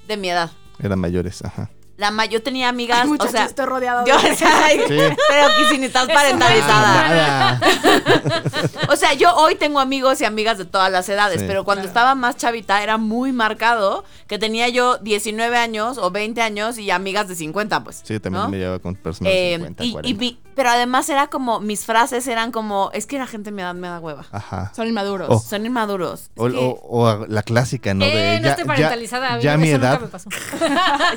de 0.06 0.16
mi 0.16 0.30
edad. 0.30 0.52
Eran 0.78 1.00
mayores, 1.00 1.44
ajá. 1.44 1.70
La 2.00 2.10
ma- 2.10 2.24
yo 2.24 2.42
tenía 2.42 2.68
amigas, 2.70 3.02
Ay, 3.04 3.16
o 3.20 3.28
sea, 3.28 3.44
estoy 3.44 3.66
rodeada 3.66 4.04
yo, 4.06 4.18
de... 4.20 4.30
o 4.32 4.36
sea, 4.36 4.64
ay, 4.64 4.78
Sí. 4.88 4.96
pero 5.28 5.48
que 5.56 5.68
si 5.70 5.78
ni 5.78 5.86
estás 5.86 6.08
parentalizada. 6.08 7.04
Ah, 7.04 7.58
nada. 7.60 7.60
O 8.88 8.96
sea, 8.96 9.14
yo 9.14 9.34
hoy 9.36 9.54
tengo 9.54 9.78
amigos 9.80 10.20
y 10.20 10.24
amigas 10.24 10.58
de 10.58 10.64
todas 10.64 10.90
las 10.90 11.08
edades, 11.08 11.40
Sí. 11.40 11.46
pero 11.46 11.64
cuando 11.64 11.84
estaba 11.86 12.14
más 12.14 12.36
chavita 12.36 12.82
era 12.82 12.96
muy 12.96 13.32
marcado 13.32 14.04
que 14.26 14.38
tenía 14.38 14.68
yo 14.68 14.98
19 14.98 15.56
años 15.56 15.98
o 15.98 16.10
20 16.10 16.40
años 16.42 16.78
y 16.78 16.90
amigas 16.90 17.28
de 17.28 17.34
50, 17.36 17.84
pues. 17.84 18.00
Sí, 18.04 18.18
también 18.18 18.44
¿no? 18.44 18.50
me 18.50 18.58
llevaba 18.58 18.78
con 18.78 18.94
personas 18.96 19.32
Eh, 19.32 19.50
de 19.50 19.56
50, 19.56 19.84
y- 19.84 19.88
y 19.88 19.92
40. 19.92 20.18
mi- 20.20 20.38
pero 20.56 20.70
además 20.70 21.08
era 21.08 21.28
como, 21.28 21.60
mis 21.60 21.86
frases 21.86 22.26
eran 22.26 22.50
como, 22.52 22.90
es 22.92 23.06
que 23.06 23.18
la 23.18 23.26
gente 23.26 23.50
de 23.50 23.56
mi 23.56 23.62
edad 23.62 23.74
me 23.74 23.88
da 23.88 23.98
hueva. 24.00 24.26
Ajá. 24.32 24.72
Son 24.74 24.86
inmaduros. 24.88 25.28
Oh. 25.30 25.38
Son 25.38 25.64
inmaduros. 25.64 26.30
O, 26.36 26.48
que- 26.48 26.56
o- 26.56 26.80
o 26.90 27.26
la 27.28 27.42
clásica, 27.42 27.94
¿no? 27.94 28.04
eh, 28.04 28.08
de 28.08 28.40
no 28.40 28.44
ya, 28.44 28.50
estoy 28.50 28.64
ya- 28.64 28.66
parentalizada. 28.66 29.38
ya 29.40 29.56
mi 29.56 29.70
nunca 29.70 29.86
edad. 29.86 30.00
me 30.00 30.06
pasó. 30.08 30.28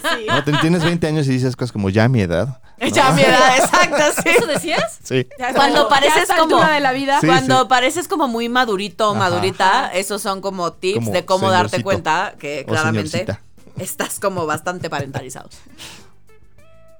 Sí. 0.03 0.25
No, 0.27 0.43
te- 0.43 0.51
tienes 0.73 0.85
20 0.85 1.07
años 1.07 1.27
y 1.27 1.31
dices 1.31 1.55
cosas 1.55 1.71
como 1.71 1.89
ya 1.89 2.07
mi 2.07 2.21
edad. 2.21 2.59
Ya 2.93 3.11
mi 3.11 3.21
edad, 3.21 3.57
exacto, 3.57 4.21
sí. 4.21 4.29
¿Eso 4.29 4.45
decías? 4.45 4.99
Sí. 5.03 5.25
Cuando 5.55 5.87
pareces 5.87 6.27
como- 6.37 6.61
de 6.65 6.79
la 6.81 6.91
vida. 6.91 7.21
Sí, 7.21 7.27
Cuando 7.27 7.61
sí. 7.61 7.67
pareces 7.69 8.07
como 8.09 8.27
muy 8.27 8.49
madurito 8.49 9.07
o 9.09 9.11
Ajá. 9.11 9.19
madurita, 9.19 9.87
esos 9.93 10.21
son 10.21 10.41
como 10.41 10.73
tips 10.73 10.95
Como 10.99 11.11
de 11.11 11.23
cómo 11.23 11.49
darte 11.49 11.81
cuenta 11.81 12.35
que 12.37 12.65
claramente 12.67 13.09
señorcita. 13.09 13.41
estás 13.77 14.19
como 14.19 14.45
bastante 14.45 14.89
parentalizado. 14.89 15.49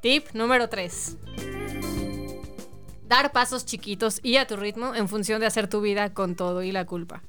Tip 0.02 0.28
número 0.34 0.70
3. 0.70 1.18
Dar 3.10 3.32
pasos 3.34 3.66
chiquitos 3.66 4.20
y 4.24 4.38
a 4.38 4.48
tu 4.48 4.56
ritmo 4.56 4.96
en 4.96 5.10
función 5.10 5.42
de 5.42 5.48
hacer 5.48 5.68
tu 5.68 5.82
vida 5.82 6.14
con 6.14 6.36
todo 6.36 6.64
y 6.64 6.72
la 6.72 6.86
culpa. 6.86 7.22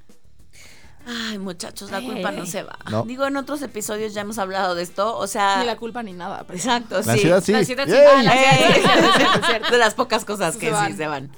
Ay, 1.06 1.38
muchachos, 1.38 1.90
la 1.90 2.00
culpa 2.00 2.30
no 2.32 2.46
se 2.46 2.62
va. 2.62 2.78
No. 2.90 3.02
Digo, 3.02 3.26
en 3.26 3.36
otros 3.36 3.60
episodios 3.62 4.14
ya 4.14 4.22
hemos 4.22 4.38
hablado 4.38 4.74
de 4.74 4.82
esto, 4.82 5.16
o 5.18 5.26
sea... 5.26 5.58
Ni 5.58 5.66
la 5.66 5.76
culpa 5.76 6.02
ni 6.02 6.12
nada. 6.12 6.44
pero- 6.46 6.58
Exacto, 6.58 6.96
La 7.02 7.12
sí. 7.14 7.20
sí. 7.20 7.26
La 7.26 7.40
sí. 7.64 7.74
Ah, 7.78 8.22
la 8.22 8.34
Eh, 8.34 9.60
de 9.70 9.78
las 9.78 9.94
pocas 9.94 10.24
cosas 10.24 10.54
Se 10.54 10.60
que 10.60 10.72
sí 10.74 10.92
se 10.96 11.06
van. 11.06 11.30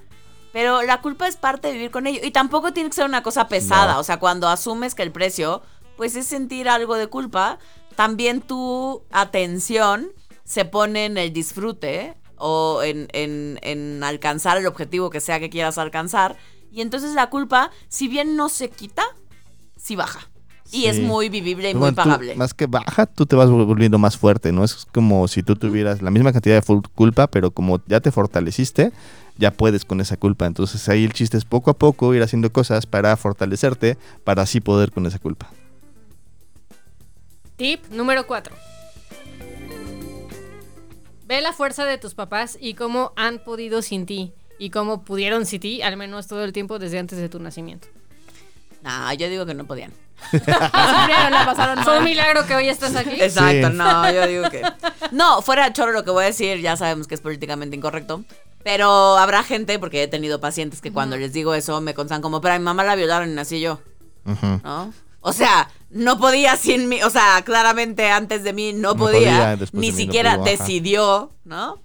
Pero 0.52 0.82
la 0.82 1.00
culpa 1.02 1.26
es 1.28 1.36
parte 1.36 1.68
de 1.68 1.74
vivir 1.74 1.90
con 1.90 2.06
ello. 2.06 2.20
Y 2.22 2.30
tampoco 2.30 2.72
tiene 2.72 2.88
que 2.90 2.94
ser 2.96 3.04
una 3.06 3.22
cosa 3.22 3.48
pesada. 3.48 3.94
No. 3.94 4.00
O 4.00 4.04
sea, 4.04 4.18
cuando 4.18 4.48
asumes 4.48 4.94
que 4.94 5.02
el 5.02 5.12
precio, 5.12 5.62
pues 5.96 6.14
es 6.16 6.26
sentir 6.26 6.68
algo 6.68 6.94
de 6.94 7.08
culpa, 7.08 7.58
también 7.94 8.40
tu 8.40 9.02
atención 9.12 10.12
se 10.44 10.64
pone 10.64 11.06
en 11.06 11.18
el 11.18 11.32
disfrute 11.32 12.14
o 12.36 12.82
en, 12.82 13.08
en- 13.12 13.58
en 13.62 14.04
alcanzar 14.04 14.56
el 14.58 14.66
objetivo 14.66 15.10
que 15.10 15.20
sea 15.20 15.40
que 15.40 15.50
quieras 15.50 15.76
alcanzar. 15.78 16.36
Y 16.70 16.80
entonces 16.82 17.12
la 17.14 17.30
culpa, 17.30 17.70
si 17.88 18.06
bien 18.08 18.36
no 18.36 18.48
se 18.48 18.68
quita, 18.70 19.02
sí 19.86 19.96
baja. 19.96 20.28
Y 20.72 20.80
Sí. 20.82 20.86
es 20.88 21.00
muy 21.00 21.28
vivible 21.28 21.70
y 21.70 21.74
muy 21.74 21.80
Bueno, 21.80 21.94
tú, 22.02 22.02
pagable. 22.08 22.34
más 22.34 22.52
que 22.52 22.66
baja, 22.66 23.06
tú 23.06 23.24
te 23.24 23.36
vas 23.36 23.48
volviendo 23.48 23.98
más 23.98 24.16
fuerte, 24.16 24.50
¿no? 24.50 24.64
Es 24.64 24.84
como 24.92 25.28
si 25.28 25.44
tú 25.44 25.54
tuvieras 25.54 26.02
la 26.02 26.10
misma 26.10 26.32
cantidad 26.32 26.56
de 26.56 26.62
full 26.62 26.80
culpa, 26.94 27.28
pero 27.28 27.52
como 27.52 27.80
ya 27.86 28.00
te 28.00 28.10
fortaleciste, 28.10 28.90
ya 29.38 29.52
puedes 29.52 29.84
con 29.84 30.00
esa 30.00 30.16
culpa. 30.16 30.44
Entonces 30.46 30.88
ahí 30.88 31.04
el 31.04 31.12
chiste 31.12 31.36
es 31.36 31.44
poco 31.44 31.70
a 31.70 31.74
poco 31.74 32.12
ir 32.14 32.22
haciendo 32.22 32.50
cosas 32.52 32.84
para 32.84 33.16
fortalecerte, 33.16 33.96
para 34.24 34.42
así 34.42 34.60
poder 34.60 34.90
con 34.90 35.06
esa 35.06 35.20
culpa. 35.20 35.48
Tip 37.56 37.86
número 37.92 38.26
4. 38.26 38.54
Ve 41.26 41.40
la 41.40 41.52
fuerza 41.52 41.84
de 41.84 41.98
tus 41.98 42.14
papás 42.14 42.58
y 42.60 42.74
cómo 42.74 43.12
han 43.16 43.38
podido 43.38 43.82
sin 43.82 44.04
ti. 44.06 44.32
Y 44.58 44.70
cómo 44.70 45.04
pudieron 45.04 45.44
sin 45.46 45.60
ti, 45.60 45.82
al 45.82 45.96
menos 45.96 46.26
todo 46.28 46.42
el 46.44 46.52
tiempo 46.52 46.78
desde 46.78 46.98
antes 46.98 47.18
de 47.18 47.28
tu 47.28 47.38
nacimiento. 47.38 47.88
Nah, 48.86 49.12
yo 49.14 49.28
digo 49.28 49.44
que 49.46 49.54
no 49.54 49.64
podían. 49.66 49.92
La 50.46 51.42
pasaron 51.44 51.82
Fue 51.82 51.98
un 51.98 52.04
milagro 52.04 52.46
que 52.46 52.54
hoy 52.54 52.68
estás 52.68 52.94
aquí. 52.94 53.20
Exacto, 53.20 53.68
Sí. 53.68 53.74
no, 53.74 54.12
yo 54.12 54.26
digo 54.28 54.48
que. 54.48 54.62
No, 55.10 55.42
fuera 55.42 55.64
de 55.66 55.72
choro 55.72 55.90
lo 55.90 56.04
que 56.04 56.12
voy 56.12 56.22
a 56.22 56.26
decir, 56.28 56.60
ya 56.60 56.76
sabemos 56.76 57.08
que 57.08 57.16
es 57.16 57.20
políticamente 57.20 57.74
incorrecto. 57.76 58.24
Pero 58.62 59.16
habrá 59.18 59.42
gente, 59.42 59.80
porque 59.80 60.04
he 60.04 60.08
tenido 60.08 60.40
pacientes 60.40 60.80
que 60.80 60.92
cuando 60.92 61.16
les 61.16 61.32
digo 61.32 61.52
eso 61.54 61.80
me 61.80 61.94
contan 61.94 62.22
como, 62.22 62.40
pero 62.40 62.54
a 62.54 62.58
mi 62.58 62.64
mamá 62.64 62.84
la 62.84 62.94
violaron 62.94 63.28
y 63.28 63.34
nací 63.34 63.60
yo, 63.60 63.80
Ujú. 64.24 64.60
¿no? 64.62 64.92
O 65.20 65.32
sea, 65.32 65.68
no 65.90 66.18
podía 66.18 66.54
sin 66.56 66.88
mí, 66.88 67.02
o 67.02 67.10
sea, 67.10 67.42
claramente 67.44 68.08
antes 68.10 68.44
de 68.44 68.52
mí 68.52 68.72
no, 68.72 68.90
No 68.90 68.96
podía, 68.96 69.56
ni 69.72 69.90
no 69.90 69.96
siquiera 69.96 70.34
pudo, 70.36 70.44
decidió, 70.44 71.32
¿no? 71.44 71.80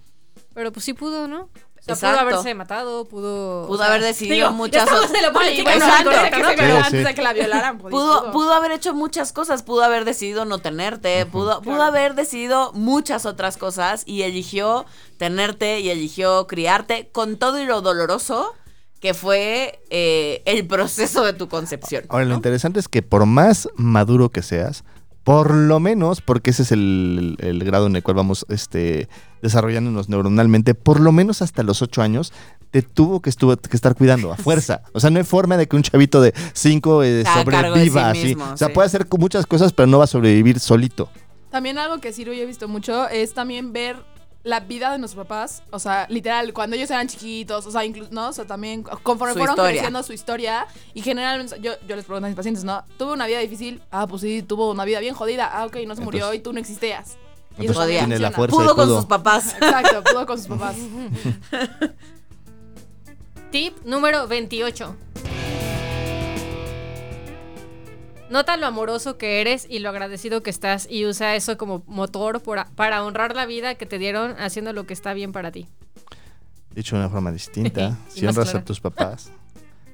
Pero 0.54 0.70
pues 0.72 0.84
sí 0.84 0.92
pudo, 0.92 1.26
¿no? 1.26 1.48
O 1.82 1.84
sea, 1.84 1.94
Exacto. 1.94 2.16
pudo 2.20 2.30
haberse 2.30 2.54
matado, 2.54 3.04
pudo... 3.06 3.66
Pudo 3.66 3.74
o 3.74 3.76
sea, 3.78 3.86
haber 3.88 4.02
decidido 4.02 4.36
digo, 4.36 4.50
muchas 4.52 4.84
estamos 4.84 5.06
otras- 5.06 5.12
de 5.12 5.20
la 5.22 5.32
No, 5.32 5.40
y 5.40 5.44
política 5.44 5.70
bueno, 5.70 5.84
Exacto. 5.84 6.10
antes 6.10 6.22
de 6.22 6.30
que, 6.30 6.36
se 6.36 6.42
Sí, 6.42 6.54
violaran, 6.54 6.82
sí. 6.82 6.86
antes 6.96 7.04
de 7.06 7.14
que 7.16 7.22
la 7.22 7.32
violaran, 7.32 7.78
pues, 7.78 7.90
Pudo, 7.92 8.30
pudo 8.32 8.52
haber 8.54 8.70
hecho 8.70 8.94
muchas 8.94 9.32
cosas, 9.32 9.62
pudo 9.64 9.82
haber 9.82 10.04
decidido 10.04 10.44
no 10.44 10.58
tenerte, 10.58 11.26
pudo, 11.26 11.60
pudo 11.60 11.82
haber 11.82 12.14
decidido 12.14 12.72
muchas 12.74 13.26
otras 13.26 13.56
cosas 13.56 14.04
y 14.06 14.22
eligió 14.22 14.86
tenerte 15.18 15.80
y 15.80 15.90
eligió 15.90 16.46
criarte 16.46 17.08
con 17.10 17.36
todo 17.36 17.60
y 17.60 17.64
lo 17.66 17.80
doloroso 17.82 18.54
que 19.00 19.12
fue 19.14 19.82
eh, 19.90 20.42
el 20.44 20.64
proceso 20.68 21.24
de 21.24 21.32
tu 21.32 21.48
concepción. 21.48 22.04
Ahora, 22.10 22.24
lo 22.26 22.34
interesante 22.36 22.78
es 22.78 22.86
que 22.86 23.02
por 23.02 23.26
más 23.26 23.68
maduro 23.74 24.28
que 24.28 24.42
seas, 24.42 24.84
por 25.24 25.52
lo 25.52 25.80
menos, 25.80 26.20
porque 26.20 26.50
ese 26.50 26.62
es 26.62 26.70
el, 26.70 27.36
el 27.40 27.64
grado 27.64 27.88
en 27.88 27.96
el 27.96 28.04
cual 28.04 28.16
vamos 28.18 28.46
este, 28.48 29.08
desarrollándonos 29.42 30.08
neuronalmente, 30.08 30.74
por 30.74 31.00
lo 31.00 31.12
menos 31.12 31.42
hasta 31.42 31.62
los 31.62 31.82
ocho 31.82 32.00
años, 32.00 32.32
te 32.70 32.80
tuvo 32.80 33.20
que, 33.20 33.28
estuvo, 33.28 33.54
que 33.56 33.76
estar 33.76 33.94
cuidando 33.94 34.32
a 34.32 34.36
fuerza. 34.38 34.82
O 34.92 35.00
sea, 35.00 35.10
no 35.10 35.18
hay 35.18 35.24
forma 35.24 35.56
de 35.56 35.68
que 35.68 35.76
un 35.76 35.82
chavito 35.82 36.22
de 36.22 36.32
cinco 36.54 37.02
eh, 37.02 37.24
sí 37.26 37.32
sobreviva 37.40 38.10
así. 38.10 38.34
o 38.34 38.56
sea, 38.56 38.68
sí. 38.68 38.74
puede 38.74 38.86
hacer 38.86 39.06
muchas 39.18 39.44
cosas, 39.46 39.72
pero 39.72 39.86
no 39.86 39.98
va 39.98 40.04
a 40.04 40.06
sobrevivir 40.06 40.58
solito. 40.58 41.10
También 41.50 41.76
algo 41.76 41.98
que 41.98 42.12
Ciro 42.14 42.32
yo 42.32 42.42
he 42.42 42.46
visto 42.46 42.66
mucho 42.68 43.08
es 43.08 43.34
también 43.34 43.74
ver 43.74 43.96
la 44.44 44.58
vida 44.58 44.90
de 44.90 44.98
nuestros 44.98 45.24
papás, 45.24 45.62
o 45.70 45.78
sea, 45.78 46.06
literal, 46.08 46.52
cuando 46.52 46.74
ellos 46.74 46.90
eran 46.90 47.06
chiquitos, 47.06 47.64
o 47.64 47.70
sea, 47.70 47.84
incluso, 47.84 48.08
¿no? 48.10 48.28
O 48.28 48.32
sea, 48.32 48.44
también 48.44 48.82
conforme 48.82 49.34
Su 49.34 49.38
fueron 49.38 49.54
historia. 49.54 49.72
creciendo 49.72 50.02
su 50.02 50.12
historia 50.12 50.66
y 50.94 51.02
generalmente, 51.02 51.60
yo, 51.60 51.74
yo 51.86 51.94
les 51.94 52.04
pregunto 52.04 52.26
a 52.26 52.28
mis 52.28 52.36
pacientes, 52.36 52.64
¿no? 52.64 52.82
¿Tuvo 52.96 53.12
una 53.12 53.26
vida 53.28 53.38
difícil? 53.38 53.80
Ah, 53.92 54.06
pues 54.08 54.22
sí, 54.22 54.42
tuvo 54.42 54.72
una 54.72 54.84
vida 54.84 54.98
bien 54.98 55.14
jodida. 55.14 55.48
Ah, 55.52 55.66
ok, 55.66 55.76
no 55.86 55.94
se 55.94 56.00
murió 56.02 56.22
Entonces- 56.24 56.40
y 56.40 56.42
tú 56.42 56.52
no 56.52 56.58
existías. 56.58 57.18
Y 57.58 57.66
Entonces 57.66 57.98
tiene 57.98 58.18
la 58.18 58.30
fuerza. 58.30 58.56
Pudo 58.56 58.72
y 58.72 58.76
con 58.76 58.88
sus 58.88 59.04
papás. 59.06 59.54
Exacto, 59.60 60.02
pudo 60.04 60.26
con 60.26 60.38
sus 60.38 60.46
papás. 60.46 60.76
Tip 63.50 63.76
número 63.84 64.26
28. 64.26 64.96
Nota 68.30 68.56
lo 68.56 68.66
amoroso 68.66 69.18
que 69.18 69.42
eres 69.42 69.66
y 69.68 69.80
lo 69.80 69.90
agradecido 69.90 70.42
que 70.42 70.48
estás 70.48 70.86
y 70.90 71.04
usa 71.04 71.36
eso 71.36 71.58
como 71.58 71.82
motor 71.86 72.40
por- 72.40 72.64
para 72.74 73.04
honrar 73.04 73.36
la 73.36 73.44
vida 73.44 73.74
que 73.74 73.84
te 73.84 73.98
dieron 73.98 74.34
haciendo 74.40 74.72
lo 74.72 74.86
que 74.86 74.94
está 74.94 75.12
bien 75.12 75.32
para 75.32 75.52
ti. 75.52 75.68
Dicho 76.74 76.96
de 76.96 77.02
una 77.02 77.10
forma 77.10 77.30
distinta, 77.30 77.98
si 78.08 78.26
honras 78.26 78.46
clara. 78.48 78.60
a 78.60 78.64
tus 78.64 78.80
papás, 78.80 79.30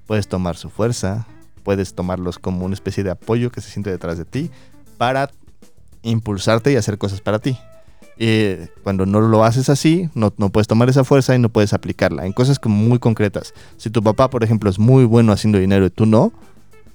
puedes 0.06 0.28
tomar 0.28 0.56
su 0.56 0.70
fuerza, 0.70 1.26
puedes 1.64 1.96
tomarlos 1.96 2.38
como 2.38 2.64
una 2.64 2.74
especie 2.74 3.02
de 3.02 3.10
apoyo 3.10 3.50
que 3.50 3.60
se 3.60 3.72
siente 3.72 3.90
detrás 3.90 4.16
de 4.18 4.24
ti 4.24 4.52
para 4.98 5.28
impulsarte 6.02 6.72
y 6.72 6.76
hacer 6.76 6.98
cosas 6.98 7.20
para 7.20 7.38
ti. 7.38 7.58
Y 8.18 8.56
cuando 8.82 9.06
no 9.06 9.20
lo 9.20 9.44
haces 9.44 9.68
así, 9.68 10.10
no, 10.14 10.32
no 10.38 10.50
puedes 10.50 10.66
tomar 10.66 10.88
esa 10.88 11.04
fuerza 11.04 11.36
y 11.36 11.38
no 11.38 11.50
puedes 11.50 11.72
aplicarla 11.72 12.26
en 12.26 12.32
cosas 12.32 12.58
como 12.58 12.76
muy 12.76 12.98
concretas. 12.98 13.54
Si 13.76 13.90
tu 13.90 14.02
papá, 14.02 14.28
por 14.28 14.42
ejemplo, 14.42 14.68
es 14.68 14.78
muy 14.78 15.04
bueno 15.04 15.32
haciendo 15.32 15.58
dinero 15.58 15.86
y 15.86 15.90
tú 15.90 16.04
no, 16.04 16.32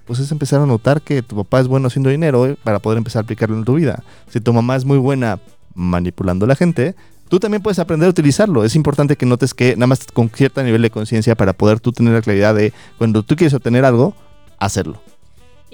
pues 0.05 0.19
es 0.19 0.31
empezar 0.31 0.61
a 0.61 0.65
notar 0.65 1.01
que 1.01 1.21
tu 1.21 1.35
papá 1.37 1.61
es 1.61 1.67
bueno 1.67 1.87
haciendo 1.87 2.09
dinero 2.09 2.45
eh, 2.45 2.57
para 2.61 2.79
poder 2.79 2.97
empezar 2.97 3.21
a 3.21 3.23
aplicarlo 3.23 3.55
en 3.57 3.63
tu 3.63 3.75
vida. 3.75 4.03
Si 4.29 4.41
tu 4.41 4.51
mamá 4.51 4.75
es 4.75 4.83
muy 4.83 4.97
buena 4.97 5.39
manipulando 5.75 6.43
a 6.45 6.49
la 6.49 6.55
gente, 6.55 6.93
tú 7.29 7.39
también 7.39 7.63
puedes 7.63 7.79
aprender 7.79 8.07
a 8.07 8.09
utilizarlo. 8.09 8.65
Es 8.65 8.75
importante 8.75 9.15
que 9.15 9.25
notes 9.25 9.53
que 9.53 9.75
nada 9.75 9.87
más 9.87 10.05
con 10.13 10.29
cierto 10.29 10.61
nivel 10.61 10.81
de 10.81 10.89
conciencia 10.89 11.35
para 11.35 11.53
poder 11.53 11.79
tú 11.79 11.93
tener 11.93 12.13
la 12.13 12.21
claridad 12.21 12.53
de 12.53 12.73
cuando 12.97 13.23
tú 13.23 13.35
quieres 13.37 13.53
obtener 13.53 13.85
algo, 13.85 14.13
hacerlo. 14.59 15.01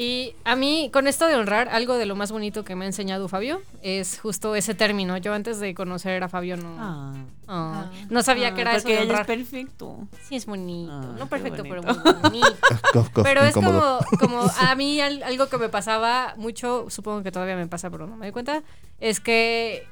Y 0.02 0.34
a 0.46 0.56
mí, 0.56 0.90
con 0.94 1.08
esto 1.08 1.28
de 1.28 1.36
honrar, 1.36 1.68
algo 1.68 1.96
de 1.98 2.06
lo 2.06 2.16
más 2.16 2.32
bonito 2.32 2.64
que 2.64 2.74
me 2.74 2.86
ha 2.86 2.88
enseñado 2.88 3.28
Fabio 3.28 3.62
es 3.82 4.18
justo 4.22 4.56
ese 4.56 4.74
término. 4.74 5.18
Yo 5.18 5.34
antes 5.34 5.60
de 5.60 5.74
conocer 5.76 6.24
a 6.24 6.30
Fabio 6.30 6.56
no, 6.56 6.74
Ah. 6.80 7.14
ah, 7.50 7.92
no 8.10 8.24
sabía 8.24 8.56
que 8.56 8.62
era 8.62 8.72
eso 8.78 8.84
porque 8.84 8.94
de 8.94 9.00
él 9.00 9.04
es 9.08 9.10
honrar. 9.10 9.26
perfecto. 9.26 10.08
Sí, 10.24 10.38
es 10.38 10.46
bonito. 10.46 10.90
Ah, 10.94 11.16
no 11.20 11.28
perfecto, 11.28 11.64
pero 11.64 11.82
bonito. 11.82 12.02
muy 12.14 12.22
bonito. 12.22 12.48
Cof, 12.94 13.10
cof, 13.10 13.26
Pero 13.26 13.42
es 13.42 13.54
como, 13.54 14.00
como 14.22 14.40
a 14.58 14.74
mí 14.76 15.02
al- 15.02 15.22
algo 15.22 15.48
que 15.50 15.58
me 15.58 15.68
pasaba 15.68 16.34
mucho, 16.38 16.86
supongo 16.90 17.22
que 17.22 17.34
todavía 17.34 17.58
me 17.58 17.68
pasa, 17.68 17.90
pero 17.90 18.08
no 18.08 18.16
me 18.16 18.28
doy 18.28 18.32
cuenta, 18.32 18.64
es 19.02 19.20
que 19.20 19.86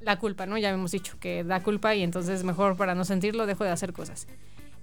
la 0.00 0.18
culpa, 0.18 0.46
¿no? 0.46 0.56
Ya 0.56 0.70
hemos 0.70 0.90
dicho 0.92 1.18
que 1.20 1.44
da 1.44 1.62
culpa 1.62 1.94
y 1.94 2.02
entonces 2.02 2.44
mejor 2.44 2.78
para 2.78 2.94
no 2.94 3.04
sentirlo 3.04 3.44
dejo 3.44 3.62
de 3.64 3.70
hacer 3.70 3.92
cosas. 3.92 4.26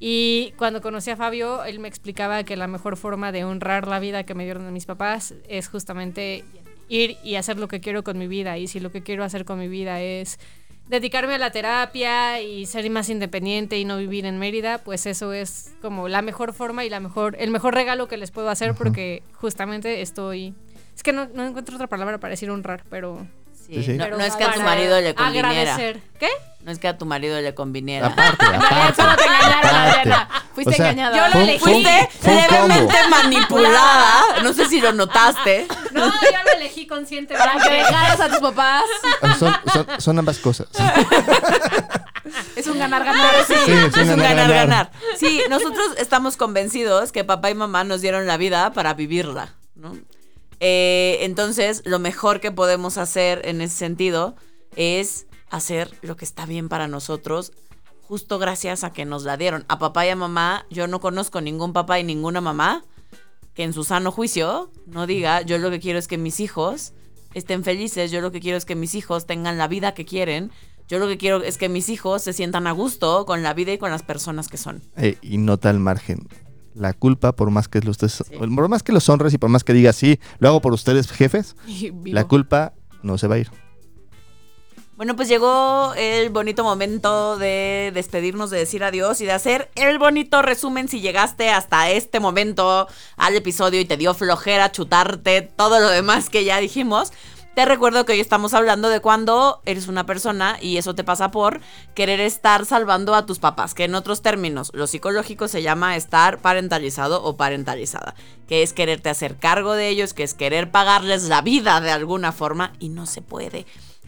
Y 0.04 0.56
cuando 0.58 0.82
conocí 0.82 1.12
a 1.12 1.16
Fabio, 1.16 1.64
él 1.64 1.80
me 1.80 1.88
explicaba 1.88 2.44
que 2.44 2.58
la 2.58 2.66
mejor 2.66 2.98
forma 2.98 3.32
de 3.32 3.44
honrar 3.44 3.88
la 3.88 4.00
vida 4.00 4.24
que 4.24 4.34
me 4.34 4.46
dieron 4.46 4.74
mis 4.74 4.88
papás 4.88 5.36
es 5.48 5.70
justamente 5.70 6.44
ir 6.90 7.18
y 7.24 7.36
hacer 7.36 7.60
lo 7.60 7.68
que 7.68 7.82
quiero 7.82 8.04
con 8.04 8.18
mi 8.18 8.26
vida. 8.28 8.58
Y 8.58 8.66
si 8.66 8.80
lo 8.80 8.92
que 8.92 9.04
quiero 9.04 9.24
hacer 9.24 9.46
con 9.46 9.60
mi 9.60 9.68
vida 9.68 10.02
es 10.02 10.40
dedicarme 10.88 11.36
a 11.36 11.38
la 11.38 11.52
terapia 11.52 12.42
y 12.42 12.66
ser 12.66 12.90
más 12.90 13.10
independiente 13.10 13.78
y 13.78 13.86
no 13.86 13.98
vivir 13.98 14.26
en 14.26 14.40
Mérida, 14.40 14.80
pues 14.80 15.06
eso 15.06 15.34
es 15.34 15.76
como 15.84 16.08
la 16.08 16.24
mejor 16.24 16.54
forma 16.54 16.84
y 16.84 16.90
la 16.90 17.00
mejor, 17.00 17.36
el 17.38 17.52
mejor 17.52 17.76
regalo 17.76 18.08
que 18.08 18.18
les 18.18 18.32
puedo 18.32 18.50
hacer 18.50 18.74
porque 18.74 19.22
justamente 19.34 20.02
estoy... 20.02 20.56
Es 20.96 21.04
que 21.04 21.14
no, 21.14 21.28
no 21.28 21.46
encuentro 21.46 21.76
otra 21.76 21.86
palabra 21.86 22.20
para 22.20 22.32
decir 22.32 22.50
honrar, 22.50 22.86
pero... 22.90 23.28
Sí, 23.72 23.84
Sí, 23.84 23.92
sí. 23.94 23.98
No, 23.98 24.10
no 24.10 24.20
es 24.24 24.36
que 24.36 24.44
a 24.44 24.52
tu 24.54 24.60
marido 24.62 25.00
le 25.00 25.16
conviniera. 25.16 25.50
Agradecer. 25.50 26.02
¿Qué? 26.20 26.28
No 26.66 26.72
es 26.72 26.78
que 26.78 26.88
a 26.90 26.98
tu 26.98 27.06
marido 27.06 27.40
le 27.40 27.56
conviniera. 27.56 28.08
Aparte, 28.08 28.46
aparte. 28.54 29.02
Solo 29.02 29.16
te 29.16 29.24
engañaron. 29.24 30.28
Fuiste 30.54 30.74
O 30.74 30.76
sea, 30.76 30.90
engañada. 30.92 31.18
yo 31.32 31.38
un- 31.38 31.44
elegí. 31.44 31.60
Fuiste 31.60 32.10
fue 32.20 32.34
un 32.36 32.40
combo. 32.48 32.68
levemente 32.68 32.96
manipulada. 33.10 34.24
No 34.44 34.52
sé 34.54 34.66
si 34.68 34.82
lo 34.82 34.92
notaste. 34.92 35.68
No, 35.94 36.06
yo 36.06 36.12
lo 36.46 36.52
elegí 36.58 36.86
conscientemente. 36.86 37.50
Para 37.50 37.64
que 37.66 37.74
dejaras 37.74 38.20
a 38.20 38.28
tus 38.30 38.40
papás. 38.40 38.84
Son, 39.40 39.56
son- 39.72 39.88
son 40.00 40.20
ambas 40.20 40.38
cosas. 40.40 40.68
Es 42.56 42.68
un 42.68 42.78
ganar-ganar. 42.78 43.32
Sí, 43.48 43.54
Sí, 43.66 43.72
es 43.72 43.96
un 44.10 44.18
ganar-ganar. 44.20 44.92
Sí, 45.18 45.42
nosotros 45.50 45.88
estamos 45.98 46.38
convencidos 46.38 47.12
que 47.12 47.24
papá 47.24 47.50
y 47.50 47.56
mamá 47.56 47.84
nos 47.84 48.02
dieron 48.02 48.28
la 48.28 48.38
vida 48.38 48.72
para 48.74 48.94
vivirla, 48.94 49.50
¿no? 49.76 49.98
Eh, 50.63 51.17
entonces, 51.21 51.82
lo 51.86 51.97
mejor 51.97 52.39
que 52.39 52.52
podemos 52.52 53.00
hacer 53.00 53.41
en 53.45 53.62
ese 53.62 53.76
sentido 53.76 54.36
es 54.76 55.26
hacer 55.50 55.91
lo 56.04 56.15
que 56.15 56.24
está 56.24 56.45
bien 56.45 56.69
para 56.69 56.88
nosotros, 56.88 57.52
justo 58.04 58.38
gracias 58.39 58.84
a 58.84 58.93
que 58.93 59.04
nos 59.04 59.24
la 59.24 59.38
dieron. 59.38 59.65
A 59.67 59.80
papá 59.80 60.06
y 60.06 60.10
a 60.10 60.15
mamá, 60.15 60.67
yo 60.69 60.88
no 60.88 61.02
conozco 61.02 61.41
ningún 61.41 61.74
papá 61.74 62.00
y 62.00 62.04
ninguna 62.04 62.41
mamá 62.41 62.86
que 63.56 63.63
en 63.63 63.74
su 63.74 63.84
sano 63.84 64.12
juicio 64.12 64.71
no 64.86 65.08
diga, 65.08 65.41
yo 65.41 65.58
lo 65.58 65.71
que 65.71 65.80
quiero 65.80 65.97
es 65.97 66.08
que 66.08 66.19
mis 66.19 66.39
hijos 66.39 66.93
estén 67.34 67.63
felices, 67.63 68.12
yo 68.12 68.21
lo 68.21 68.32
que 68.32 68.39
quiero 68.39 68.58
es 68.58 68.65
que 68.65 68.76
mis 68.76 68.93
hijos 68.93 69.26
tengan 69.26 69.58
la 69.58 69.67
vida 69.67 69.93
que 69.95 70.06
quieren, 70.06 70.52
yo 70.88 71.00
lo 71.00 71.08
que 71.08 71.17
quiero 71.17 71.41
es 71.41 71.58
que 71.58 71.69
mis 71.69 71.89
hijos 71.89 72.21
se 72.21 72.34
sientan 72.34 72.67
a 72.67 72.71
gusto 72.71 73.26
con 73.26 73.41
la 73.41 73.54
vida 73.56 73.74
y 73.74 73.78
con 73.80 73.89
las 73.89 74.04
personas 74.04 74.47
que 74.47 74.58
son. 74.58 74.84
Eh, 74.95 75.17
y 75.21 75.38
nota 75.38 75.69
el 75.69 75.80
margen. 75.80 76.28
La 76.74 76.94
culpa, 76.94 77.34
por 77.36 77.50
más 77.52 77.68
que 77.68 77.82
los 77.82 78.00
estés- 78.00 78.24
por 78.56 78.70
más 78.70 78.84
que 78.84 78.92
los 78.94 79.08
honres 79.10 79.34
y 79.34 79.38
por 79.38 79.50
más 79.50 79.64
que 79.64 79.74
digas 79.74 79.96
sí, 79.96 80.20
lo 80.40 80.48
hago 80.50 80.62
por 80.62 80.74
ustedes, 80.74 81.12
jefes, 81.12 81.56
la 82.06 82.26
culpa 82.28 82.74
no 83.04 83.18
se 83.18 83.28
va 83.28 83.36
a 83.36 83.40
ir. 83.40 83.50
Bueno, 84.98 85.16
pues 85.16 85.28
llegó 85.30 85.94
el 85.98 86.30
bonito 86.30 86.64
momento 86.64 87.36
de 87.38 87.90
despedirnos, 87.92 88.52
de 88.52 88.60
decir 88.60 88.84
adiós 88.84 89.20
y 89.22 89.26
de 89.26 89.32
hacer 89.32 89.72
el 89.74 89.98
bonito 89.98 90.44
resumen 90.44 90.88
si 90.90 91.02
llegaste 91.02 91.50
hasta 91.50 91.90
este 91.90 92.20
momento 92.20 92.88
al 93.18 93.36
episodio 93.36 93.80
y 93.80 93.86
te 93.86 93.98
dio 93.98 94.14
flojera 94.14 94.72
chutarte 94.72 95.42
todo 95.42 95.80
lo 95.80 95.90
demás 95.90 96.30
que 96.30 96.44
ya 96.44 96.60
dijimos. 96.60 97.14
Te 97.54 97.66
recuerdo 97.66 98.06
que 98.06 98.14
hoy 98.14 98.22
estamos 98.22 98.54
hablando 98.54 98.88
de 98.88 99.02
cuando 99.02 99.62
eres 99.66 99.90
una 99.90 100.06
persona 100.06 100.58
y 100.62 100.78
eso 100.78 100.96
te 100.96 101.04
pasa 101.04 101.32
por 101.32 101.60
querer 101.94 102.22
estar 102.22 102.66
salvando 102.66 103.14
a 103.14 103.26
tus 103.26 103.39
papás, 103.39 103.74
que 103.74 103.84
en 103.84 103.93
otros 103.93 104.22
términos, 104.22 104.72
lo 104.74 104.88
psicológico 104.88 105.49
se 105.49 105.62
llama 105.62 105.97
estar 105.97 106.39
parentalizado 106.39 107.22
o 107.22 107.36
parentalizada, 107.36 108.16
que 108.47 108.64
es 108.64 108.72
quererte 108.72 109.10
hacer 109.10 109.36
cargo 109.36 109.74
de 109.74 109.89
ellos, 109.89 110.14
que 110.14 110.24
es 110.24 110.34
querer 110.34 110.72
pagarles 110.72 111.24
la 111.24 111.41
vida 111.41 111.82
de 111.82 111.91
alguna 111.91 112.32
forma 112.32 112.72
y 112.80 112.88
no 112.88 113.06
se 113.06 113.22
puede. 113.22 113.66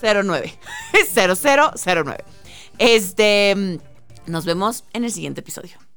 09. 0.00 0.58
0009. 1.14 2.24
Este. 2.78 3.78
Nos 4.26 4.44
vemos 4.44 4.84
en 4.92 5.04
el 5.04 5.12
siguiente 5.12 5.40
episodio. 5.40 5.87